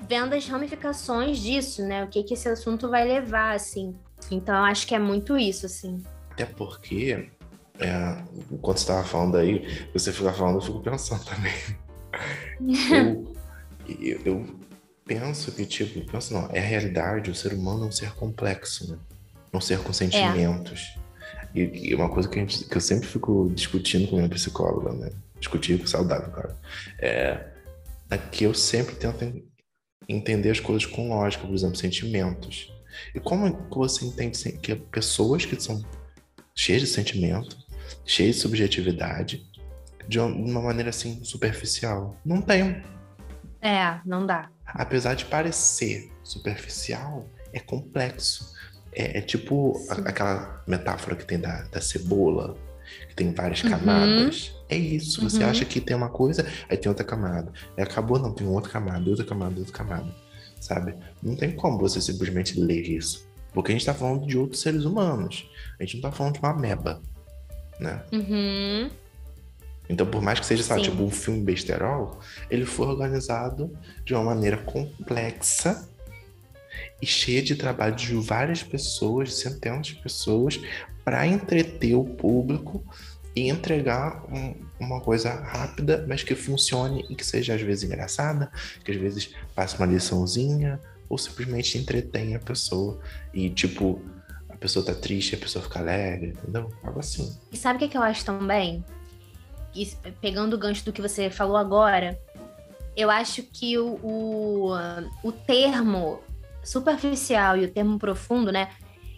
vendo 0.08 0.34
as 0.34 0.48
ramificações 0.48 1.40
disso, 1.40 1.82
né? 1.84 2.04
O 2.04 2.08
que, 2.08 2.24
que 2.24 2.34
esse 2.34 2.48
assunto 2.48 2.90
vai 2.90 3.06
levar, 3.06 3.56
assim. 3.56 3.96
Então, 4.32 4.56
eu 4.56 4.64
acho 4.64 4.88
que 4.88 4.96
é 4.96 5.00
muito 5.00 5.38
isso, 5.38 5.66
assim. 5.66 6.02
Até 6.32 6.46
porque, 6.46 7.30
é, 7.80 8.24
enquanto 8.52 8.78
você 8.78 8.84
estava 8.84 9.04
falando 9.04 9.38
aí, 9.38 9.88
você 9.94 10.14
fica 10.14 10.32
falando, 10.32 10.56
eu 10.56 10.62
fico 10.62 10.80
pensando 10.82 11.24
também. 11.26 11.54
eu, 12.92 13.36
eu, 14.00 14.22
eu, 14.26 14.46
penso 15.06 15.52
que, 15.52 15.66
tipo, 15.66 16.10
penso 16.12 16.34
não, 16.34 16.50
é 16.52 16.60
a 16.60 16.64
realidade, 16.64 17.32
o 17.32 17.36
ser 17.36 17.54
humano 17.54 17.86
é 17.86 17.88
um 17.88 17.92
ser 17.92 18.14
complexo, 18.14 18.92
né? 18.92 18.98
Um 19.54 19.62
ser 19.62 19.80
com 19.80 19.92
sentimentos. 19.94 20.96
É. 20.96 21.07
E, 21.58 21.90
e 21.90 21.96
uma 21.96 22.08
coisa 22.08 22.30
que, 22.30 22.40
gente, 22.40 22.66
que, 22.66 22.78
eu 22.78 22.82
sempre 22.82 23.08
fico 23.08 23.52
discutindo 23.54 24.08
com 24.08 24.18
minha 24.18 24.30
psicóloga, 24.30 24.94
né? 24.94 25.12
Discutir 25.40 25.80
com 25.80 25.88
saudável, 25.88 26.32
cara. 26.32 26.56
É, 27.00 27.48
é 28.12 28.18
que 28.18 28.44
eu 28.44 28.54
sempre 28.54 28.96
tento 28.96 29.44
entender 30.08 30.52
as 30.52 30.60
coisas 30.60 30.86
com 30.86 31.10
lógica, 31.10 31.46
por 31.48 31.56
exemplo, 31.56 31.76
sentimentos. 31.76 32.72
E 33.14 33.20
como 33.20 33.68
você 33.72 34.06
entende 34.06 34.52
que 34.54 34.76
pessoas 34.76 35.46
que 35.46 35.60
são 35.60 35.84
cheias 36.56 36.82
de 36.82 36.88
sentimento, 36.88 37.58
cheias 38.06 38.36
de 38.36 38.42
subjetividade, 38.42 39.44
de 40.08 40.20
uma 40.20 40.62
maneira 40.62 40.92
assim 40.92 41.24
superficial? 41.24 42.16
Não 42.24 42.40
tem. 42.40 42.84
É, 43.62 44.00
não 44.06 44.26
dá. 44.26 44.50
Apesar 44.64 45.16
de 45.16 45.26
parecer 45.26 46.12
superficial, 46.24 47.28
é 47.52 47.60
complexo. 47.60 48.56
É, 48.98 49.20
é 49.20 49.22
tipo 49.22 49.80
a, 49.90 50.10
aquela 50.10 50.64
metáfora 50.66 51.16
que 51.16 51.24
tem 51.24 51.40
da, 51.40 51.62
da 51.64 51.80
cebola, 51.80 52.58
que 53.08 53.16
tem 53.16 53.32
várias 53.32 53.64
uhum. 53.64 53.70
camadas. 53.70 54.56
É 54.68 54.76
isso. 54.76 55.22
Você 55.22 55.44
uhum. 55.44 55.50
acha 55.50 55.64
que 55.64 55.80
tem 55.80 55.96
uma 55.96 56.10
coisa, 56.10 56.46
aí 56.68 56.76
tem 56.76 56.90
outra 56.90 57.06
camada. 57.06 57.54
Aí 57.78 57.84
acabou, 57.84 58.18
não, 58.18 58.34
tem 58.34 58.48
outra 58.48 58.72
camada, 58.72 59.08
outra 59.08 59.24
camada, 59.24 59.60
outra 59.60 59.74
camada. 59.74 60.08
Sabe? 60.60 60.96
Não 61.22 61.36
tem 61.36 61.52
como 61.52 61.78
você 61.78 62.02
simplesmente 62.02 62.60
ler 62.60 62.82
isso. 62.82 63.28
Porque 63.54 63.72
a 63.72 63.76
gente 63.76 63.86
tá 63.86 63.94
falando 63.94 64.26
de 64.26 64.36
outros 64.36 64.62
seres 64.62 64.84
humanos. 64.84 65.48
A 65.80 65.84
gente 65.84 65.96
não 65.96 66.02
tá 66.02 66.12
falando 66.12 66.34
de 66.34 66.40
uma 66.40 66.50
ameba. 66.50 67.00
Né? 67.80 68.02
Uhum. 68.12 68.90
Então, 69.88 70.08
por 70.08 70.22
mais 70.22 70.40
que 70.40 70.46
seja, 70.46 70.64
sabe, 70.64 70.82
tipo 70.82 71.02
um 71.02 71.12
filme 71.12 71.42
besterol, 71.42 72.20
ele 72.50 72.66
foi 72.66 72.88
organizado 72.88 73.72
de 74.04 74.14
uma 74.16 74.24
maneira 74.24 74.58
complexa 74.58 75.88
e 77.02 77.06
cheia 77.06 77.42
de 77.42 77.56
trabalho 77.56 77.96
de 77.96 78.14
várias 78.16 78.64
pessoas, 78.64 79.36
centenas 79.36 79.88
de 79.88 79.96
pessoas, 79.96 80.60
para 81.04 81.26
entreter 81.26 81.96
o 81.96 82.04
público 82.04 82.84
e 83.36 83.50
entregar 83.50 84.26
um, 84.34 84.56
uma 84.80 85.00
coisa 85.00 85.32
rápida, 85.32 86.04
mas 86.08 86.24
que 86.24 86.36
funcione 86.36 87.06
e 87.10 87.16
que 87.16 87.26
seja 87.26 87.54
às 87.54 87.62
vezes 87.62 87.84
engraçada, 87.84 88.52
que 88.84 88.92
às 88.92 88.98
vezes 88.98 89.34
passe 89.54 89.78
uma 89.78 89.86
liçãozinha 89.86 90.82
ou 91.08 91.18
simplesmente 91.18 91.78
entretenha 91.78 92.38
a 92.38 92.40
pessoa 92.40 93.00
e 93.34 93.50
tipo 93.50 94.02
a 94.50 94.58
pessoa 94.58 94.84
tá 94.84 94.94
triste, 94.94 95.36
a 95.36 95.38
pessoa 95.38 95.64
fica 95.64 95.80
alegre, 95.80 96.30
entendeu? 96.30 96.72
Algo 96.84 97.00
assim. 97.00 97.32
E 97.52 97.58
sabe 97.58 97.78
o 97.78 97.80
que, 97.80 97.90
que 97.90 97.98
eu 97.98 98.02
acho 98.02 98.26
também? 98.26 98.84
Pegando 100.20 100.56
o 100.56 100.58
gancho 100.58 100.84
do 100.84 100.92
que 100.92 101.02
você 101.02 101.30
falou 101.30 101.56
agora, 101.56 102.20
eu 102.96 103.12
acho 103.12 103.44
que 103.44 103.78
o, 103.78 104.00
o, 104.02 104.72
o 105.24 105.32
termo 105.32 106.20
superficial 106.68 107.58
e 107.58 107.66
o 107.66 107.72
termo 107.72 107.98
profundo, 107.98 108.52
né, 108.52 108.70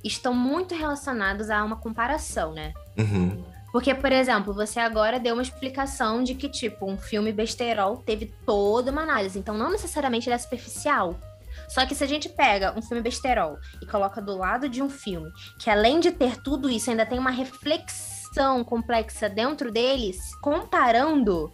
estão 0.04 0.34
muito 0.34 0.76
relacionados 0.76 1.50
a 1.50 1.64
uma 1.64 1.76
comparação, 1.76 2.54
né? 2.54 2.74
Uhum. 2.98 3.44
Porque, 3.72 3.94
por 3.94 4.12
exemplo, 4.12 4.54
você 4.54 4.80
agora 4.80 5.20
deu 5.20 5.34
uma 5.34 5.44
explicação 5.44 6.24
de 6.24 6.34
que, 6.34 6.50
tipo, 6.50 6.90
um 6.90 6.98
filme 6.98 7.32
besterol 7.32 7.98
teve 7.98 8.34
toda 8.46 8.92
uma 8.92 9.04
análise. 9.04 9.38
Então, 9.38 9.56
não 9.56 9.72
necessariamente 9.72 10.28
ele 10.28 10.36
é 10.36 10.40
superficial. 10.40 11.20
Só 11.68 11.86
que 11.86 11.94
se 11.94 12.04
a 12.04 12.08
gente 12.08 12.28
pega 12.30 12.74
um 12.76 12.82
filme 12.82 13.04
besterol 13.04 13.58
e 13.82 13.86
coloca 13.86 14.22
do 14.22 14.36
lado 14.36 14.68
de 14.68 14.82
um 14.82 14.90
filme, 14.90 15.30
que 15.60 15.70
além 15.70 16.00
de 16.00 16.12
ter 16.12 16.42
tudo 16.42 16.70
isso, 16.70 16.90
ainda 16.90 17.06
tem 17.06 17.20
uma 17.20 17.30
reflexão 17.30 18.64
complexa 18.64 19.30
dentro 19.30 19.72
deles, 19.72 20.34
comparando, 20.42 21.52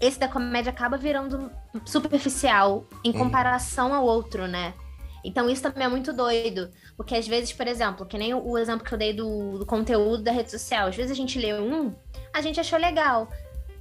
esse 0.00 0.18
da 0.18 0.28
comédia 0.28 0.70
acaba 0.70 0.96
virando 0.96 1.50
superficial 1.84 2.86
em 3.04 3.10
uhum. 3.10 3.18
comparação 3.18 3.92
ao 3.92 4.04
outro, 4.04 4.46
né? 4.46 4.74
Então 5.24 5.50
isso 5.50 5.62
também 5.62 5.84
é 5.84 5.88
muito 5.88 6.12
doido, 6.12 6.70
porque 6.96 7.14
às 7.14 7.26
vezes, 7.26 7.52
por 7.52 7.66
exemplo, 7.66 8.06
que 8.06 8.16
nem 8.16 8.34
o 8.34 8.56
exemplo 8.56 8.84
que 8.84 8.92
eu 8.92 8.98
dei 8.98 9.12
do, 9.12 9.58
do 9.58 9.66
conteúdo 9.66 10.22
da 10.22 10.32
rede 10.32 10.50
social, 10.50 10.88
às 10.88 10.96
vezes 10.96 11.12
a 11.12 11.14
gente 11.14 11.38
lê 11.38 11.54
um, 11.54 11.94
a 12.32 12.40
gente 12.40 12.60
achou 12.60 12.78
legal. 12.78 13.28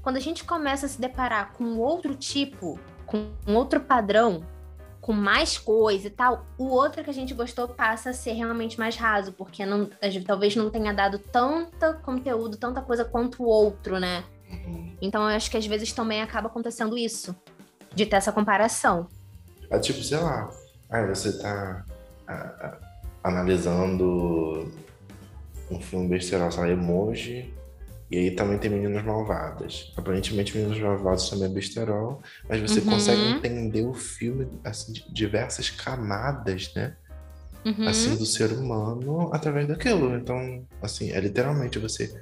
Quando 0.02 0.18
a 0.18 0.22
gente 0.22 0.44
começa 0.44 0.86
a 0.86 0.90
se 0.90 1.00
deparar 1.00 1.54
com 1.54 1.78
outro 1.78 2.16
tipo, 2.16 2.80
com 3.06 3.30
outro 3.46 3.82
padrão, 3.82 4.44
com 5.02 5.14
mais 5.14 5.58
coisa 5.58 6.08
e 6.08 6.10
tal, 6.10 6.46
o 6.58 6.66
outro 6.66 7.04
que 7.04 7.10
a 7.10 7.14
gente 7.14 7.34
gostou 7.34 7.68
passa 7.68 8.10
a 8.10 8.14
ser 8.14 8.34
realmente 8.34 8.80
mais 8.80 8.96
raso, 8.96 9.32
porque 9.32 9.66
não, 9.66 9.90
talvez 10.26 10.56
não 10.56 10.70
tenha 10.70 10.94
dado 10.94 11.20
tanto 11.20 11.94
conteúdo, 12.02 12.58
tanta 12.58 12.82
coisa 12.82 13.06
quanto 13.06 13.44
o 13.44 13.48
outro, 13.48 14.00
né? 14.00 14.24
Uhum. 14.50 14.98
Então 15.02 15.22
eu 15.30 15.36
acho 15.36 15.50
que 15.50 15.58
às 15.58 15.66
vezes 15.66 15.94
também 15.94 16.22
acaba 16.22 16.48
acontecendo 16.48 16.98
isso, 16.98 17.36
de 17.94 18.06
ter 18.06 18.18
essa 18.18 18.32
comparação. 18.32 19.08
É 19.70 19.80
tipo, 19.80 20.02
sei 20.02 20.18
lá, 20.18 20.50
aí 20.90 21.08
você 21.08 21.38
tá 21.38 21.86
a, 22.28 22.34
a, 22.34 22.78
analisando 23.24 24.72
um 25.70 25.80
filme 25.80 26.08
besteirol, 26.08 26.52
sei 26.52 26.62
lá, 26.62 26.70
emoji, 26.70 27.54
e 28.10 28.18
aí 28.18 28.32
também 28.32 28.58
tem 28.58 28.72
Meninas 28.72 29.04
Malvadas. 29.04 29.94
Aparentemente, 29.98 30.56
Meninas 30.56 30.80
Malvadas 30.80 31.30
também 31.30 31.46
é 31.46 31.54
besterol, 31.54 32.22
mas 32.48 32.62
você 32.62 32.80
uhum. 32.80 32.86
consegue 32.86 33.22
entender 33.22 33.86
o 33.86 33.94
filme 33.94 34.48
assim, 34.64 34.94
de 34.94 35.14
diversas 35.14 35.70
camadas, 35.70 36.74
né? 36.74 36.96
Uhum. 37.66 37.88
Assim, 37.88 38.16
do 38.16 38.26
ser 38.26 38.54
humano 38.54 39.30
através 39.34 39.68
daquilo. 39.68 40.16
Então, 40.16 40.66
assim, 40.82 41.12
é 41.12 41.20
literalmente 41.20 41.80
você, 41.80 42.18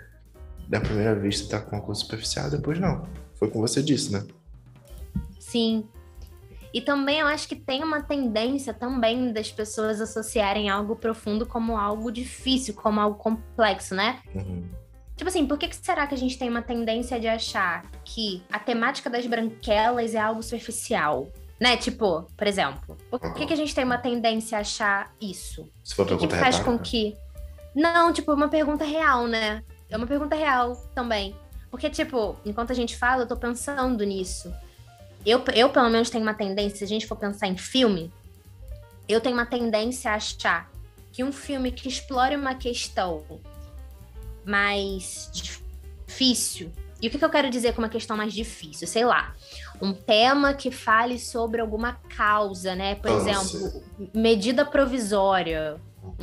da 0.67 0.81
primeira 0.81 1.13
vista, 1.13 1.59
tá 1.59 1.63
com 1.63 1.75
uma 1.75 1.83
coisa 1.83 2.01
superficial, 2.01 2.49
depois 2.49 2.79
não. 2.79 3.07
Foi 3.35 3.51
como 3.51 3.67
você 3.67 3.83
disse, 3.83 4.11
né? 4.11 4.25
Sim. 5.39 5.87
E 6.75 6.81
também 6.81 7.21
eu 7.21 7.27
acho 7.27 7.47
que 7.47 7.55
tem 7.55 7.81
uma 7.81 8.01
tendência 8.01 8.73
também 8.73 9.31
das 9.31 9.49
pessoas 9.49 10.01
associarem 10.01 10.69
algo 10.69 10.93
profundo 10.97 11.45
como 11.45 11.77
algo 11.77 12.11
difícil, 12.11 12.73
como 12.73 12.99
algo 12.99 13.17
complexo, 13.17 13.95
né? 13.95 14.19
Uhum. 14.35 14.67
Tipo 15.15 15.29
assim, 15.29 15.47
por 15.47 15.57
que, 15.57 15.69
que 15.69 15.75
será 15.77 16.05
que 16.05 16.13
a 16.13 16.17
gente 16.17 16.37
tem 16.37 16.49
uma 16.49 16.61
tendência 16.61 17.17
de 17.17 17.29
achar 17.29 17.89
que 18.03 18.43
a 18.51 18.59
temática 18.59 19.09
das 19.09 19.25
branquelas 19.25 20.13
é 20.13 20.19
algo 20.19 20.43
superficial? 20.43 21.31
Né? 21.57 21.77
Tipo, 21.77 22.27
por 22.35 22.45
exemplo, 22.45 22.97
por 23.09 23.21
que, 23.33 23.45
que 23.45 23.53
a 23.53 23.55
gente 23.55 23.73
tem 23.73 23.85
uma 23.85 23.97
tendência 23.97 24.57
a 24.57 24.61
achar 24.61 25.13
isso? 25.21 25.71
Se 25.81 25.95
for 25.95 26.05
pergunta 26.05 26.35
que 26.35 26.43
faz 26.43 26.59
com 26.59 26.77
que. 26.77 27.15
Não, 27.73 28.11
tipo, 28.11 28.33
uma 28.33 28.49
pergunta 28.49 28.83
real, 28.83 29.27
né? 29.27 29.63
É 29.89 29.95
uma 29.95 30.07
pergunta 30.07 30.35
real 30.35 30.75
também. 30.93 31.33
Porque, 31.71 31.89
tipo, 31.89 32.35
enquanto 32.45 32.71
a 32.71 32.75
gente 32.75 32.97
fala, 32.97 33.23
eu 33.23 33.27
tô 33.27 33.37
pensando 33.37 34.03
nisso. 34.03 34.53
Eu, 35.25 35.43
eu, 35.53 35.69
pelo 35.69 35.89
menos, 35.89 36.09
tenho 36.09 36.23
uma 36.23 36.33
tendência, 36.33 36.77
se 36.77 36.83
a 36.83 36.87
gente 36.87 37.07
for 37.07 37.15
pensar 37.15 37.47
em 37.47 37.57
filme, 37.57 38.11
eu 39.07 39.19
tenho 39.19 39.35
uma 39.35 39.45
tendência 39.45 40.11
a 40.11 40.15
achar 40.15 40.69
que 41.11 41.23
um 41.23 41.31
filme 41.31 41.71
que 41.71 41.87
explore 41.87 42.35
uma 42.35 42.55
questão 42.55 43.23
mais 44.45 45.29
difícil. 45.33 46.71
E 47.01 47.07
o 47.07 47.11
que, 47.11 47.17
que 47.17 47.25
eu 47.25 47.29
quero 47.29 47.49
dizer 47.49 47.73
com 47.73 47.81
uma 47.81 47.89
questão 47.89 48.15
mais 48.15 48.33
difícil? 48.33 48.87
Sei 48.87 49.03
lá, 49.03 49.33
um 49.81 49.93
tema 49.93 50.53
que 50.53 50.71
fale 50.71 51.19
sobre 51.19 51.59
alguma 51.61 51.93
causa, 52.15 52.75
né? 52.75 52.95
Por 52.95 53.11
exemplo, 53.11 53.83
medida 54.13 54.65
provisória. 54.65 55.79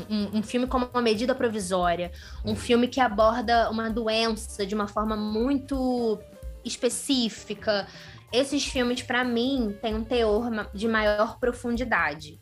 Um, 0.09 0.38
um, 0.38 0.43
filme 0.45 0.69
como 0.69 0.88
uma 0.93 1.03
medida 1.03 1.35
provisória, 1.35 2.12
um 2.45 2.55
filme 2.55 2.87
que 2.87 3.01
aborda 3.01 3.69
uma 3.69 3.91
doença 3.91 4.65
de 4.65 4.77
uma 4.77 4.87
forma 4.87 5.17
muito 5.17 6.21
específica. 6.65 7.88
Esses 8.33 8.66
filmes, 8.66 9.03
para 9.03 9.23
mim, 9.23 9.77
têm 9.83 9.95
um 9.95 10.05
teor 10.05 10.51
de 10.73 10.88
maior 10.88 11.38
profundidade. 11.38 12.40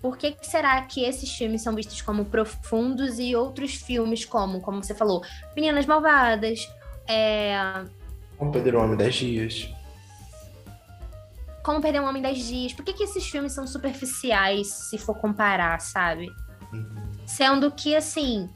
Por 0.00 0.16
que, 0.16 0.32
que, 0.32 0.46
será 0.46 0.80
que 0.82 1.04
esses 1.04 1.32
filmes 1.34 1.62
são 1.62 1.74
vistos 1.74 2.00
como 2.00 2.24
profundos 2.24 3.18
e 3.18 3.34
outros 3.34 3.74
filmes 3.74 4.24
como, 4.24 4.60
como 4.60 4.82
você 4.82 4.94
falou, 4.94 5.22
Meninas 5.56 5.86
Malvadas, 5.86 6.68
é... 7.08 7.56
Como 8.36 8.52
Perder 8.52 8.76
um 8.76 8.84
Homem 8.84 8.96
10 8.96 9.14
Dias. 9.14 9.68
Como 11.64 11.80
Perder 11.80 12.00
um 12.00 12.08
Homem 12.08 12.22
10 12.22 12.38
Dias. 12.46 12.72
Por 12.72 12.84
que, 12.84 12.92
que 12.92 13.04
esses 13.04 13.28
filmes 13.28 13.52
são 13.52 13.66
superficiais, 13.66 14.68
se 14.68 14.98
for 14.98 15.16
comparar, 15.18 15.80
sabe? 15.80 16.28
Uhum. 16.72 17.10
Sendo 17.26 17.70
que, 17.70 17.94
assim, 17.94 18.48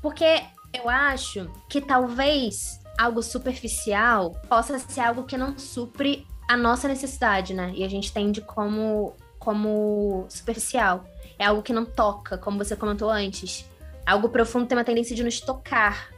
porque 0.00 0.42
eu 0.72 0.88
acho 0.88 1.50
que 1.68 1.80
talvez 1.80 2.80
algo 2.98 3.22
superficial 3.22 4.32
possa 4.48 4.78
ser 4.78 5.00
algo 5.00 5.24
que 5.24 5.36
não 5.36 5.58
supre 5.58 6.26
a 6.48 6.56
nossa 6.56 6.88
necessidade, 6.88 7.54
né? 7.54 7.72
E 7.74 7.84
a 7.84 7.88
gente 7.88 8.12
tende 8.12 8.40
como 8.40 9.14
como 9.44 10.24
superficial. 10.28 11.04
É 11.38 11.44
algo 11.44 11.62
que 11.62 11.72
não 11.72 11.84
toca, 11.84 12.38
como 12.38 12.56
você 12.56 12.74
comentou 12.74 13.10
antes. 13.10 13.68
Algo 14.06 14.30
profundo 14.30 14.66
tem 14.66 14.76
uma 14.78 14.84
tendência 14.84 15.14
de 15.14 15.22
nos 15.22 15.40
tocar. 15.40 16.10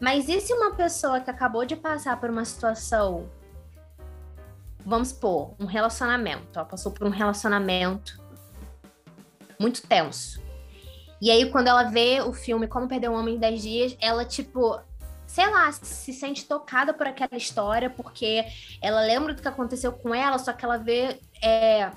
Mas 0.00 0.28
e 0.28 0.40
se 0.40 0.52
uma 0.52 0.74
pessoa 0.74 1.20
que 1.20 1.30
acabou 1.30 1.64
de 1.64 1.76
passar 1.76 2.18
por 2.18 2.28
uma 2.30 2.44
situação, 2.44 3.28
vamos 4.84 5.08
supor, 5.08 5.54
um 5.58 5.66
relacionamento, 5.66 6.58
ela 6.58 6.64
passou 6.64 6.90
por 6.90 7.06
um 7.06 7.10
relacionamento 7.10 8.20
muito 9.58 9.82
tenso. 9.86 10.40
E 11.20 11.30
aí, 11.30 11.50
quando 11.50 11.66
ela 11.66 11.84
vê 11.84 12.20
o 12.20 12.32
filme 12.32 12.68
Como 12.68 12.86
Perder 12.86 13.10
um 13.10 13.14
Homem 13.14 13.34
em 13.34 13.38
10 13.38 13.62
Dias, 13.62 13.96
ela, 14.00 14.24
tipo, 14.24 14.80
sei 15.38 15.48
lá, 15.48 15.70
se 15.70 16.12
sente 16.12 16.44
tocada 16.46 16.92
por 16.92 17.06
aquela 17.06 17.36
história, 17.36 17.88
porque 17.88 18.44
ela 18.82 19.02
lembra 19.02 19.32
do 19.32 19.40
que 19.40 19.46
aconteceu 19.46 19.92
com 19.92 20.12
ela, 20.12 20.36
só 20.36 20.52
que 20.52 20.64
ela 20.64 20.78
vê 20.78 21.20
é, 21.40 21.92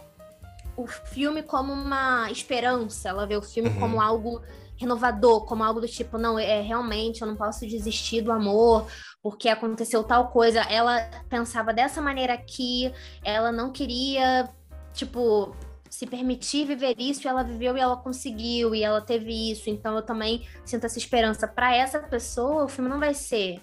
o 0.78 0.86
filme 0.86 1.42
como 1.42 1.74
uma 1.74 2.30
esperança, 2.30 3.10
ela 3.10 3.26
vê 3.26 3.36
o 3.36 3.42
filme 3.42 3.70
uhum. 3.70 3.80
como 3.80 4.00
algo 4.00 4.44
renovador, 4.78 5.44
como 5.46 5.64
algo 5.64 5.82
do 5.82 5.88
tipo, 5.88 6.20
não, 6.20 6.38
é 6.38 6.62
realmente 6.62 7.24
eu 7.24 7.28
não 7.28 7.36
posso 7.36 7.66
desistir 7.66 8.22
do 8.22 8.32
amor 8.32 8.86
porque 9.24 9.50
aconteceu 9.50 10.04
tal 10.04 10.28
coisa. 10.28 10.62
Ela 10.62 11.02
pensava 11.28 11.74
dessa 11.74 12.00
maneira 12.00 12.36
aqui, 12.36 12.94
ela 13.24 13.52
não 13.52 13.72
queria, 13.72 14.52
tipo, 14.94 15.56
se 15.92 16.08
permitir 16.08 16.66
viver 16.66 16.96
isso, 16.98 17.28
e 17.28 17.28
ela 17.28 17.44
viveu 17.44 17.76
e 17.76 17.80
ela 17.82 17.98
conseguiu, 17.98 18.74
e 18.74 18.82
ela 18.82 19.02
teve 19.02 19.52
isso. 19.52 19.70
Então 19.70 19.94
eu 19.94 20.02
também 20.02 20.48
sinto 20.64 20.86
essa 20.86 20.98
esperança. 20.98 21.46
Para 21.46 21.76
essa 21.76 22.00
pessoa, 22.00 22.64
o 22.64 22.70
filme 22.70 22.90
não 22.90 22.98
vai 22.98 23.14
ser 23.14 23.60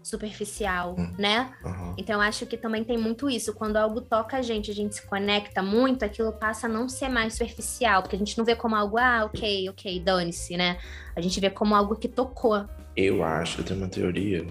superficial, 0.00 0.94
uhum. 0.96 1.12
né? 1.18 1.52
Uhum. 1.64 1.94
Então 1.98 2.20
acho 2.20 2.46
que 2.46 2.56
também 2.56 2.84
tem 2.84 2.96
muito 2.96 3.28
isso. 3.28 3.52
Quando 3.52 3.76
algo 3.76 4.00
toca 4.00 4.36
a 4.36 4.42
gente, 4.42 4.70
a 4.70 4.74
gente 4.74 4.94
se 4.94 5.02
conecta 5.04 5.64
muito, 5.64 6.04
aquilo 6.04 6.32
passa 6.32 6.68
a 6.68 6.70
não 6.70 6.88
ser 6.88 7.08
mais 7.08 7.32
superficial, 7.32 8.02
porque 8.02 8.14
a 8.14 8.18
gente 8.20 8.38
não 8.38 8.44
vê 8.44 8.54
como 8.54 8.76
algo, 8.76 8.96
ah, 8.96 9.24
ok, 9.24 9.68
ok, 9.70 9.98
dane-se, 9.98 10.56
né? 10.56 10.78
A 11.16 11.20
gente 11.20 11.40
vê 11.40 11.50
como 11.50 11.74
algo 11.74 11.96
que 11.96 12.06
tocou. 12.06 12.64
Eu 12.96 13.24
acho, 13.24 13.60
eu 13.60 13.64
tenho 13.64 13.80
uma 13.80 13.88
teoria. 13.88 14.46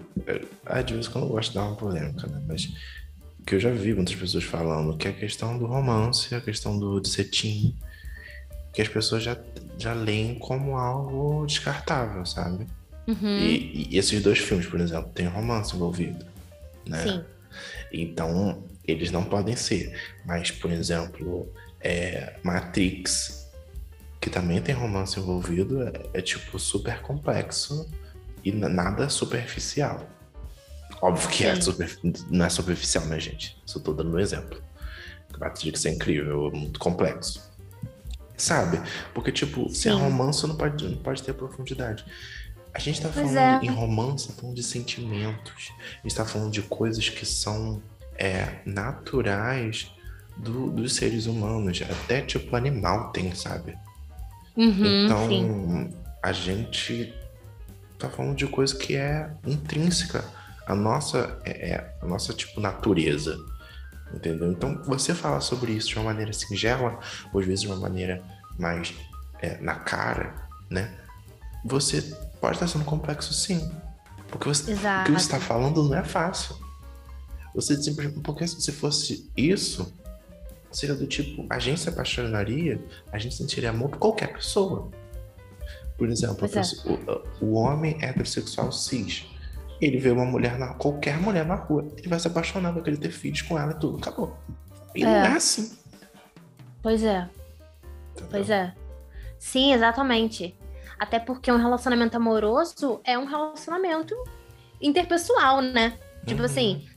Ah, 0.65 0.81
de 0.81 0.95
vez 0.95 1.07
em 1.07 1.09
quando 1.09 1.27
eu 1.27 1.31
gosto 1.31 1.51
de 1.51 1.55
dar 1.55 1.67
uma 1.67 1.77
polêmica, 1.77 2.27
né? 2.27 2.43
Mas 2.45 2.67
que 3.45 3.55
eu 3.55 3.59
já 3.59 3.69
vi 3.71 3.93
muitas 3.93 4.15
pessoas 4.15 4.43
falando, 4.43 4.97
que 4.97 5.07
é 5.07 5.11
a 5.11 5.13
questão 5.13 5.57
do 5.57 5.65
romance, 5.65 6.33
a 6.33 6.41
questão 6.41 6.77
do 6.77 6.99
de 6.99 7.09
cetim, 7.09 7.77
que 8.73 8.81
as 8.81 8.87
pessoas 8.87 9.23
já, 9.23 9.37
já 9.77 9.93
leem 9.93 10.35
como 10.35 10.77
algo 10.77 11.45
descartável, 11.45 12.25
sabe? 12.25 12.65
Uhum. 13.07 13.37
E, 13.37 13.89
e, 13.89 13.97
esses 13.97 14.21
dois 14.21 14.39
filmes, 14.39 14.65
por 14.65 14.79
exemplo, 14.79 15.11
tem 15.13 15.27
romance 15.27 15.75
envolvido, 15.75 16.25
né? 16.87 17.03
Sim. 17.03 17.23
Então, 17.91 18.63
eles 18.87 19.11
não 19.11 19.23
podem 19.23 19.55
ser. 19.55 19.93
Mas, 20.25 20.51
por 20.51 20.71
exemplo, 20.71 21.47
é, 21.81 22.35
Matrix, 22.43 23.47
que 24.19 24.29
também 24.29 24.61
tem 24.61 24.73
romance 24.73 25.19
envolvido, 25.19 25.83
é, 25.83 25.91
é 26.13 26.21
é 26.21 26.59
super 26.59 27.01
complexo 27.01 27.89
e 28.43 28.51
nada 28.51 29.09
superficial. 29.09 30.09
Óbvio 31.03 31.27
que 31.27 31.43
é 31.43 31.59
super, 31.59 31.99
não 32.31 32.45
é 32.45 32.49
superficial, 32.49 33.05
né, 33.07 33.19
gente? 33.19 33.61
Só 33.65 33.77
tô 33.77 33.91
dando 33.91 34.15
um 34.15 34.19
exemplo. 34.19 34.63
Matrix 35.37 35.85
é 35.85 35.89
incrível, 35.89 36.47
é 36.47 36.57
muito 36.57 36.79
complexo. 36.79 37.51
Sabe? 38.37 38.81
Porque, 39.13 39.29
tipo, 39.29 39.67
Sim. 39.67 39.75
se 39.75 39.89
é 39.89 39.91
romance, 39.91 40.47
não 40.47 40.55
pode, 40.55 40.87
não 40.87 40.95
pode 40.95 41.21
ter 41.21 41.33
profundidade. 41.33 42.05
A 42.73 42.79
gente 42.79 43.01
tá 43.01 43.09
falando 43.09 43.37
é. 43.37 43.59
em 43.61 43.67
romance, 43.69 44.29
tá 44.29 44.33
falando 44.33 44.55
de 44.55 44.63
sentimentos. 44.63 45.73
A 45.99 46.07
gente 46.07 46.15
tá 46.15 46.23
falando 46.23 46.51
de 46.53 46.61
coisas 46.61 47.09
que 47.09 47.25
são 47.25 47.83
é, 48.17 48.61
naturais 48.65 49.91
do, 50.37 50.69
dos 50.69 50.95
seres 50.95 51.25
humanos. 51.25 51.81
Até 51.81 52.21
tipo 52.21 52.55
animal 52.55 53.11
tem, 53.11 53.35
sabe? 53.35 53.77
Uhum, 54.55 55.05
então, 55.05 55.27
sim. 55.27 55.93
a 56.23 56.31
gente 56.31 57.13
tá 57.99 58.09
falando 58.09 58.37
de 58.37 58.47
coisa 58.47 58.73
que 58.73 58.95
é 58.95 59.29
intrínseca 59.45 60.23
à 60.65 60.75
nossa, 60.75 61.39
é, 61.45 61.71
é, 61.71 61.95
a 62.01 62.05
nossa 62.05 62.33
tipo 62.33 62.59
natureza. 62.59 63.37
Entendeu? 64.13 64.51
Então, 64.51 64.81
você 64.83 65.13
falar 65.13 65.41
sobre 65.41 65.71
isso 65.71 65.89
de 65.89 65.95
uma 65.95 66.05
maneira 66.05 66.31
singela, 66.31 66.99
ou 67.33 67.39
às 67.39 67.45
vezes 67.45 67.61
de 67.61 67.67
uma 67.67 67.77
maneira 67.77 68.21
mais 68.59 68.93
é, 69.41 69.57
na 69.59 69.75
cara, 69.75 70.35
né? 70.69 70.93
Você 71.65 72.01
pode 72.39 72.55
estar 72.55 72.67
sendo 72.67 72.85
complexo 72.85 73.33
sim. 73.33 73.71
Porque 74.27 74.47
você, 74.47 74.73
o 74.73 75.03
que 75.05 75.11
você 75.11 75.25
está 75.25 75.39
falando 75.39 75.83
não 75.83 75.95
é 75.95 76.03
fácil. 76.03 76.55
Você 77.53 77.81
simplesmente. 77.81 78.21
Porque 78.21 78.47
se 78.47 78.71
fosse 78.71 79.29
isso, 79.37 79.93
seria 80.71 80.95
do 80.95 81.05
tipo, 81.05 81.45
a 81.49 81.59
gente 81.59 81.79
se 81.79 81.89
apaixonaria, 81.89 82.83
a 83.11 83.17
gente 83.17 83.35
sentiria 83.35 83.69
amor 83.69 83.89
por 83.89 83.99
qualquer 83.99 84.33
pessoa. 84.33 84.89
Por 85.97 86.09
exemplo, 86.09 86.49
pessoa, 86.49 87.25
o, 87.39 87.45
o, 87.45 87.53
homem 87.53 87.97
heterossexual 88.01 88.71
cis. 88.71 89.25
Ele 89.83 89.97
vê 89.97 90.11
uma 90.11 90.25
mulher 90.25 90.57
na. 90.57 90.73
qualquer 90.75 91.19
mulher 91.19 91.45
na 91.45 91.55
rua, 91.55 91.85
ele 91.97 92.07
vai 92.07 92.19
se 92.19 92.27
apaixonar, 92.27 92.71
vai 92.71 92.81
querer 92.81 92.97
ter 92.97 93.11
filhos 93.11 93.41
com 93.41 93.59
ela 93.59 93.71
e 93.71 93.79
tudo. 93.79 93.97
Acabou. 93.97 94.37
E 94.95 95.03
é. 95.03 95.05
não 95.05 95.13
é 95.13 95.37
assim. 95.37 95.77
Pois 96.81 97.03
é. 97.03 97.27
Entendeu? 98.11 98.29
Pois 98.29 98.49
é. 98.49 98.73
Sim, 99.37 99.73
exatamente. 99.73 100.55
Até 100.97 101.19
porque 101.19 101.51
um 101.51 101.57
relacionamento 101.57 102.15
amoroso 102.15 103.01
é 103.03 103.17
um 103.17 103.25
relacionamento 103.25 104.15
interpessoal, 104.81 105.61
né? 105.61 105.97
Tipo 106.25 106.39
uhum. 106.39 106.45
assim, 106.45 106.87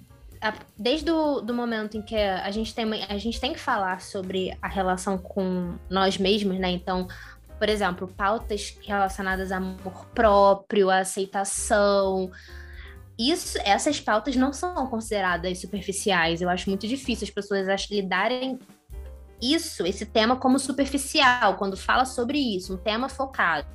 desde 0.78 1.10
o 1.10 1.40
do 1.40 1.52
momento 1.52 1.96
em 1.96 2.02
que 2.02 2.16
a 2.16 2.50
gente, 2.50 2.74
tem, 2.74 3.04
a 3.04 3.18
gente 3.18 3.40
tem 3.40 3.52
que 3.52 3.58
falar 3.58 4.00
sobre 4.00 4.56
a 4.62 4.68
relação 4.68 5.18
com 5.18 5.74
nós 5.90 6.18
mesmos, 6.18 6.58
né? 6.58 6.70
Então, 6.70 7.08
por 7.58 7.68
exemplo, 7.68 8.06
pautas 8.06 8.78
relacionadas 8.84 9.50
a 9.50 9.56
amor 9.56 10.06
próprio, 10.14 10.90
a 10.90 10.98
aceitação. 10.98 12.30
Isso, 13.18 13.58
essas 13.64 13.98
pautas 14.00 14.36
não 14.36 14.52
são 14.52 14.86
consideradas 14.86 15.58
superficiais. 15.58 16.42
Eu 16.42 16.48
acho 16.48 16.68
muito 16.68 16.86
difícil 16.86 17.24
as 17.24 17.30
pessoas 17.30 17.66
lidarem 17.90 18.58
isso, 19.40 19.86
esse 19.86 20.06
tema 20.06 20.36
como 20.36 20.58
superficial, 20.58 21.56
quando 21.56 21.76
fala 21.76 22.04
sobre 22.04 22.38
isso, 22.38 22.74
um 22.74 22.78
tema 22.78 23.08
focado 23.08 23.66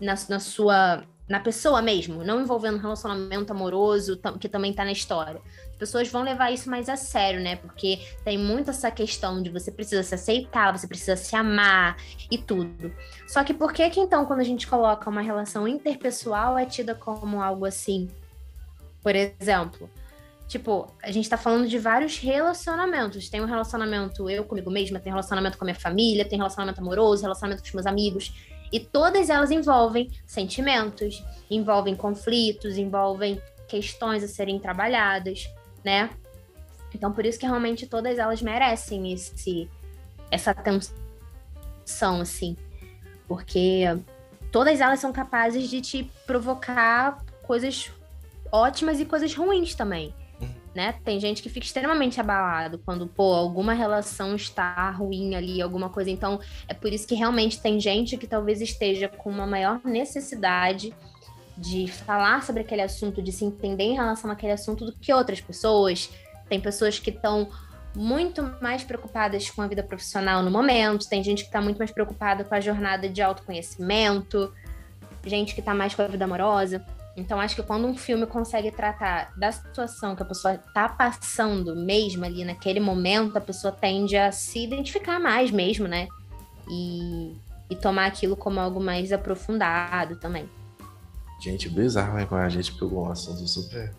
na, 0.00 0.14
na 0.28 0.40
sua 0.40 1.04
na 1.26 1.40
pessoa 1.40 1.80
mesmo, 1.80 2.22
não 2.22 2.42
envolvendo 2.42 2.76
relacionamento 2.76 3.50
amoroso 3.50 4.20
que 4.38 4.46
também 4.46 4.74
tá 4.74 4.84
na 4.84 4.92
história. 4.92 5.40
As 5.70 5.76
pessoas 5.76 6.08
vão 6.08 6.22
levar 6.22 6.52
isso 6.52 6.68
mais 6.68 6.86
a 6.86 6.96
sério, 6.96 7.40
né? 7.40 7.56
Porque 7.56 7.98
tem 8.22 8.36
muito 8.36 8.68
essa 8.68 8.90
questão 8.90 9.42
de 9.42 9.48
você 9.48 9.72
precisa 9.72 10.02
se 10.02 10.14
aceitar, 10.14 10.76
você 10.76 10.86
precisa 10.86 11.16
se 11.16 11.34
amar 11.34 11.96
e 12.30 12.36
tudo. 12.36 12.94
Só 13.26 13.42
que 13.42 13.54
por 13.54 13.72
que 13.72 13.88
que 13.88 14.00
então 14.00 14.26
quando 14.26 14.40
a 14.40 14.44
gente 14.44 14.66
coloca 14.66 15.08
uma 15.08 15.22
relação 15.22 15.66
interpessoal 15.66 16.58
é 16.58 16.66
tida 16.66 16.94
como 16.94 17.40
algo 17.40 17.64
assim? 17.64 18.10
Por 19.04 19.14
exemplo, 19.14 19.88
Tipo, 20.46 20.86
a 21.02 21.10
gente 21.10 21.28
tá 21.28 21.38
falando 21.38 21.66
de 21.66 21.78
vários 21.78 22.18
relacionamentos. 22.18 23.28
Tem 23.28 23.40
um 23.40 23.46
relacionamento 23.46 24.28
eu 24.28 24.44
comigo 24.44 24.70
mesma, 24.70 25.00
tem 25.00 25.10
relacionamento 25.10 25.56
com 25.56 25.64
a 25.64 25.66
minha 25.66 25.74
família, 25.74 26.24
tem 26.24 26.38
relacionamento 26.38 26.80
amoroso, 26.80 27.22
relacionamento 27.22 27.62
com 27.62 27.68
os 27.68 27.74
meus 27.74 27.86
amigos. 27.86 28.32
E 28.70 28.78
todas 28.78 29.30
elas 29.30 29.50
envolvem 29.50 30.10
sentimentos, 30.26 31.24
envolvem 31.50 31.96
conflitos, 31.96 32.76
envolvem 32.76 33.40
questões 33.66 34.22
a 34.22 34.28
serem 34.28 34.58
trabalhadas, 34.58 35.48
né? 35.82 36.10
Então, 36.94 37.10
por 37.10 37.24
isso 37.24 37.38
que 37.38 37.46
realmente 37.46 37.86
todas 37.86 38.18
elas 38.18 38.42
merecem 38.42 39.12
esse, 39.12 39.68
essa 40.30 40.50
atenção, 40.50 42.20
assim. 42.20 42.56
Porque 43.26 43.84
todas 44.52 44.80
elas 44.80 45.00
são 45.00 45.12
capazes 45.12 45.68
de 45.68 45.80
te 45.80 46.10
provocar 46.26 47.24
coisas 47.42 47.90
ótimas 48.54 49.00
e 49.00 49.04
coisas 49.04 49.34
ruins 49.34 49.74
também 49.74 50.14
né? 50.74 50.94
Tem 51.04 51.20
gente 51.20 51.42
que 51.42 51.48
fica 51.48 51.64
extremamente 51.64 52.20
abalado 52.20 52.78
quando, 52.84 53.06
pô, 53.06 53.32
alguma 53.32 53.72
relação 53.72 54.34
está 54.34 54.90
ruim 54.90 55.34
ali, 55.34 55.62
alguma 55.62 55.88
coisa. 55.88 56.10
Então, 56.10 56.40
é 56.66 56.74
por 56.74 56.92
isso 56.92 57.06
que 57.06 57.14
realmente 57.14 57.60
tem 57.60 57.78
gente 57.78 58.16
que 58.16 58.26
talvez 58.26 58.60
esteja 58.60 59.08
com 59.08 59.30
uma 59.30 59.46
maior 59.46 59.80
necessidade 59.84 60.92
de 61.56 61.86
falar 61.86 62.42
sobre 62.42 62.62
aquele 62.62 62.82
assunto, 62.82 63.22
de 63.22 63.30
se 63.30 63.44
entender 63.44 63.84
em 63.84 63.94
relação 63.94 64.30
àquele 64.30 64.52
assunto 64.52 64.84
do 64.84 64.92
que 64.92 65.12
outras 65.12 65.40
pessoas. 65.40 66.10
Tem 66.48 66.60
pessoas 66.60 66.98
que 66.98 67.10
estão 67.10 67.48
muito 67.94 68.42
mais 68.60 68.82
preocupadas 68.82 69.48
com 69.48 69.62
a 69.62 69.68
vida 69.68 69.84
profissional 69.84 70.42
no 70.42 70.50
momento, 70.50 71.08
tem 71.08 71.22
gente 71.22 71.44
que 71.44 71.48
está 71.48 71.60
muito 71.60 71.78
mais 71.78 71.92
preocupada 71.92 72.42
com 72.42 72.52
a 72.52 72.60
jornada 72.60 73.08
de 73.08 73.22
autoconhecimento, 73.22 74.52
gente 75.24 75.54
que 75.54 75.60
está 75.60 75.72
mais 75.72 75.94
com 75.94 76.02
a 76.02 76.08
vida 76.08 76.24
amorosa. 76.24 76.84
Então, 77.16 77.40
acho 77.40 77.54
que 77.54 77.62
quando 77.62 77.86
um 77.86 77.96
filme 77.96 78.26
consegue 78.26 78.72
tratar 78.72 79.32
da 79.36 79.52
situação 79.52 80.16
que 80.16 80.22
a 80.22 80.26
pessoa 80.26 80.58
tá 80.74 80.88
passando 80.88 81.76
mesmo 81.76 82.24
ali 82.24 82.44
naquele 82.44 82.80
momento, 82.80 83.36
a 83.36 83.40
pessoa 83.40 83.72
tende 83.72 84.16
a 84.16 84.32
se 84.32 84.64
identificar 84.64 85.20
mais 85.20 85.50
mesmo, 85.50 85.86
né? 85.86 86.08
E, 86.68 87.36
e 87.70 87.76
tomar 87.76 88.06
aquilo 88.06 88.36
como 88.36 88.58
algo 88.58 88.80
mais 88.80 89.12
aprofundado 89.12 90.16
também. 90.16 90.48
Gente, 91.40 91.68
bizarro, 91.68 92.14
né? 92.14 92.26
A 92.30 92.48
gente 92.48 92.72
pegou 92.72 93.06
um 93.06 93.10
assunto 93.12 93.46
super. 93.46 93.92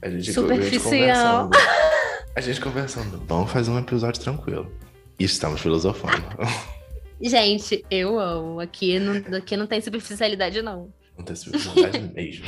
A 0.00 0.08
gente, 0.08 0.32
Superficial. 0.32 1.50
A 1.52 1.58
gente, 1.58 2.32
a 2.36 2.40
gente 2.40 2.60
conversando. 2.60 3.22
Vamos 3.26 3.50
fazer 3.50 3.70
um 3.70 3.78
episódio 3.78 4.20
tranquilo. 4.20 4.70
E 5.18 5.24
estamos 5.24 5.60
filosofando. 5.60 6.22
Gente, 7.20 7.84
eu 7.88 8.18
amo. 8.18 8.58
Aqui 8.58 8.98
não, 8.98 9.38
aqui 9.38 9.56
não 9.56 9.64
tem 9.64 9.80
superficialidade, 9.80 10.60
não. 10.60 10.92
Mesmo. 12.14 12.44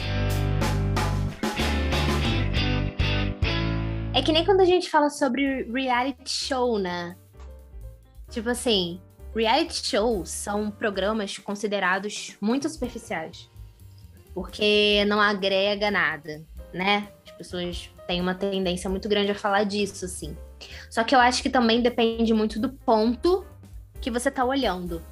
É 4.14 4.22
que 4.22 4.33
nem 4.33 4.44
quando 4.44 4.61
a 4.61 4.64
gente 4.64 4.88
fala 4.88 5.11
sobre 5.11 5.64
reality 5.64 6.31
show, 6.31 6.79
né? 6.79 7.16
Tipo 8.31 8.50
assim, 8.50 9.00
reality 9.35 9.85
shows 9.85 10.31
são 10.31 10.70
programas 10.70 11.37
considerados 11.38 12.37
muito 12.40 12.68
superficiais. 12.68 13.50
Porque 14.33 15.05
não 15.07 15.20
agrega 15.20 15.90
nada, 15.90 16.42
né? 16.72 17.09
As 17.24 17.33
pessoas 17.33 17.90
têm 18.07 18.20
uma 18.20 18.35
tendência 18.35 18.88
muito 18.88 19.09
grande 19.09 19.33
a 19.33 19.35
falar 19.35 19.64
disso, 19.64 20.05
assim. 20.05 20.37
Só 20.90 21.05
que 21.05 21.14
eu 21.14 21.18
acho 21.18 21.42
que 21.42 21.50
também 21.50 21.83
depende 21.83 22.33
muito 22.33 22.61
do 22.61 22.72
ponto 22.72 23.44
que 24.00 24.11
você 24.11 24.31
tá 24.31 24.44
olhando. 24.44 25.03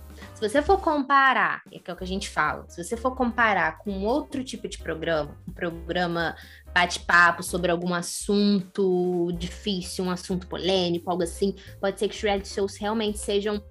Se 0.43 0.49
você 0.49 0.63
for 0.63 0.81
comparar, 0.81 1.63
é 1.71 1.79
que 1.79 1.89
é 1.89 1.95
o 1.95 1.97
que 1.97 2.03
a 2.03 2.07
gente 2.07 2.29
fala, 2.29 2.69
se 2.69 2.83
você 2.83 2.97
for 2.97 3.15
comparar 3.15 3.79
com 3.79 4.03
outro 4.03 4.43
tipo 4.43 4.67
de 4.67 4.77
programa, 4.77 5.39
um 5.47 5.53
programa 5.53 6.35
bate-papo 6.75 7.45
sobre 7.45 7.71
algum 7.71 7.95
assunto 7.95 9.31
difícil, 9.39 10.05
um 10.05 10.11
assunto 10.11 10.49
polêmico, 10.49 11.09
algo 11.09 11.23
assim, 11.23 11.55
pode 11.81 12.01
ser 12.01 12.09
que 12.09 12.17
os 12.17 12.21
reality 12.21 12.49
shows 12.49 12.77
realmente 12.77 13.19
sejam 13.19 13.63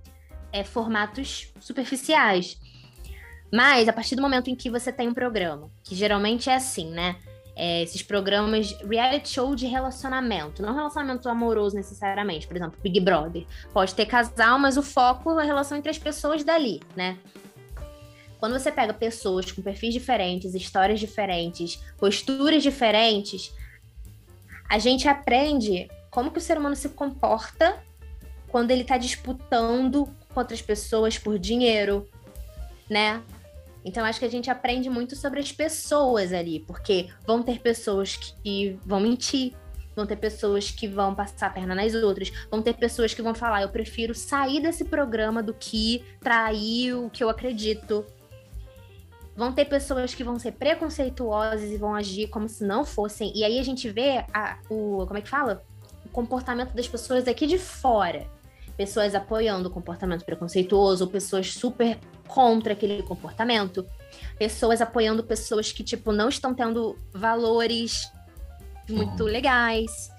é, 0.54 0.64
formatos 0.64 1.52
superficiais. 1.60 2.58
Mas 3.52 3.90
a 3.90 3.94
partir 3.94 4.16
do 4.16 4.22
momento 4.22 4.50
em 4.50 4.56
que 4.56 4.70
você 4.70 4.94
tem 4.94 5.10
um 5.10 5.14
programa, 5.14 5.70
que 5.84 5.94
geralmente 5.94 6.50
é 6.50 6.56
assim, 6.56 6.90
né? 6.90 7.18
É, 7.64 7.84
esses 7.84 8.02
programas 8.02 8.76
reality 8.80 9.30
show 9.30 9.54
de 9.54 9.68
relacionamento, 9.68 10.64
não 10.64 10.74
relacionamento 10.74 11.30
amoroso 11.30 11.76
necessariamente, 11.76 12.48
por 12.48 12.58
exemplo, 12.58 12.80
Big 12.82 13.00
Brother. 13.00 13.46
Pode 13.72 13.94
ter 13.94 14.08
casal, 14.08 14.58
mas 14.58 14.78
o 14.78 14.82
foco 14.82 15.40
é 15.40 15.44
a 15.44 15.46
relação 15.46 15.78
entre 15.78 15.92
as 15.92 16.00
pessoas 16.00 16.44
dali, 16.44 16.82
né? 16.96 17.20
Quando 18.40 18.54
você 18.54 18.72
pega 18.72 18.96
pessoas 18.96 19.52
com 19.52 19.62
perfis 19.62 19.94
diferentes, 19.94 20.56
histórias 20.56 21.00
diferentes, 21.00 21.76
posturas 22.00 22.64
diferentes, 22.64 23.54
a 24.68 24.80
gente 24.80 25.08
aprende 25.08 25.88
como 26.10 26.32
que 26.32 26.40
o 26.40 26.42
ser 26.42 26.58
humano 26.58 26.76
se 26.76 26.90
comporta 26.90 27.80
quando 28.48 28.72
ele 28.72 28.82
está 28.82 28.98
disputando 28.98 30.08
com 30.34 30.40
outras 30.40 30.64
pessoas 30.64 31.20
por 31.20 31.38
dinheiro, 31.38 32.10
né? 32.90 33.22
Então, 33.84 34.06
acho 34.06 34.20
que 34.20 34.26
a 34.26 34.30
gente 34.30 34.50
aprende 34.50 34.90
muito 34.90 35.16
sobre 35.16 35.40
as 35.40 35.52
pessoas 35.52 36.32
ali, 36.32 36.60
porque 36.60 37.10
vão 37.26 37.42
ter 37.42 37.60
pessoas 37.60 38.16
que 38.16 38.80
vão 38.86 39.00
mentir, 39.00 39.54
vão 39.96 40.06
ter 40.06 40.18
pessoas 40.18 40.70
que 40.70 40.88
vão 40.88 41.16
passar 41.16 41.48
a 41.48 41.50
perna 41.50 41.74
nas 41.74 41.94
outras, 41.96 42.32
vão 42.50 42.62
ter 42.62 42.74
pessoas 42.74 43.14
que 43.14 43.22
vão 43.22 43.34
falar: 43.34 43.64
eu 43.64 43.70
prefiro 43.70 44.14
sair 44.14 44.62
desse 44.62 44.86
programa 44.86 45.42
do 45.42 45.54
que 45.54 46.04
trair 46.20 46.94
o 46.94 47.10
que 47.10 47.24
eu 47.24 47.30
acredito. 47.30 48.06
Vão 49.36 49.52
ter 49.52 49.66
pessoas 49.66 50.14
que 50.14 50.24
vão 50.24 50.38
ser 50.38 50.52
preconceituosas 50.52 51.72
e 51.72 51.78
vão 51.78 51.96
agir 51.96 52.28
como 52.28 52.48
se 52.48 52.64
não 52.64 52.86
fossem. 52.86 53.32
E 53.36 53.44
aí 53.44 53.58
a 53.58 53.64
gente 53.64 53.90
vê 53.90 54.26
a, 54.34 54.60
o. 54.70 55.06
Como 55.08 55.18
é 55.18 55.22
que 55.22 55.30
fala? 55.30 55.64
O 56.06 56.10
comportamento 56.10 56.74
das 56.74 56.88
pessoas 56.88 57.28
aqui 57.28 57.48
de 57.48 57.58
fora 57.58 58.28
pessoas 58.82 59.14
apoiando 59.14 59.70
o 59.70 59.72
comportamento 59.72 60.26
preconceituoso, 60.26 61.04
ou 61.04 61.10
pessoas 61.12 61.54
super 61.54 62.00
contra 62.28 62.74
aquele 62.74 63.04
comportamento, 63.04 63.86
pessoas 64.40 64.82
apoiando 64.82 65.24
pessoas 65.24 65.72
que, 65.72 65.84
tipo, 65.84 66.12
não 66.12 66.30
estão 66.30 66.52
tendo 66.52 66.98
valores 67.14 68.12
muito 68.90 69.24
uhum. 69.24 69.30
legais. 69.30 70.10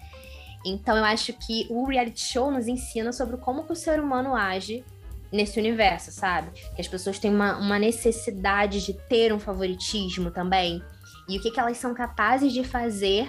Então, 0.64 0.96
eu 0.96 1.04
acho 1.04 1.32
que 1.32 1.66
o 1.68 1.84
reality 1.84 2.20
show 2.20 2.52
nos 2.52 2.68
ensina 2.68 3.12
sobre 3.12 3.36
como 3.36 3.64
que 3.64 3.72
o 3.72 3.74
ser 3.74 3.98
humano 3.98 4.36
age 4.36 4.84
nesse 5.32 5.58
universo, 5.58 6.12
sabe? 6.12 6.52
Que 6.76 6.80
as 6.80 6.86
pessoas 6.86 7.18
têm 7.18 7.34
uma, 7.34 7.58
uma 7.58 7.80
necessidade 7.80 8.86
de 8.86 8.92
ter 8.92 9.32
um 9.32 9.40
favoritismo 9.40 10.30
também. 10.30 10.80
E 11.28 11.36
o 11.36 11.42
que, 11.42 11.50
que 11.50 11.58
elas 11.58 11.78
são 11.78 11.92
capazes 11.92 12.52
de 12.52 12.62
fazer 12.62 13.28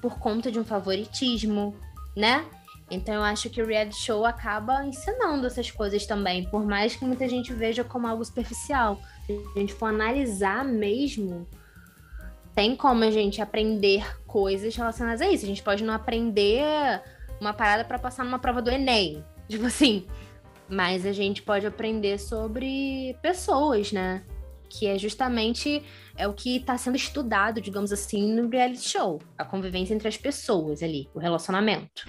por 0.00 0.18
conta 0.18 0.50
de 0.50 0.58
um 0.58 0.64
favoritismo, 0.64 1.76
né? 2.16 2.46
Então 2.90 3.14
eu 3.14 3.22
acho 3.22 3.48
que 3.48 3.62
o 3.62 3.66
reality 3.66 3.96
show 3.96 4.24
acaba 4.24 4.84
ensinando 4.84 5.46
essas 5.46 5.70
coisas 5.70 6.04
também, 6.04 6.44
por 6.50 6.66
mais 6.66 6.94
que 6.94 7.04
muita 7.04 7.28
gente 7.28 7.52
veja 7.52 7.82
como 7.82 8.06
algo 8.06 8.24
superficial. 8.24 9.00
Se 9.26 9.40
a 9.56 9.58
gente 9.58 9.72
for 9.72 9.86
analisar 9.86 10.64
mesmo, 10.64 11.46
tem 12.54 12.76
como 12.76 13.04
a 13.04 13.10
gente 13.10 13.40
aprender 13.40 14.04
coisas 14.26 14.74
relacionadas 14.74 15.20
a 15.20 15.28
isso. 15.30 15.44
A 15.44 15.48
gente 15.48 15.62
pode 15.62 15.82
não 15.84 15.94
aprender 15.94 16.62
uma 17.40 17.52
parada 17.52 17.84
para 17.84 17.98
passar 17.98 18.24
numa 18.24 18.38
prova 18.38 18.60
do 18.62 18.70
Enem, 18.70 19.24
tipo 19.48 19.66
assim, 19.66 20.06
mas 20.68 21.04
a 21.04 21.12
gente 21.12 21.42
pode 21.42 21.66
aprender 21.66 22.18
sobre 22.18 23.16
pessoas, 23.22 23.92
né? 23.92 24.22
Que 24.68 24.86
é 24.86 24.96
justamente 24.96 25.82
é 26.16 26.26
o 26.26 26.32
que 26.32 26.56
está 26.56 26.78
sendo 26.78 26.96
estudado, 26.96 27.60
digamos 27.60 27.92
assim, 27.92 28.32
no 28.32 28.48
reality 28.48 28.88
show, 28.88 29.20
a 29.36 29.44
convivência 29.44 29.94
entre 29.94 30.08
as 30.08 30.16
pessoas 30.16 30.82
ali, 30.82 31.08
o 31.14 31.18
relacionamento. 31.18 32.06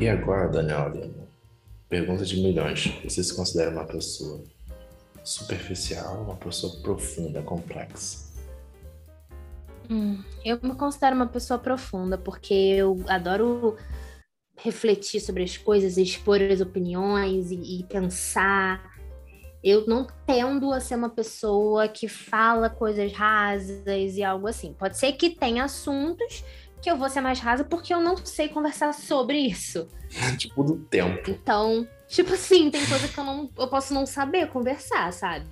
E 0.00 0.08
agora, 0.08 0.48
Daniel 0.48 0.90
Lima, 0.90 1.26
pergunta 1.88 2.24
de 2.24 2.40
milhões. 2.40 2.86
Você 3.02 3.20
se 3.24 3.34
considera 3.34 3.70
uma 3.70 3.84
pessoa 3.84 4.44
superficial, 5.24 6.22
uma 6.22 6.36
pessoa 6.36 6.80
profunda, 6.80 7.42
complexa? 7.42 8.28
Hum, 9.90 10.22
eu 10.44 10.56
me 10.62 10.76
considero 10.76 11.16
uma 11.16 11.26
pessoa 11.26 11.58
profunda, 11.58 12.16
porque 12.16 12.54
eu 12.54 13.04
adoro 13.08 13.76
refletir 14.56 15.20
sobre 15.20 15.42
as 15.42 15.56
coisas, 15.56 15.96
expor 15.96 16.40
as 16.42 16.60
opiniões 16.60 17.50
e, 17.50 17.80
e 17.80 17.82
pensar. 17.82 18.96
Eu 19.64 19.84
não 19.88 20.06
tendo 20.24 20.72
a 20.72 20.78
ser 20.78 20.94
uma 20.94 21.10
pessoa 21.10 21.88
que 21.88 22.06
fala 22.06 22.70
coisas 22.70 23.12
rasas 23.12 24.16
e 24.16 24.22
algo 24.22 24.46
assim. 24.46 24.72
Pode 24.74 24.96
ser 24.96 25.14
que 25.14 25.30
tenha 25.30 25.64
assuntos 25.64 26.44
que 26.80 26.90
eu 26.90 26.96
vou 26.96 27.08
ser 27.08 27.20
mais 27.20 27.40
rasa 27.40 27.64
porque 27.64 27.92
eu 27.92 28.00
não 28.00 28.16
sei 28.16 28.48
conversar 28.48 28.92
sobre 28.94 29.38
isso. 29.38 29.88
tipo, 30.38 30.62
do 30.62 30.76
tempo. 30.76 31.30
Então, 31.30 31.86
tipo 32.06 32.32
assim, 32.34 32.70
tem 32.70 32.84
coisa 32.86 33.08
que 33.08 33.18
eu 33.18 33.24
não 33.24 33.50
eu 33.56 33.68
posso 33.68 33.92
não 33.92 34.06
saber 34.06 34.48
conversar, 34.48 35.12
sabe? 35.12 35.46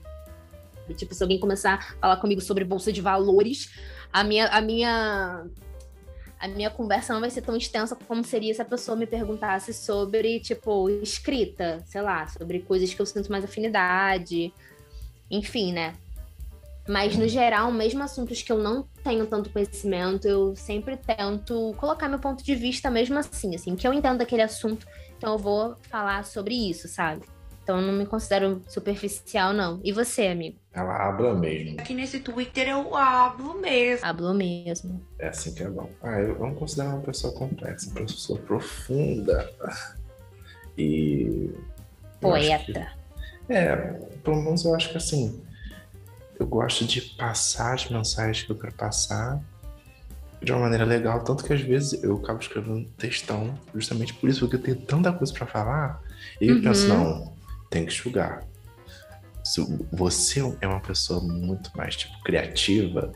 Tipo, 0.96 1.14
se 1.14 1.22
alguém 1.22 1.40
começar 1.40 1.74
a 1.74 2.00
falar 2.00 2.16
comigo 2.18 2.40
sobre 2.40 2.64
bolsa 2.64 2.92
de 2.92 3.00
valores, 3.00 3.72
a 4.12 4.22
minha, 4.22 4.46
a 4.46 4.60
minha 4.60 5.46
a 6.38 6.48
minha 6.48 6.70
conversa 6.70 7.14
não 7.14 7.20
vai 7.20 7.30
ser 7.30 7.42
tão 7.42 7.56
extensa 7.56 7.96
como 8.06 8.22
seria 8.22 8.52
se 8.52 8.60
a 8.60 8.64
pessoa 8.64 8.96
me 8.96 9.06
perguntasse 9.06 9.72
sobre, 9.72 10.38
tipo, 10.40 10.88
escrita, 10.90 11.82
sei 11.86 12.02
lá, 12.02 12.26
sobre 12.28 12.60
coisas 12.60 12.92
que 12.92 13.00
eu 13.00 13.06
sinto 13.06 13.32
mais 13.32 13.44
afinidade, 13.44 14.52
enfim, 15.30 15.72
né? 15.72 15.94
Mas, 16.88 17.16
no 17.16 17.26
geral, 17.26 17.72
mesmo 17.72 18.02
assuntos 18.02 18.42
que 18.42 18.52
eu 18.52 18.58
não 18.58 18.86
tenho 19.02 19.26
tanto 19.26 19.50
conhecimento, 19.50 20.28
eu 20.28 20.54
sempre 20.54 20.96
tento 20.96 21.74
colocar 21.78 22.08
meu 22.08 22.18
ponto 22.18 22.44
de 22.44 22.54
vista 22.54 22.90
mesmo 22.90 23.18
assim, 23.18 23.54
assim, 23.54 23.74
que 23.74 23.86
eu 23.86 23.92
entendo 23.92 24.18
daquele 24.18 24.42
assunto, 24.42 24.86
então 25.16 25.32
eu 25.32 25.38
vou 25.38 25.76
falar 25.90 26.24
sobre 26.24 26.54
isso, 26.54 26.86
sabe? 26.86 27.22
Então 27.66 27.80
eu 27.80 27.82
não 27.82 27.94
me 27.94 28.06
considero 28.06 28.62
superficial, 28.68 29.52
não. 29.52 29.80
E 29.82 29.90
você, 29.90 30.28
amigo? 30.28 30.56
Ela 30.72 31.08
habla 31.08 31.34
mesmo. 31.34 31.80
Aqui 31.80 31.94
nesse 31.94 32.20
Twitter 32.20 32.68
eu 32.68 32.94
hablo 32.94 33.60
mesmo. 33.60 34.06
Hablo 34.06 34.32
mesmo. 34.32 35.02
É 35.18 35.26
assim 35.26 35.52
que 35.52 35.64
é 35.64 35.68
bom. 35.68 35.90
Ah, 36.00 36.20
eu 36.20 36.38
não 36.38 36.54
considero 36.54 36.90
uma 36.90 37.00
pessoa 37.00 37.32
complexa, 37.32 37.90
uma 37.90 38.06
pessoa 38.06 38.38
profunda. 38.38 39.50
E. 40.78 41.50
Poeta. 42.20 42.92
Que, 43.48 43.52
é, 43.52 43.76
pelo 44.22 44.42
menos 44.42 44.64
eu 44.64 44.72
acho 44.72 44.90
que 44.90 44.98
assim. 44.98 45.42
Eu 46.38 46.46
gosto 46.46 46.84
de 46.84 47.00
passar 47.00 47.74
as 47.74 47.88
mensagens 47.88 48.44
que 48.44 48.52
eu 48.52 48.58
quero 48.58 48.74
passar 48.74 49.40
de 50.42 50.52
uma 50.52 50.60
maneira 50.60 50.84
legal, 50.84 51.24
tanto 51.24 51.44
que 51.44 51.52
às 51.52 51.60
vezes 51.60 52.02
eu 52.02 52.16
acabo 52.16 52.40
escrevendo 52.40 52.88
textão 52.90 53.58
justamente 53.74 54.12
por 54.14 54.28
isso, 54.28 54.40
porque 54.40 54.56
eu 54.56 54.62
tenho 54.62 54.86
tanta 54.86 55.12
coisa 55.12 55.32
para 55.32 55.46
falar, 55.46 56.02
e 56.40 56.48
eu 56.48 56.56
uhum. 56.56 56.62
penso, 56.62 56.88
não, 56.88 57.32
tem 57.70 57.84
que 57.84 57.92
enxugar. 57.92 58.44
Se 59.42 59.64
você 59.92 60.40
é 60.60 60.66
uma 60.66 60.80
pessoa 60.80 61.20
muito 61.20 61.70
mais 61.76 61.96
tipo 61.96 62.20
criativa, 62.22 63.12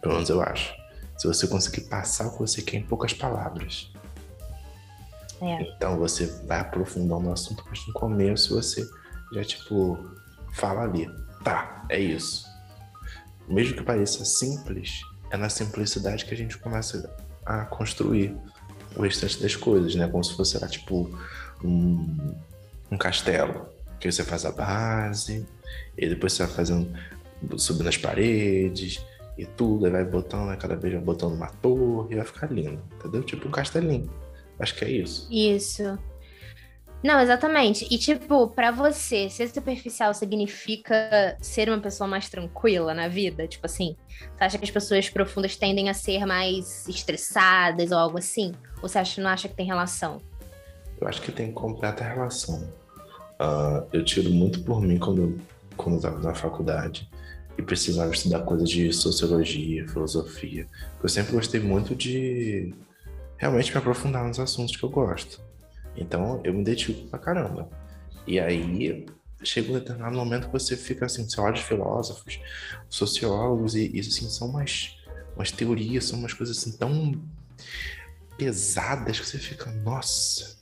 pelo 0.00 0.14
menos 0.14 0.28
eu 0.28 0.42
acho. 0.42 0.74
Se 1.16 1.26
você 1.26 1.46
conseguir 1.46 1.82
passar 1.82 2.26
o 2.26 2.32
que 2.32 2.38
você 2.40 2.60
quer 2.60 2.78
em 2.78 2.82
poucas 2.82 3.12
palavras. 3.12 3.92
É. 5.40 5.62
Então 5.62 5.98
você 5.98 6.26
vai 6.46 6.60
aprofundando 6.60 7.20
no 7.20 7.32
assunto, 7.32 7.64
mas 7.68 7.86
no 7.86 7.92
começo 7.92 8.54
você 8.54 8.84
já 9.32 9.44
tipo 9.44 9.98
fala 10.52 10.82
ali, 10.82 11.08
tá, 11.42 11.84
é 11.88 11.98
isso. 11.98 12.46
Mesmo 13.48 13.76
que 13.76 13.82
pareça 13.82 14.24
simples, 14.24 15.02
é 15.30 15.36
na 15.36 15.48
simplicidade 15.48 16.24
que 16.24 16.34
a 16.34 16.36
gente 16.36 16.58
começa 16.58 17.14
a 17.44 17.64
construir 17.64 18.36
o 18.96 19.02
restante 19.02 19.40
das 19.40 19.56
coisas, 19.56 19.94
né? 19.94 20.06
Como 20.08 20.22
se 20.22 20.34
fosse 20.36 20.58
lá, 20.58 20.68
tipo 20.68 21.10
um, 21.64 22.34
um 22.90 22.96
castelo 22.96 23.66
que 23.98 24.10
você 24.10 24.24
faz 24.24 24.44
a 24.44 24.52
base, 24.52 25.46
e 25.96 26.08
depois 26.08 26.32
você 26.32 26.44
vai 26.44 26.54
fazendo, 26.54 26.92
subindo 27.56 27.88
as 27.88 27.96
paredes 27.96 29.04
e 29.38 29.46
tudo, 29.46 29.86
aí 29.86 29.92
vai 29.92 30.04
botando, 30.04 30.48
né, 30.48 30.56
cada 30.56 30.76
vez 30.76 30.92
vai 30.94 31.02
botando 31.02 31.34
uma 31.34 31.48
torre, 31.48 32.12
e 32.12 32.16
vai 32.16 32.24
ficar 32.24 32.50
lindo, 32.50 32.82
entendeu? 32.94 33.22
Tipo 33.22 33.48
um 33.48 33.50
castelinho. 33.50 34.10
Acho 34.58 34.74
que 34.74 34.84
é 34.84 34.90
isso. 34.90 35.28
Isso. 35.30 35.98
Não, 37.02 37.20
exatamente. 37.20 37.86
E, 37.90 37.98
tipo, 37.98 38.46
para 38.48 38.70
você, 38.70 39.28
ser 39.28 39.48
superficial 39.48 40.14
significa 40.14 41.36
ser 41.40 41.68
uma 41.68 41.80
pessoa 41.80 42.06
mais 42.06 42.28
tranquila 42.28 42.94
na 42.94 43.08
vida? 43.08 43.48
Tipo 43.48 43.66
assim, 43.66 43.96
você 44.36 44.44
acha 44.44 44.58
que 44.58 44.64
as 44.64 44.70
pessoas 44.70 45.10
profundas 45.10 45.56
tendem 45.56 45.90
a 45.90 45.94
ser 45.94 46.24
mais 46.24 46.86
estressadas 46.88 47.90
ou 47.90 47.98
algo 47.98 48.18
assim? 48.18 48.52
Ou 48.80 48.88
você 48.88 48.98
acha, 48.98 49.20
não 49.20 49.30
acha 49.30 49.48
que 49.48 49.54
tem 49.54 49.66
relação? 49.66 50.20
Eu 51.00 51.08
acho 51.08 51.20
que 51.20 51.32
tem 51.32 51.50
completa 51.50 52.04
relação. 52.04 52.62
Uh, 53.40 53.84
eu 53.92 54.04
tiro 54.04 54.30
muito 54.30 54.62
por 54.62 54.80
mim 54.80 54.98
quando, 54.98 55.40
quando 55.76 55.96
estava 55.96 56.20
na 56.20 56.34
faculdade 56.34 57.10
e 57.58 57.62
precisava 57.62 58.12
estudar 58.12 58.42
coisas 58.42 58.70
de 58.70 58.92
sociologia, 58.92 59.88
filosofia. 59.88 60.68
Eu 61.02 61.08
sempre 61.08 61.32
gostei 61.32 61.58
muito 61.58 61.96
de 61.96 62.72
realmente 63.36 63.72
me 63.72 63.78
aprofundar 63.78 64.24
nos 64.24 64.38
assuntos 64.38 64.76
que 64.76 64.84
eu 64.84 64.88
gosto. 64.88 65.40
Então 65.96 66.40
eu 66.44 66.52
me 66.54 66.60
identifico 66.60 67.08
pra 67.08 67.18
caramba. 67.18 67.68
E 68.26 68.38
aí 68.38 69.06
chega 69.42 69.70
um 69.70 69.74
determinado 69.74 70.16
momento 70.16 70.46
que 70.46 70.52
você 70.52 70.76
fica 70.76 71.06
assim, 71.06 71.28
você 71.28 71.40
olha 71.40 71.54
os 71.54 71.60
filósofos, 71.60 72.38
sociólogos, 72.88 73.74
e 73.74 73.90
isso 73.96 74.10
assim, 74.10 74.30
são 74.30 74.48
umas, 74.48 74.96
umas 75.34 75.50
teorias, 75.50 76.04
são 76.04 76.18
umas 76.18 76.32
coisas 76.32 76.56
assim 76.56 76.76
tão 76.76 77.20
pesadas 78.36 79.18
que 79.18 79.26
você 79.26 79.38
fica, 79.38 79.70
nossa, 79.70 80.56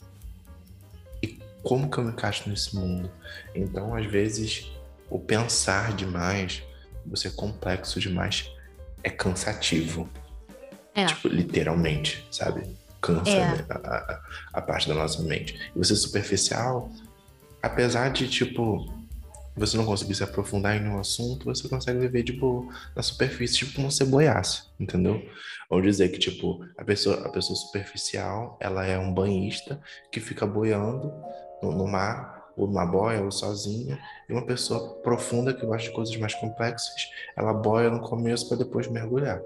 como 1.62 1.90
que 1.90 1.98
eu 1.98 2.04
me 2.04 2.12
encaixo 2.12 2.48
nesse 2.48 2.74
mundo? 2.74 3.10
Então, 3.54 3.94
às 3.94 4.06
vezes, 4.06 4.70
o 5.08 5.18
pensar 5.18 5.94
demais, 5.94 6.62
você 7.04 7.28
é 7.28 7.30
complexo 7.30 8.00
demais, 8.00 8.50
é 9.02 9.10
cansativo. 9.10 10.08
É. 10.94 11.06
Tipo, 11.06 11.28
literalmente, 11.28 12.26
sabe? 12.30 12.76
Cansa 13.00 13.30
é. 13.30 13.46
né? 13.46 13.66
a, 13.70 13.74
a, 13.74 14.22
a, 14.54 14.62
parte 14.62 14.88
da 14.88 14.94
nossa 14.94 15.22
mente. 15.22 15.58
E 15.74 15.78
você 15.78 15.94
superficial, 15.96 16.90
apesar 17.62 18.10
de, 18.10 18.28
tipo, 18.28 18.86
você 19.56 19.76
não 19.76 19.84
conseguir 19.84 20.14
se 20.14 20.22
aprofundar 20.22 20.76
em 20.76 20.88
um 20.88 20.98
assunto, 20.98 21.44
você 21.44 21.68
consegue 21.68 21.98
viver, 21.98 22.22
tipo, 22.22 22.68
na 22.94 23.02
superfície, 23.02 23.58
tipo 23.58 23.74
como 23.74 23.90
se 23.90 24.04
boiasse, 24.04 24.64
entendeu? 24.78 25.22
Vamos 25.68 25.86
dizer 25.86 26.08
que, 26.10 26.18
tipo, 26.18 26.64
a 26.76 26.84
pessoa, 26.84 27.26
a 27.26 27.28
pessoa 27.28 27.56
superficial, 27.56 28.56
ela 28.60 28.84
é 28.84 28.98
um 28.98 29.12
banhista 29.12 29.80
que 30.10 30.20
fica 30.20 30.46
boiando 30.46 31.12
no, 31.62 31.72
no 31.72 31.86
mar, 31.86 32.40
ou 32.56 32.66
numa 32.66 32.84
boia, 32.84 33.22
ou 33.22 33.30
sozinha, 33.30 33.98
e 34.28 34.32
uma 34.32 34.44
pessoa 34.44 34.96
profunda 35.02 35.54
que 35.54 35.64
gosta 35.64 35.88
de 35.88 35.94
coisas 35.94 36.16
mais 36.16 36.34
complexas, 36.34 37.08
ela 37.36 37.52
boia 37.52 37.88
no 37.90 38.00
começo 38.00 38.48
para 38.48 38.58
depois 38.58 38.88
mergulhar. 38.88 39.40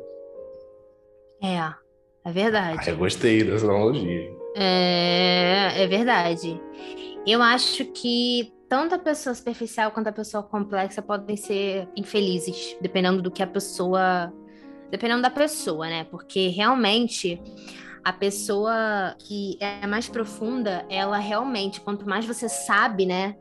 É, 1.43 1.84
é 2.25 2.33
verdade. 2.33 2.79
Ah, 2.81 2.91
eu 2.91 2.97
gostei 2.97 3.45
dessa 3.45 3.67
analogia. 3.67 4.33
É, 4.57 5.83
é 5.83 5.87
verdade. 5.87 6.61
Eu 7.27 7.43
acho 7.43 7.85
que 7.87 8.53
tanto 8.69 8.95
a 8.95 8.99
pessoa 8.99 9.35
superficial 9.35 9.91
quanto 9.91 10.09
a 10.09 10.13
pessoa 10.13 10.43
complexa 10.43 11.03
podem 11.03 11.37
ser 11.37 11.89
infelizes, 11.97 12.77
dependendo 12.81 13.23
do 13.23 13.31
que 13.31 13.43
a 13.43 13.47
pessoa. 13.47 14.33
Dependendo 14.91 15.23
da 15.23 15.31
pessoa, 15.31 15.87
né? 15.87 16.05
Porque 16.05 16.49
realmente 16.49 17.41
a 18.05 18.13
pessoa 18.13 19.17
que 19.19 19.57
é 19.61 19.87
mais 19.87 20.09
profunda, 20.09 20.85
ela 20.89 21.19
realmente, 21.19 21.81
quanto 21.81 22.09
mais 22.09 22.25
você 22.25 22.49
sabe, 22.49 23.07
né? 23.07 23.35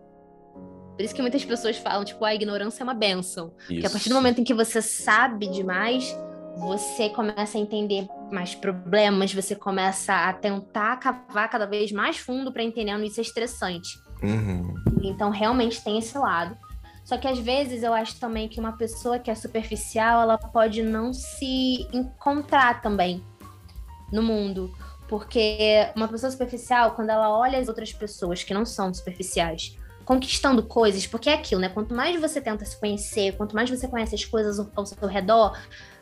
Por 0.95 1.03
isso 1.03 1.13
que 1.13 1.21
muitas 1.21 1.43
pessoas 1.43 1.77
falam, 1.77 2.05
tipo, 2.05 2.23
a 2.23 2.33
ignorância 2.33 2.81
é 2.81 2.85
uma 2.85 2.93
benção. 2.93 3.53
Isso. 3.59 3.67
Porque 3.67 3.87
a 3.87 3.89
partir 3.89 4.09
do 4.09 4.15
momento 4.15 4.39
em 4.39 4.43
que 4.43 4.53
você 4.53 4.81
sabe 4.81 5.47
demais, 5.47 6.15
você 6.57 7.09
começa 7.09 7.57
a 7.57 7.61
entender 7.61 8.07
mais 8.33 8.55
problemas, 8.55 9.33
você 9.33 9.55
começa 9.55 10.13
a 10.13 10.33
tentar 10.33 10.97
cavar 10.97 11.49
cada 11.49 11.65
vez 11.65 11.91
mais 11.91 12.17
fundo 12.17 12.51
para 12.51 12.63
entendendo 12.63 13.03
isso 13.03 13.19
é 13.19 13.23
estressante. 13.23 13.99
Uhum. 14.21 14.73
Então, 15.01 15.29
realmente 15.29 15.83
tem 15.83 15.97
esse 15.97 16.17
lado. 16.17 16.57
Só 17.03 17.17
que 17.17 17.27
às 17.27 17.37
vezes 17.37 17.83
eu 17.83 17.93
acho 17.93 18.19
também 18.19 18.47
que 18.47 18.59
uma 18.59 18.77
pessoa 18.77 19.19
que 19.19 19.29
é 19.29 19.35
superficial, 19.35 20.21
ela 20.21 20.37
pode 20.37 20.81
não 20.81 21.13
se 21.13 21.87
encontrar 21.93 22.81
também 22.81 23.23
no 24.11 24.23
mundo. 24.23 24.73
Porque 25.07 25.89
uma 25.95 26.07
pessoa 26.07 26.31
superficial, 26.31 26.91
quando 26.91 27.09
ela 27.09 27.29
olha 27.29 27.59
as 27.59 27.67
outras 27.67 27.91
pessoas 27.91 28.43
que 28.43 28.53
não 28.53 28.65
são 28.65 28.93
superficiais, 28.93 29.77
conquistando 30.05 30.63
coisas, 30.63 31.05
porque 31.05 31.29
é 31.29 31.33
aquilo, 31.33 31.61
né? 31.61 31.69
Quanto 31.69 31.93
mais 31.93 32.19
você 32.19 32.39
tenta 32.39 32.65
se 32.65 32.79
conhecer, 32.79 33.35
quanto 33.35 33.55
mais 33.55 33.69
você 33.69 33.87
conhece 33.87 34.15
as 34.15 34.25
coisas 34.25 34.59
ao 34.75 34.85
seu 34.85 35.07
redor, 35.07 35.57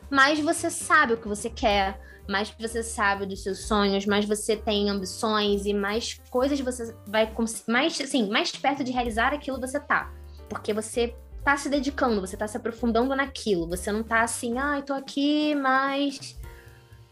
mais 0.10 0.40
você 0.40 0.70
sabe 0.70 1.14
o 1.14 1.18
que 1.18 1.28
você 1.28 1.50
quer, 1.50 2.00
mais 2.28 2.54
você 2.60 2.84
sabe 2.84 3.26
dos 3.26 3.44
seus 3.44 3.60
sonhos, 3.66 4.06
mais 4.06 4.26
você 4.26 4.56
tem 4.56 4.90
ambições 4.90 5.66
e 5.66 5.74
mais 5.74 6.20
coisas 6.30 6.60
você 6.60 6.96
vai 7.08 7.32
mais 7.68 8.00
assim, 8.00 8.30
mais 8.30 8.52
perto 8.52 8.84
de 8.84 8.92
realizar 8.92 9.34
aquilo 9.34 9.60
você 9.60 9.80
tá. 9.80 10.12
Porque 10.50 10.74
você 10.74 11.16
tá 11.44 11.58
se 11.58 11.70
dedicando, 11.70 12.22
você 12.22 12.38
tá 12.38 12.48
se 12.48 12.58
aprofundando 12.58 13.16
naquilo, 13.16 13.68
você 13.68 13.92
não 13.92 14.04
tá 14.04 14.22
assim, 14.22 14.58
ah, 14.58 14.82
tô 14.82 14.94
aqui, 14.94 15.56
mas 15.56 16.40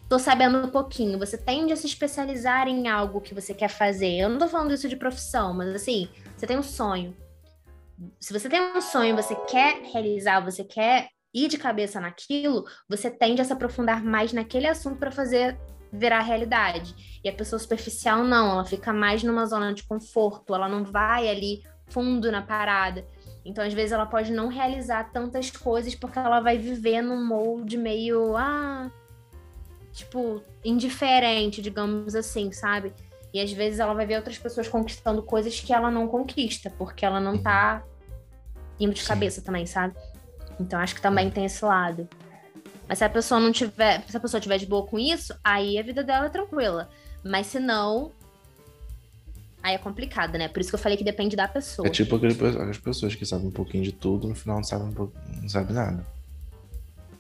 tô 0.08 0.18
sabendo 0.18 0.58
um 0.58 0.70
pouquinho. 0.70 1.20
Você 1.20 1.38
tende 1.38 1.74
a 1.74 1.76
se 1.76 1.88
especializar 1.88 2.68
em 2.68 2.88
algo 2.88 3.22
que 3.22 3.34
você 3.34 3.54
quer 3.54 3.70
fazer. 3.70 4.18
Eu 4.18 4.30
não 4.30 4.38
tô 4.38 4.48
falando 4.48 4.74
isso 4.74 4.90
de 4.90 4.96
profissão, 4.96 5.54
mas 5.54 5.70
assim, 5.76 6.10
você 6.36 6.48
tem 6.48 6.58
um 6.58 6.64
sonho. 6.64 7.16
Se 8.20 8.32
você 8.32 8.48
tem 8.48 8.62
um 8.62 8.82
sonho, 8.82 9.16
você 9.16 9.36
quer 9.36 9.82
realizar, 9.92 10.40
você 10.40 10.64
quer 10.64 11.10
ir 11.34 11.48
de 11.48 11.58
cabeça 11.58 12.00
naquilo, 12.00 12.66
você 12.88 13.10
tende 13.10 13.42
a 13.42 13.46
se 13.46 13.54
aprofundar 13.54 14.04
mais 14.04 14.34
naquele 14.34 14.68
assunto 14.68 14.98
para 14.98 15.12
fazer 15.12 15.58
virar 15.92 16.22
realidade. 16.22 17.20
E 17.24 17.30
a 17.30 17.34
pessoa 17.34 17.60
superficial 17.60 18.24
não, 18.24 18.52
ela 18.52 18.66
fica 18.66 18.94
mais 18.94 19.24
numa 19.24 19.46
zona 19.46 19.74
de 19.74 19.84
conforto, 19.84 20.54
ela 20.54 20.70
não 20.70 20.84
vai 20.84 21.28
ali 21.28 21.64
fundo 21.88 22.32
na 22.32 22.42
parada. 22.42 23.06
Então, 23.44 23.66
às 23.66 23.74
vezes, 23.74 23.92
ela 23.92 24.06
pode 24.06 24.32
não 24.32 24.48
realizar 24.48 25.12
tantas 25.12 25.50
coisas 25.50 25.96
porque 25.96 26.20
ela 26.20 26.40
vai 26.40 26.58
viver 26.58 27.02
num 27.02 27.26
molde 27.26 27.78
meio, 27.78 28.36
ah, 28.36 28.92
tipo, 29.92 30.44
indiferente, 30.64 31.62
digamos 31.62 32.16
assim, 32.16 32.52
sabe? 32.52 32.94
E 33.34 33.40
às 33.40 33.52
vezes 33.52 33.80
ela 33.80 33.94
vai 33.94 34.06
ver 34.06 34.18
outras 34.18 34.38
pessoas 34.38 34.68
conquistando 34.68 35.22
coisas 35.22 35.60
que 35.60 35.74
ela 35.74 35.92
não 35.92 36.08
conquista, 36.08 36.72
porque 36.78 37.06
ela 37.06 37.20
não 37.20 37.38
tá 37.38 37.84
indo 38.80 38.94
de 38.94 39.02
Sim. 39.02 39.08
cabeça 39.08 39.42
também, 39.42 39.66
sabe? 39.66 39.96
Então 40.60 40.80
acho 40.80 40.96
que 40.96 41.02
também 41.02 41.30
tem 41.30 41.46
esse 41.46 41.64
lado. 41.64 42.08
Mas 42.88 42.98
se 42.98 43.04
a 43.04 43.10
pessoa 43.10 43.40
não 43.40 43.52
tiver, 43.52 44.04
se 44.08 44.18
a 44.18 44.20
pessoa 44.20 44.42
tiver 44.42 44.58
de 44.58 44.66
boa 44.66 44.86
com 44.86 44.98
isso, 44.98 45.34
aí 45.44 45.78
a 45.78 45.84
vida 45.84 46.04
dela 46.04 46.26
é 46.26 46.30
tranquila. 46.30 46.90
Mas 47.24 47.48
se 47.48 47.60
não, 47.60 48.12
aí 49.62 49.76
é 49.76 49.78
complicado, 49.78 50.38
né? 50.38 50.48
Por 50.48 50.60
isso 50.60 50.70
que 50.70 50.76
eu 50.76 50.80
falei 50.80 50.98
que 50.98 51.04
depende 51.04 51.36
da 51.36 51.48
pessoa. 51.48 51.88
É 51.88 51.92
tipo 51.92 52.16
aquelas 52.16 52.78
pessoas 52.78 53.14
que 53.16 53.26
sabem 53.26 53.48
um 53.48 53.52
pouquinho 53.52 53.84
de 53.84 53.92
tudo, 53.92 54.28
no 54.28 54.36
final 54.36 54.58
não 54.58 54.64
sabem, 54.64 54.94
não 55.42 55.50
sabem 55.50 55.76
nada. 55.76 56.06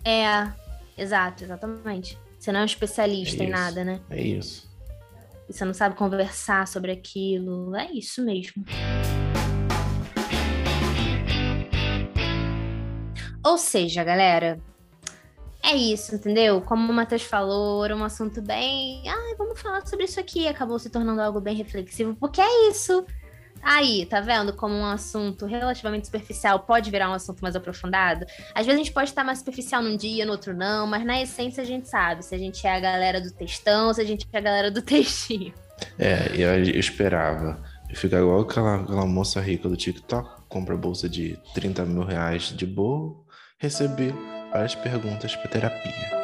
É, 0.03 0.51
exato, 0.97 1.43
exatamente. 1.43 2.17
Você 2.39 2.51
não 2.51 2.61
é 2.61 2.63
um 2.63 2.65
especialista 2.65 3.43
é 3.43 3.47
em 3.47 3.49
nada, 3.49 3.83
né? 3.83 3.99
É 4.09 4.21
isso. 4.21 4.67
E 5.47 5.53
você 5.53 5.65
não 5.65 5.73
sabe 5.73 5.95
conversar 5.95 6.67
sobre 6.67 6.91
aquilo. 6.91 7.75
É 7.75 7.91
isso 7.91 8.23
mesmo. 8.23 8.63
Ou 13.43 13.57
seja, 13.57 14.03
galera, 14.03 14.59
é 15.63 15.75
isso, 15.75 16.15
entendeu? 16.15 16.61
Como 16.61 16.91
o 16.91 16.95
Matheus 16.95 17.23
falou, 17.23 17.83
era 17.83 17.95
um 17.95 18.03
assunto 18.03 18.41
bem. 18.41 19.03
Ah, 19.07 19.35
vamos 19.37 19.59
falar 19.61 19.85
sobre 19.85 20.05
isso 20.05 20.19
aqui. 20.19 20.47
Acabou 20.47 20.79
se 20.79 20.89
tornando 20.89 21.21
algo 21.21 21.39
bem 21.39 21.55
reflexivo, 21.55 22.15
porque 22.15 22.41
é 22.41 22.69
isso. 22.69 23.05
Aí, 23.61 24.05
tá 24.05 24.21
vendo 24.21 24.53
como 24.53 24.73
um 24.73 24.85
assunto 24.85 25.45
relativamente 25.45 26.05
superficial 26.05 26.61
pode 26.61 26.89
virar 26.89 27.09
um 27.09 27.13
assunto 27.13 27.41
mais 27.41 27.55
aprofundado? 27.55 28.25
Às 28.55 28.65
vezes 28.65 28.79
a 28.79 28.83
gente 28.83 28.93
pode 28.93 29.09
estar 29.09 29.23
mais 29.23 29.39
superficial 29.39 29.83
num 29.83 29.97
dia, 29.97 30.25
no 30.25 30.31
outro 30.31 30.53
não, 30.53 30.87
mas 30.87 31.05
na 31.05 31.21
essência 31.21 31.61
a 31.61 31.65
gente 31.65 31.89
sabe 31.89 32.23
se 32.23 32.33
a 32.33 32.37
gente 32.37 32.65
é 32.65 32.75
a 32.75 32.79
galera 32.79 33.19
do 33.19 33.31
textão, 33.31 33.93
se 33.93 34.01
a 34.01 34.05
gente 34.05 34.25
é 34.31 34.37
a 34.37 34.41
galera 34.41 34.71
do 34.71 34.81
textinho. 34.81 35.53
É, 35.97 36.31
eu 36.35 36.61
esperava. 36.61 37.61
Fica 37.93 38.17
igual 38.17 38.41
aquela, 38.41 38.81
aquela 38.81 39.05
moça 39.05 39.41
rica 39.41 39.67
do 39.67 39.75
TikTok, 39.75 40.43
compra 40.47 40.77
bolsa 40.77 41.09
de 41.09 41.37
30 41.53 41.85
mil 41.85 42.03
reais 42.03 42.53
de 42.55 42.65
boa, 42.65 43.15
receber 43.59 44.13
várias 44.51 44.73
perguntas 44.73 45.35
para 45.35 45.49
terapia. 45.49 46.19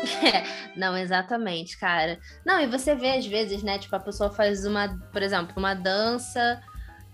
Não, 0.74 0.96
exatamente, 0.96 1.78
cara. 1.78 2.18
Não, 2.44 2.58
e 2.60 2.66
você 2.66 2.94
vê 2.94 3.18
às 3.18 3.26
vezes, 3.26 3.62
né? 3.62 3.78
Tipo, 3.78 3.96
a 3.96 4.00
pessoa 4.00 4.30
faz 4.30 4.64
uma, 4.64 4.88
por 5.12 5.22
exemplo, 5.22 5.52
uma 5.56 5.74
dança 5.74 6.60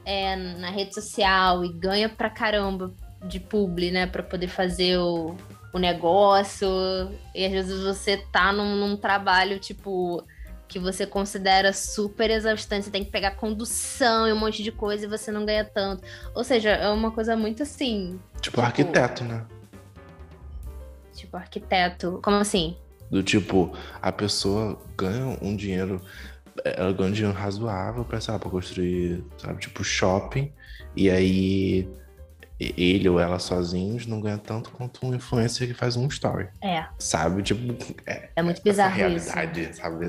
é, 0.04 0.36
na 0.36 0.70
rede 0.70 0.94
social 0.94 1.64
e 1.64 1.72
ganha 1.72 2.08
pra 2.08 2.30
caramba 2.30 2.94
de 3.24 3.40
publi, 3.40 3.90
né? 3.90 4.06
Pra 4.06 4.22
poder 4.22 4.48
fazer 4.48 4.98
o, 4.98 5.34
o 5.72 5.78
negócio. 5.78 6.68
E 7.34 7.44
às 7.44 7.52
vezes 7.52 7.82
você 7.82 8.18
tá 8.30 8.52
num, 8.52 8.76
num 8.76 8.96
trabalho, 8.96 9.58
tipo, 9.58 10.24
que 10.68 10.78
você 10.78 11.04
considera 11.04 11.72
super 11.72 12.30
exaustante, 12.30 12.84
você 12.84 12.90
tem 12.90 13.04
que 13.04 13.10
pegar 13.10 13.32
condução 13.32 14.28
e 14.28 14.32
um 14.32 14.38
monte 14.38 14.62
de 14.62 14.70
coisa 14.70 15.06
e 15.06 15.08
você 15.08 15.32
não 15.32 15.44
ganha 15.44 15.64
tanto. 15.64 16.04
Ou 16.34 16.44
seja, 16.44 16.70
é 16.70 16.88
uma 16.88 17.10
coisa 17.10 17.36
muito 17.36 17.64
assim. 17.64 18.20
Tipo, 18.34 18.42
tipo 18.42 18.60
arquiteto, 18.60 19.24
né? 19.24 19.44
Tipo, 21.16 21.36
arquiteto. 21.36 22.20
Como 22.22 22.36
assim? 22.36 22.76
Do 23.10 23.22
tipo, 23.22 23.72
a 24.02 24.10
pessoa 24.10 24.78
ganha 24.96 25.38
um 25.40 25.56
dinheiro 25.56 26.00
ela 26.64 26.92
ganha 26.92 27.10
um 27.10 27.12
dinheiro 27.12 27.36
razoável 27.36 28.04
para, 28.04 28.20
sei 28.20 28.32
lá, 28.32 28.40
pra 28.40 28.50
construir, 28.50 29.22
sabe, 29.38 29.60
tipo, 29.60 29.84
shopping. 29.84 30.52
E 30.94 31.10
aí 31.10 31.88
ele 32.58 33.08
ou 33.08 33.20
ela 33.20 33.38
sozinhos 33.38 34.06
não 34.06 34.20
ganha 34.20 34.38
tanto 34.38 34.70
quanto 34.70 35.04
um 35.04 35.14
influencer 35.14 35.68
que 35.68 35.74
faz 35.74 35.96
um 35.96 36.06
story. 36.06 36.48
É. 36.62 36.86
Sabe? 36.98 37.42
Tipo, 37.42 37.76
é, 38.06 38.30
é 38.34 38.42
muito 38.42 38.62
bizarro 38.62 38.92
essa 38.92 38.98
realidade, 38.98 39.60
isso. 39.62 39.80
sabe? 39.80 40.06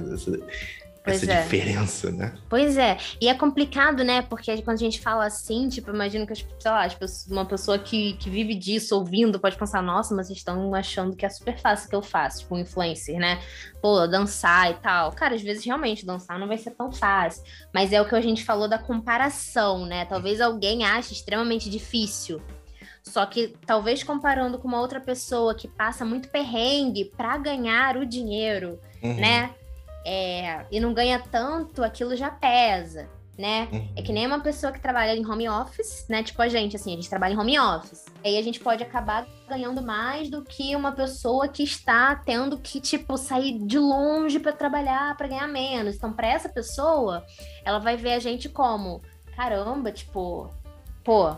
Pois 1.08 1.24
essa 1.24 1.32
é. 1.32 1.44
diferença, 1.44 2.12
né? 2.12 2.34
Pois 2.50 2.78
é. 2.78 2.98
E 3.22 3.28
é 3.30 3.34
complicado, 3.34 4.04
né? 4.04 4.22
Porque 4.22 4.62
quando 4.62 4.76
a 4.76 4.80
gente 4.80 5.00
fala 5.00 5.26
assim, 5.26 5.70
tipo, 5.70 5.90
imagino 5.90 6.28
que, 6.28 6.36
sei 6.36 6.46
lá, 6.66 6.88
uma 7.30 7.46
pessoa 7.46 7.80
que, 7.80 8.14
que 8.14 8.30
vive 8.30 8.54
disso, 8.54 8.96
ouvindo, 8.96 9.40
pode 9.40 9.58
pensar, 9.58 9.82
nossa, 9.82 10.14
mas 10.14 10.28
vocês 10.28 10.40
estão 10.40 10.76
achando 10.76 11.16
que 11.16 11.26
é 11.26 11.30
super 11.30 11.58
fácil 11.58 11.90
que 11.90 11.96
eu 11.96 12.02
faço, 12.02 12.40
tipo, 12.40 12.56
um 12.56 12.60
influencer, 12.60 13.18
né? 13.18 13.40
Pô, 13.82 14.06
dançar 14.06 14.72
e 14.72 14.74
tal. 14.76 15.12
Cara, 15.14 15.36
às 15.36 15.42
vezes 15.42 15.64
realmente 15.66 16.06
dançar 16.06 16.38
não 16.38 16.48
vai 16.48 16.58
ser 16.58 16.72
tão 16.72 16.92
fácil. 16.92 17.44
Mas 17.74 17.94
é 17.94 18.02
o 18.02 18.08
que 18.08 18.16
a 18.16 18.22
gente 18.22 18.44
falou 18.44 18.68
da 18.68 18.78
comparação, 18.78 19.86
né? 19.86 20.06
Talvez 20.06 20.42
alguém 20.42 20.84
ache 20.84 21.14
extremamente 21.14 21.70
difícil. 21.70 22.42
Só 23.02 23.26
que 23.26 23.54
talvez 23.66 24.04
comparando 24.04 24.60
com 24.60 24.68
uma 24.68 24.82
outra 24.82 25.00
pessoa 25.00 25.56
que 25.56 25.68
passa 25.68 26.04
muito 26.04 26.30
perrengue 26.30 27.06
para 27.16 27.38
ganhar 27.38 27.96
o 27.96 28.06
dinheiro, 28.06 28.80
uhum. 29.02 29.16
né? 29.16 29.56
É, 30.10 30.66
e 30.72 30.80
não 30.80 30.94
ganha 30.94 31.20
tanto, 31.20 31.84
aquilo 31.84 32.16
já 32.16 32.32
pesa, 32.32 33.10
né? 33.38 33.68
Uhum. 33.70 33.90
É 33.94 34.02
que 34.02 34.14
nem 34.14 34.26
uma 34.26 34.40
pessoa 34.40 34.72
que 34.72 34.80
trabalha 34.80 35.14
em 35.14 35.30
home 35.30 35.50
office, 35.50 36.06
né? 36.08 36.24
Tipo 36.24 36.42
a 36.42 36.48
gente, 36.48 36.78
assim, 36.78 36.94
a 36.94 36.96
gente 36.96 37.10
trabalha 37.10 37.34
em 37.34 37.38
home 37.38 37.60
office. 37.60 38.06
Aí 38.24 38.38
a 38.38 38.42
gente 38.42 38.62
pode 38.62 38.82
acabar 38.82 39.28
ganhando 39.50 39.82
mais 39.82 40.30
do 40.30 40.42
que 40.46 40.74
uma 40.78 40.94
pessoa 40.94 41.50
que 41.50 41.62
está 41.62 42.16
tendo 42.16 42.58
que, 42.58 42.80
tipo, 42.80 43.18
sair 43.18 43.60
de 43.60 43.78
longe 43.78 44.40
para 44.40 44.54
trabalhar 44.54 45.18
para 45.18 45.28
ganhar 45.28 45.48
menos. 45.48 45.96
Então, 45.98 46.14
para 46.14 46.28
essa 46.28 46.48
pessoa, 46.48 47.26
ela 47.66 47.80
vai 47.80 47.98
ver 47.98 48.14
a 48.14 48.20
gente 48.20 48.48
como, 48.48 49.02
caramba, 49.36 49.92
tipo, 49.92 50.50
pô, 51.04 51.36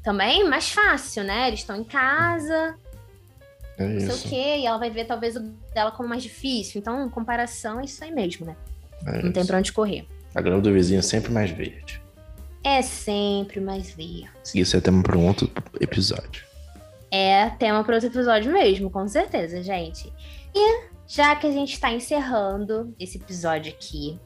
também 0.00 0.48
mais 0.48 0.70
fácil, 0.70 1.24
né? 1.24 1.48
Eles 1.48 1.60
estão 1.60 1.74
em 1.74 1.84
casa, 1.84 2.78
é 3.78 3.86
não 3.86 4.00
sei 4.00 4.14
o 4.14 4.30
quê, 4.30 4.56
e 4.58 4.66
ela 4.66 4.78
vai 4.78 4.90
ver 4.90 5.04
talvez 5.04 5.36
o 5.36 5.40
dela 5.74 5.90
como 5.90 6.08
mais 6.08 6.22
difícil. 6.22 6.80
Então, 6.80 7.08
comparação 7.10 7.80
é 7.80 7.84
isso 7.84 8.02
aí 8.04 8.10
mesmo, 8.10 8.46
né? 8.46 8.56
É 9.06 9.22
não 9.22 9.32
tem 9.32 9.44
pra 9.44 9.58
onde 9.58 9.72
correr. 9.72 10.06
A 10.34 10.40
grama 10.40 10.60
do 10.60 10.72
vizinho 10.72 10.98
é 10.98 11.02
sempre 11.02 11.32
mais 11.32 11.50
verde. 11.50 12.00
É 12.62 12.80
sempre 12.82 13.60
mais 13.60 13.90
verde. 13.90 14.30
Isso 14.54 14.76
é 14.76 14.80
tema 14.80 15.02
para 15.02 15.18
um 15.18 15.26
outro 15.26 15.50
episódio. 15.80 16.44
É 17.10 17.50
tema 17.50 17.84
para 17.84 17.94
outro 17.94 18.08
episódio 18.08 18.52
mesmo, 18.52 18.90
com 18.90 19.06
certeza, 19.06 19.62
gente. 19.62 20.12
E 20.54 20.88
já 21.06 21.36
que 21.36 21.46
a 21.46 21.50
gente 21.50 21.74
está 21.74 21.92
encerrando 21.92 22.94
esse 22.98 23.18
episódio 23.18 23.72
aqui, 23.72 24.18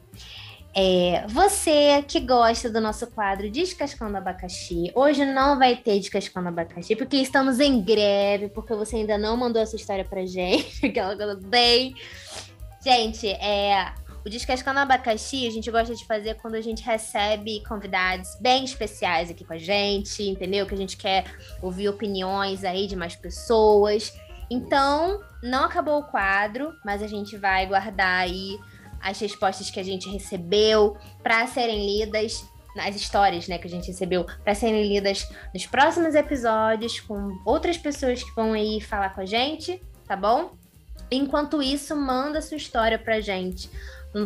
é, 0.75 1.25
você 1.27 2.03
que 2.07 2.19
gosta 2.19 2.69
do 2.69 2.79
nosso 2.79 3.07
quadro 3.07 3.49
Descascando 3.49 4.17
Abacaxi, 4.17 4.91
hoje 4.93 5.25
não 5.25 5.57
vai 5.57 5.75
ter 5.75 5.99
Descascando 5.99 6.47
Abacaxi, 6.47 6.95
porque 6.95 7.17
estamos 7.17 7.59
em 7.59 7.81
greve, 7.81 8.49
porque 8.49 8.73
você 8.75 8.97
ainda 8.97 9.17
não 9.17 9.35
mandou 9.35 9.61
essa 9.61 9.75
história 9.75 10.05
pra 10.05 10.25
gente, 10.25 10.85
aquela 10.85 11.15
coisa 11.15 11.35
bem. 11.35 11.95
Gente, 12.83 13.27
é, 13.27 13.93
o 14.25 14.29
Descascando 14.29 14.79
Abacaxi 14.79 15.47
a 15.47 15.51
gente 15.51 15.71
gosta 15.71 15.95
de 15.95 16.05
fazer 16.05 16.35
quando 16.35 16.55
a 16.55 16.61
gente 16.61 16.83
recebe 16.83 17.63
convidados 17.67 18.37
bem 18.39 18.63
especiais 18.63 19.31
aqui 19.31 19.43
com 19.43 19.53
a 19.53 19.57
gente, 19.57 20.21
entendeu? 20.23 20.67
Que 20.67 20.75
a 20.75 20.77
gente 20.77 20.97
quer 20.97 21.25
ouvir 21.61 21.89
opiniões 21.89 22.63
aí 22.63 22.85
de 22.85 22.95
mais 22.95 23.15
pessoas. 23.15 24.13
Então, 24.51 25.19
não 25.41 25.65
acabou 25.65 25.99
o 25.99 26.03
quadro, 26.03 26.73
mas 26.85 27.01
a 27.01 27.07
gente 27.07 27.37
vai 27.37 27.65
guardar 27.65 28.21
aí 28.21 28.57
as 29.01 29.19
respostas 29.19 29.69
que 29.69 29.79
a 29.79 29.83
gente 29.83 30.09
recebeu 30.09 30.97
para 31.23 31.45
serem 31.47 31.85
lidas 31.85 32.43
as 32.77 32.95
histórias, 32.95 33.47
né, 33.47 33.57
que 33.57 33.67
a 33.67 33.69
gente 33.69 33.87
recebeu 33.87 34.25
para 34.43 34.53
serem 34.53 34.87
lidas 34.87 35.27
nos 35.53 35.65
próximos 35.65 36.13
episódios 36.15 36.99
com 36.99 37.39
outras 37.45 37.77
pessoas 37.77 38.21
que 38.23 38.35
vão 38.35 38.53
aí 38.53 38.79
falar 38.79 39.13
com 39.13 39.21
a 39.21 39.25
gente, 39.25 39.81
tá 40.07 40.15
bom? 40.15 40.51
Enquanto 41.11 41.59
isso, 41.61 41.95
manda 41.95 42.41
sua 42.41 42.57
história 42.57 42.99
pra 42.99 43.19
gente 43.19 43.69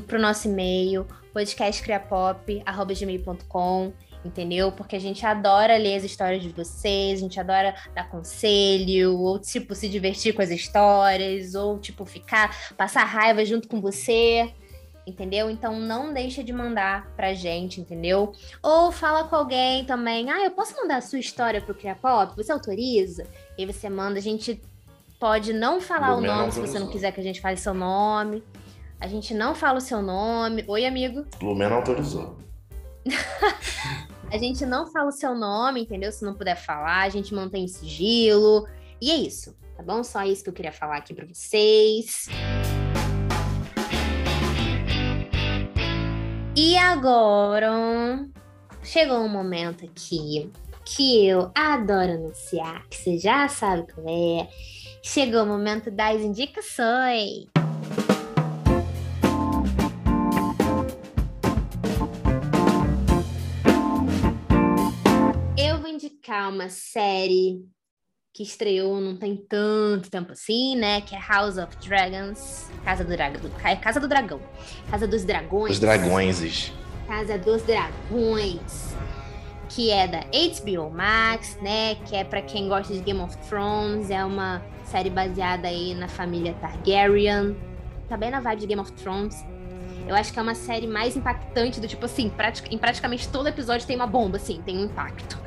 pro 0.07 0.19
nosso 0.19 0.47
e-mail, 0.47 1.05
podcastcriapop@gmail.com 1.33 3.93
entendeu? 4.25 4.71
Porque 4.71 4.95
a 4.95 4.99
gente 4.99 5.25
adora 5.25 5.75
ler 5.75 5.97
as 5.97 6.05
histórias 6.05 6.41
de 6.41 6.47
vocês, 6.47 7.19
a 7.19 7.21
gente 7.21 7.37
adora 7.39 7.75
dar 7.93 8.09
conselho, 8.09 9.19
ou 9.19 9.37
tipo 9.37 9.75
se 9.75 9.89
divertir 9.89 10.33
com 10.33 10.41
as 10.41 10.49
histórias, 10.49 11.55
ou 11.55 11.77
tipo 11.77 12.05
ficar, 12.05 12.73
passar 12.77 13.03
raiva 13.03 13.43
junto 13.43 13.67
com 13.67 13.81
você 13.81 14.53
entendeu? 15.05 15.49
Então 15.49 15.79
não 15.79 16.13
deixa 16.13 16.43
de 16.43 16.53
mandar 16.53 17.07
pra 17.15 17.33
gente, 17.33 17.81
entendeu? 17.81 18.33
Ou 18.61 18.91
fala 18.91 19.25
com 19.25 19.35
alguém 19.35 19.85
também, 19.85 20.29
ah, 20.29 20.43
eu 20.43 20.51
posso 20.51 20.75
mandar 20.75 20.97
a 20.97 21.01
sua 21.01 21.19
história 21.19 21.61
pro 21.61 21.75
Criapop? 21.75 22.35
Você 22.35 22.51
autoriza? 22.51 23.27
E 23.57 23.65
você 23.65 23.89
manda, 23.89 24.19
a 24.19 24.21
gente 24.21 24.61
pode 25.19 25.53
não 25.53 25.79
falar 25.79 26.15
o 26.15 26.21
nome 26.21 26.51
se 26.51 26.59
você 26.59 26.77
não 26.77 26.89
quiser 26.89 27.11
que 27.11 27.19
a 27.19 27.23
gente 27.23 27.39
fale 27.39 27.57
seu 27.57 27.73
nome. 27.73 28.43
A 28.99 29.07
gente 29.07 29.33
não 29.33 29.53
fala 29.53 29.77
o 29.79 29.81
seu 29.81 30.01
nome. 30.01 30.63
Oi, 30.67 30.85
amigo. 30.85 31.25
Lumena 31.41 31.75
autorizou. 31.75 32.37
a 34.31 34.37
gente 34.37 34.65
não 34.65 34.87
fala 34.87 35.09
o 35.09 35.11
seu 35.11 35.35
nome, 35.35 35.81
entendeu? 35.81 36.11
Se 36.11 36.23
não 36.23 36.33
puder 36.33 36.55
falar, 36.55 37.01
a 37.01 37.09
gente 37.09 37.33
mantém 37.33 37.67
sigilo. 37.67 38.65
E 39.01 39.11
é 39.11 39.15
isso, 39.15 39.55
tá 39.75 39.83
bom? 39.83 40.03
Só 40.03 40.23
isso 40.23 40.43
que 40.43 40.49
eu 40.49 40.53
queria 40.53 40.71
falar 40.71 40.97
aqui 40.97 41.13
para 41.13 41.25
vocês. 41.25 42.27
E 46.55 46.77
agora 46.77 48.29
chegou 48.83 49.17
um 49.17 49.27
momento 49.27 49.85
aqui 49.85 50.51
que 50.85 51.27
eu 51.27 51.51
adoro 51.55 52.11
anunciar, 52.11 52.87
que 52.89 52.95
você 52.95 53.17
já 53.17 53.47
sabe 53.47 53.91
qual 53.91 54.05
é. 54.07 54.47
Chegou 55.01 55.41
o 55.41 55.47
momento 55.47 55.89
das 55.89 56.21
indicações. 56.21 57.47
Eu 65.57 65.79
vou 65.81 65.89
indicar 65.89 66.51
uma 66.51 66.69
série 66.69 67.65
que 68.33 68.41
estreou 68.41 68.99
não 68.99 69.15
tem 69.15 69.35
tanto 69.35 70.09
tempo 70.09 70.31
assim, 70.31 70.75
né? 70.75 71.01
Que 71.01 71.15
é 71.15 71.19
House 71.19 71.57
of 71.57 71.77
Dragons. 71.87 72.67
Casa 72.83 73.03
do 73.03 73.11
Dragão. 73.11 73.51
Casa 73.79 73.99
do 73.99 74.07
Dragão. 74.07 74.41
Casa 74.89 75.07
dos 75.07 75.23
Dragões. 75.23 75.73
Os 75.73 75.79
dragões. 75.79 76.73
Casa 77.07 77.37
dos 77.37 77.61
Dragões. 77.61 78.95
Que 79.69 79.91
é 79.91 80.07
da 80.07 80.21
HBO 80.21 80.89
Max, 80.89 81.57
né? 81.61 81.95
Que 82.07 82.15
é 82.15 82.23
para 82.23 82.41
quem 82.41 82.67
gosta 82.67 82.91
de 82.91 83.01
Game 83.01 83.19
of 83.19 83.37
Thrones. 83.49 84.09
É 84.09 84.25
uma 84.25 84.63
série 84.83 85.11
baseada 85.11 85.67
aí 85.67 85.93
na 85.93 86.07
família 86.07 86.55
Targaryen. 86.59 87.55
Tá 88.09 88.17
bem 88.17 88.31
na 88.31 88.39
vibe 88.39 88.61
de 88.61 88.67
Game 88.67 88.81
of 88.81 88.91
Thrones. 88.93 89.45
Eu 90.07 90.15
acho 90.15 90.33
que 90.33 90.39
é 90.39 90.41
uma 90.41 90.55
série 90.55 90.87
mais 90.87 91.15
impactante 91.15 91.79
do 91.79 91.87
tipo 91.87 92.05
assim, 92.05 92.31
em 92.69 92.77
praticamente 92.77 93.29
todo 93.29 93.47
episódio 93.47 93.87
tem 93.87 93.95
uma 93.95 94.07
bomba, 94.07 94.35
assim, 94.35 94.61
tem 94.65 94.77
um 94.77 94.85
impacto 94.85 95.43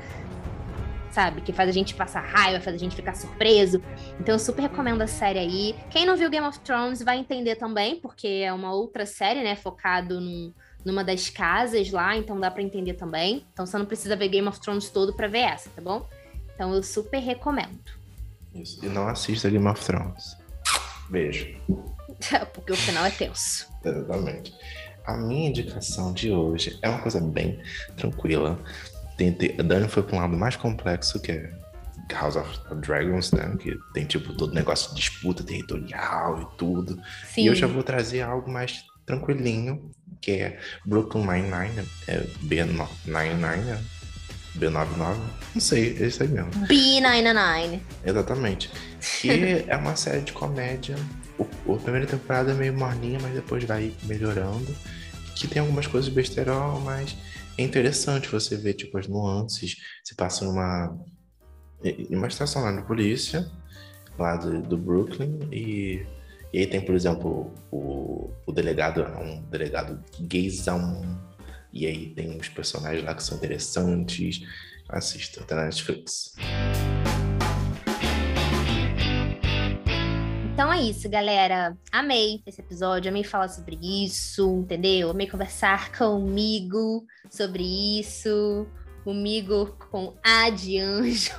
sabe? 1.16 1.40
Que 1.40 1.50
faz 1.50 1.70
a 1.70 1.72
gente 1.72 1.94
passar 1.94 2.20
raiva, 2.20 2.62
faz 2.62 2.76
a 2.76 2.78
gente 2.78 2.94
ficar 2.94 3.14
surpreso. 3.14 3.82
Então 4.20 4.34
eu 4.34 4.38
super 4.38 4.60
recomendo 4.60 5.00
a 5.00 5.06
série 5.06 5.38
aí. 5.38 5.74
Quem 5.88 6.04
não 6.04 6.14
viu 6.14 6.28
Game 6.28 6.46
of 6.46 6.60
Thrones 6.60 7.02
vai 7.02 7.16
entender 7.16 7.56
também, 7.56 7.98
porque 7.98 8.42
é 8.44 8.52
uma 8.52 8.70
outra 8.70 9.06
série, 9.06 9.42
né? 9.42 9.56
Focado 9.56 10.20
num, 10.20 10.52
numa 10.84 11.02
das 11.02 11.30
casas 11.30 11.90
lá, 11.90 12.14
então 12.14 12.38
dá 12.38 12.50
para 12.50 12.62
entender 12.62 12.94
também. 12.94 13.46
Então 13.50 13.64
você 13.64 13.78
não 13.78 13.86
precisa 13.86 14.14
ver 14.14 14.28
Game 14.28 14.46
of 14.46 14.60
Thrones 14.60 14.90
todo 14.90 15.14
para 15.14 15.26
ver 15.26 15.38
essa, 15.38 15.70
tá 15.70 15.80
bom? 15.80 16.06
Então 16.54 16.74
eu 16.74 16.82
super 16.82 17.18
recomendo. 17.18 17.80
Isso. 18.54 18.84
E 18.84 18.88
não 18.90 19.08
assista 19.08 19.48
Game 19.48 19.66
of 19.66 19.82
Thrones. 19.82 20.36
Beijo. 21.08 21.56
porque 22.52 22.72
o 22.72 22.76
final 22.76 23.06
é 23.06 23.10
tenso. 23.10 23.66
Exatamente. 23.82 24.52
A 25.06 25.16
minha 25.16 25.48
indicação 25.48 26.12
de 26.12 26.30
hoje 26.30 26.78
é 26.82 26.90
uma 26.90 27.00
coisa 27.00 27.20
bem 27.22 27.58
tranquila 27.96 28.58
tentei, 29.16 29.56
a 29.58 29.62
Dani 29.62 29.88
foi 29.88 30.02
para 30.02 30.16
um 30.16 30.20
lado 30.20 30.36
mais 30.36 30.56
complexo, 30.56 31.20
que 31.20 31.32
é 31.32 31.52
House 32.12 32.36
of 32.36 32.58
Dragons, 32.76 33.32
né? 33.32 33.54
Que 33.58 33.78
tem 33.92 34.04
tipo 34.04 34.32
todo 34.34 34.54
negócio 34.54 34.90
de 34.90 34.96
disputa 34.96 35.42
territorial 35.42 36.42
e 36.42 36.58
tudo. 36.58 37.00
Sim. 37.32 37.42
E 37.42 37.46
eu 37.46 37.54
já 37.54 37.66
vou 37.66 37.82
trazer 37.82 38.22
algo 38.22 38.50
mais 38.50 38.84
tranquilinho, 39.04 39.90
que 40.20 40.32
é 40.32 40.58
Brooklyn 40.84 41.22
Nine-Nine, 41.22 41.88
é 42.08 42.20
B99, 42.44 43.64
né? 43.64 43.82
B99, 44.58 45.16
não 45.54 45.60
sei, 45.60 45.96
é 46.00 46.06
isso 46.06 46.22
aí 46.22 46.28
mesmo. 46.28 46.50
B99. 46.66 47.80
Exatamente. 48.04 48.70
Que 49.20 49.64
é 49.68 49.76
uma 49.76 49.94
série 49.96 50.22
de 50.22 50.32
comédia. 50.32 50.96
O, 51.66 51.74
a 51.74 51.78
primeira 51.78 52.06
temporada 52.06 52.52
é 52.52 52.54
meio 52.54 52.72
morninha, 52.72 53.18
mas 53.20 53.34
depois 53.34 53.64
vai 53.64 53.92
melhorando. 54.04 54.74
Que 55.34 55.46
tem 55.46 55.60
algumas 55.60 55.86
coisas 55.86 56.08
besterol, 56.08 56.80
mas 56.80 57.14
é 57.58 57.62
interessante 57.62 58.28
você 58.28 58.56
ver 58.56 58.74
tipo 58.74 58.98
as 58.98 59.08
nuances. 59.08 59.76
Se 60.04 60.14
passa 60.14 60.44
numa 60.44 60.96
uma 62.10 62.26
estação 62.26 62.62
lá 62.62 62.72
de 62.72 62.86
polícia 62.86 63.50
lá 64.18 64.36
do, 64.36 64.62
do 64.62 64.78
Brooklyn 64.78 65.38
e, 65.52 66.06
e, 66.52 66.58
aí 66.58 66.66
tem 66.66 66.80
por 66.80 66.94
exemplo 66.94 67.52
o, 67.70 68.30
o 68.46 68.52
delegado 68.52 69.02
um 69.02 69.42
delegado 69.50 70.02
gaysão 70.20 71.02
e 71.72 71.86
aí 71.86 72.14
tem 72.14 72.34
os 72.36 72.48
personagens 72.48 73.04
lá 73.04 73.14
que 73.14 73.22
são 73.22 73.36
interessantes. 73.36 74.40
Assista, 74.88 75.42
tá 75.42 75.56
na 75.56 75.64
Netflix. 75.64 76.32
Então 80.56 80.72
é 80.72 80.80
isso, 80.80 81.06
galera. 81.06 81.76
Amei 81.92 82.40
esse 82.46 82.62
episódio, 82.62 83.10
amei 83.10 83.22
falar 83.22 83.48
sobre 83.48 83.78
isso, 83.78 84.60
entendeu? 84.60 85.10
Amei 85.10 85.28
conversar 85.28 85.92
comigo 85.92 87.04
sobre 87.28 87.62
isso. 88.00 88.66
Comigo 89.04 89.76
com 89.90 90.14
a 90.24 90.48
de 90.48 90.78
anjo. 90.78 91.34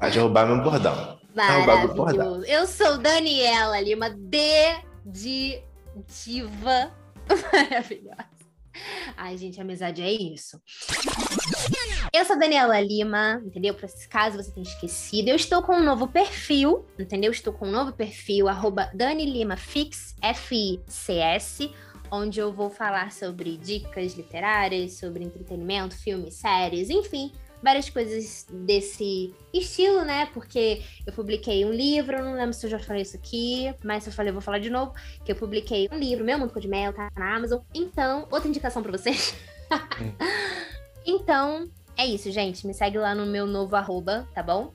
Pode 0.00 0.18
roubar 0.18 0.44
meu 0.44 0.60
bordão. 0.60 1.20
Maravilhoso. 1.32 2.44
Eu 2.46 2.66
sou 2.66 2.98
Daniela 2.98 3.80
Lima, 3.80 4.10
D 4.10 4.36
de 5.06 5.62
diva 6.24 6.90
maravilhosa. 7.30 8.39
Ai, 9.16 9.36
gente, 9.36 9.60
amizade 9.60 10.02
é 10.02 10.10
isso. 10.10 10.60
Eu 12.12 12.24
sou 12.24 12.38
Daniela 12.38 12.80
Lima, 12.80 13.40
entendeu? 13.44 13.74
Por 13.74 13.88
caso 14.08 14.36
você 14.36 14.50
tenha 14.50 14.66
esquecido, 14.66 15.28
eu 15.28 15.36
estou 15.36 15.62
com 15.62 15.76
um 15.76 15.84
novo 15.84 16.08
perfil, 16.08 16.86
entendeu? 16.98 17.30
Estou 17.30 17.52
com 17.52 17.68
um 17.68 17.70
novo 17.70 17.92
perfil, 17.92 18.48
arroba 18.48 18.90
Dani 18.94 19.24
Lima 19.24 19.56
Fix, 19.56 20.16
F-I-C-S, 20.22 21.72
onde 22.10 22.40
eu 22.40 22.52
vou 22.52 22.68
falar 22.68 23.12
sobre 23.12 23.56
dicas 23.56 24.14
literárias, 24.14 24.98
sobre 24.98 25.24
entretenimento, 25.24 25.94
filmes, 25.94 26.34
séries, 26.34 26.90
enfim, 26.90 27.32
várias 27.62 27.90
coisas 27.90 28.46
desse 28.50 29.34
estilo, 29.52 30.04
né? 30.04 30.26
Porque 30.26 30.82
eu 31.06 31.12
publiquei 31.12 31.64
um 31.64 31.72
livro, 31.72 32.22
não 32.24 32.34
lembro 32.34 32.52
se 32.52 32.66
eu 32.66 32.70
já 32.70 32.78
falei 32.78 33.02
isso 33.02 33.16
aqui, 33.16 33.74
mas 33.84 34.04
se 34.04 34.10
eu 34.10 34.14
falei, 34.14 34.30
eu 34.30 34.34
vou 34.34 34.42
falar 34.42 34.58
de 34.58 34.70
novo, 34.70 34.92
que 35.24 35.32
eu 35.32 35.36
publiquei 35.36 35.88
um 35.92 35.98
livro, 35.98 36.24
Meu 36.24 36.38
Mundo 36.38 36.58
de 36.60 36.68
Mel, 36.68 36.92
tá 36.92 37.10
na 37.16 37.36
Amazon. 37.36 37.60
Então, 37.74 38.26
outra 38.30 38.48
indicação 38.48 38.82
para 38.82 38.92
vocês. 38.92 39.34
então, 41.06 41.68
é 41.96 42.06
isso, 42.06 42.30
gente. 42.30 42.66
Me 42.66 42.74
segue 42.74 42.98
lá 42.98 43.14
no 43.14 43.26
meu 43.26 43.46
novo 43.46 43.76
arroba, 43.76 44.26
tá 44.34 44.42
bom? 44.42 44.72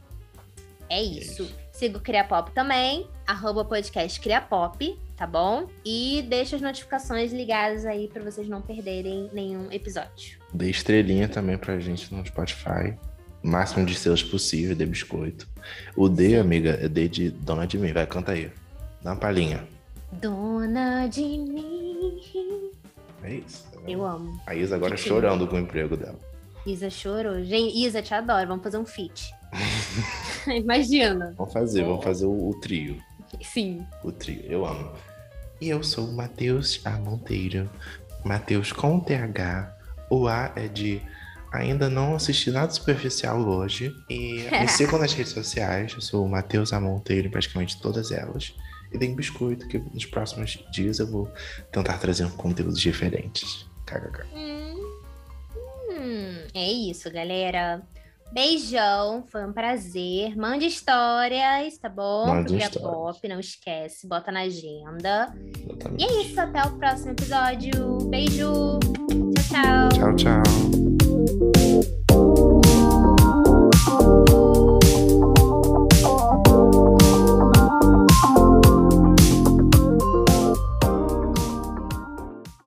É 0.89 1.01
isso. 1.01 1.43
É 1.43 1.45
isso. 1.45 1.65
Siga 1.75 1.97
o 1.97 2.01
Criapop 2.01 2.51
também, 2.51 3.05
arroba 3.27 3.65
podcast 3.65 4.17
Criapop, 4.21 4.97
tá 5.15 5.25
bom? 5.25 5.67
E 5.83 6.25
deixa 6.29 6.55
as 6.55 6.61
notificações 6.61 7.31
ligadas 7.31 7.85
aí 7.85 8.07
para 8.07 8.23
vocês 8.23 8.47
não 8.47 8.61
perderem 8.61 9.29
nenhum 9.33 9.71
episódio. 9.71 10.39
Dê 10.53 10.69
estrelinha 10.69 11.27
também 11.27 11.57
pra 11.57 11.79
gente 11.79 12.13
no 12.13 12.25
Spotify. 12.25 12.93
Máximo 13.41 13.85
de 13.85 13.93
estrelas 13.93 14.23
possível, 14.23 14.75
dê 14.75 14.85
biscoito. 14.85 15.47
O 15.95 16.09
D, 16.09 16.37
amiga, 16.37 16.79
é 16.81 16.87
D 16.87 17.07
de 17.07 17.29
Dona 17.29 17.67
de 17.67 17.77
Mim. 17.77 17.93
Vai, 17.93 18.07
canta 18.07 18.31
aí. 18.31 18.51
Dá 19.03 19.11
uma 19.11 19.19
palhinha. 19.19 19.63
Dona 20.11 21.07
de 21.07 21.21
mim. 21.21 22.19
É 23.23 23.35
isso. 23.35 23.65
Tá 23.71 23.79
Eu 23.87 24.05
amo. 24.05 24.39
A 24.47 24.55
Isa 24.55 24.75
agora 24.75 24.97
chorando 24.97 25.47
com 25.47 25.55
o 25.55 25.59
emprego 25.59 25.95
dela. 25.95 26.19
Isa 26.65 26.89
chorou. 26.89 27.43
Gente, 27.43 27.77
Isa, 27.85 28.01
te 28.01 28.13
adoro. 28.13 28.47
Vamos 28.47 28.63
fazer 28.63 28.77
um 28.77 28.85
feat. 28.85 29.31
Imagina. 30.47 31.33
Vamos 31.37 31.53
fazer, 31.53 31.83
vamos 31.83 32.03
fazer 32.03 32.25
o, 32.25 32.49
o, 32.49 32.59
trio. 32.59 32.97
Sim. 33.41 33.85
O 34.03 34.11
trio, 34.11 34.41
eu 34.45 34.65
amo. 34.65 34.93
E 35.59 35.69
eu 35.69 35.83
sou 35.83 36.05
o 36.05 36.13
Matheus 36.13 36.81
A. 36.85 36.91
Monteiro. 36.91 37.69
Matheus 38.23 38.71
com 38.71 38.99
TH. 38.99 39.75
O 40.09 40.27
A 40.27 40.51
é 40.55 40.67
de 40.67 41.01
ainda 41.51 41.89
não 41.89 42.15
assisti 42.15 42.51
nada 42.51 42.71
superficial 42.71 43.39
hoje. 43.39 43.95
E 44.09 44.47
me 44.59 44.67
sigam 44.67 44.99
nas 44.99 45.13
redes 45.13 45.31
sociais. 45.31 45.93
Eu 45.93 46.01
sou 46.01 46.25
o 46.25 46.29
Matheus 46.29 46.73
A. 46.73 46.79
Monteiro 46.79 47.29
praticamente 47.29 47.79
todas 47.79 48.11
elas. 48.11 48.53
E 48.91 48.97
tem 48.97 49.15
biscoito 49.15 49.67
que 49.67 49.77
nos 49.77 50.05
próximos 50.05 50.63
dias 50.71 50.99
eu 50.99 51.07
vou 51.07 51.31
tentar 51.71 51.97
trazer 51.97 52.29
conteúdos 52.31 52.79
diferentes. 52.79 53.65
KKK. 53.85 54.25
Hum, 54.33 54.99
hum, 55.89 56.47
é 56.53 56.71
isso, 56.71 57.11
galera. 57.11 57.81
Beijão, 58.31 59.23
foi 59.31 59.45
um 59.45 59.53
prazer. 59.53 60.35
Mande 60.35 60.65
histórias, 60.65 61.77
tá 61.77 61.87
bom? 61.87 62.27
Mande 62.27 62.57
histórias. 62.57 63.17
pop, 63.17 63.27
não 63.27 63.39
esquece, 63.39 64.07
bota 64.07 64.31
na 64.31 64.41
agenda. 64.41 65.33
Exatamente. 65.57 66.03
E 66.03 66.05
é 66.05 66.21
isso, 66.21 66.39
até 66.39 66.63
o 66.63 66.77
próximo 66.77 67.11
episódio. 67.11 67.97
Beijo. 68.09 68.79
Tchau, 69.49 69.89
tchau. 69.89 70.15
Tchau, 70.15 70.41
tchau. 72.09 72.24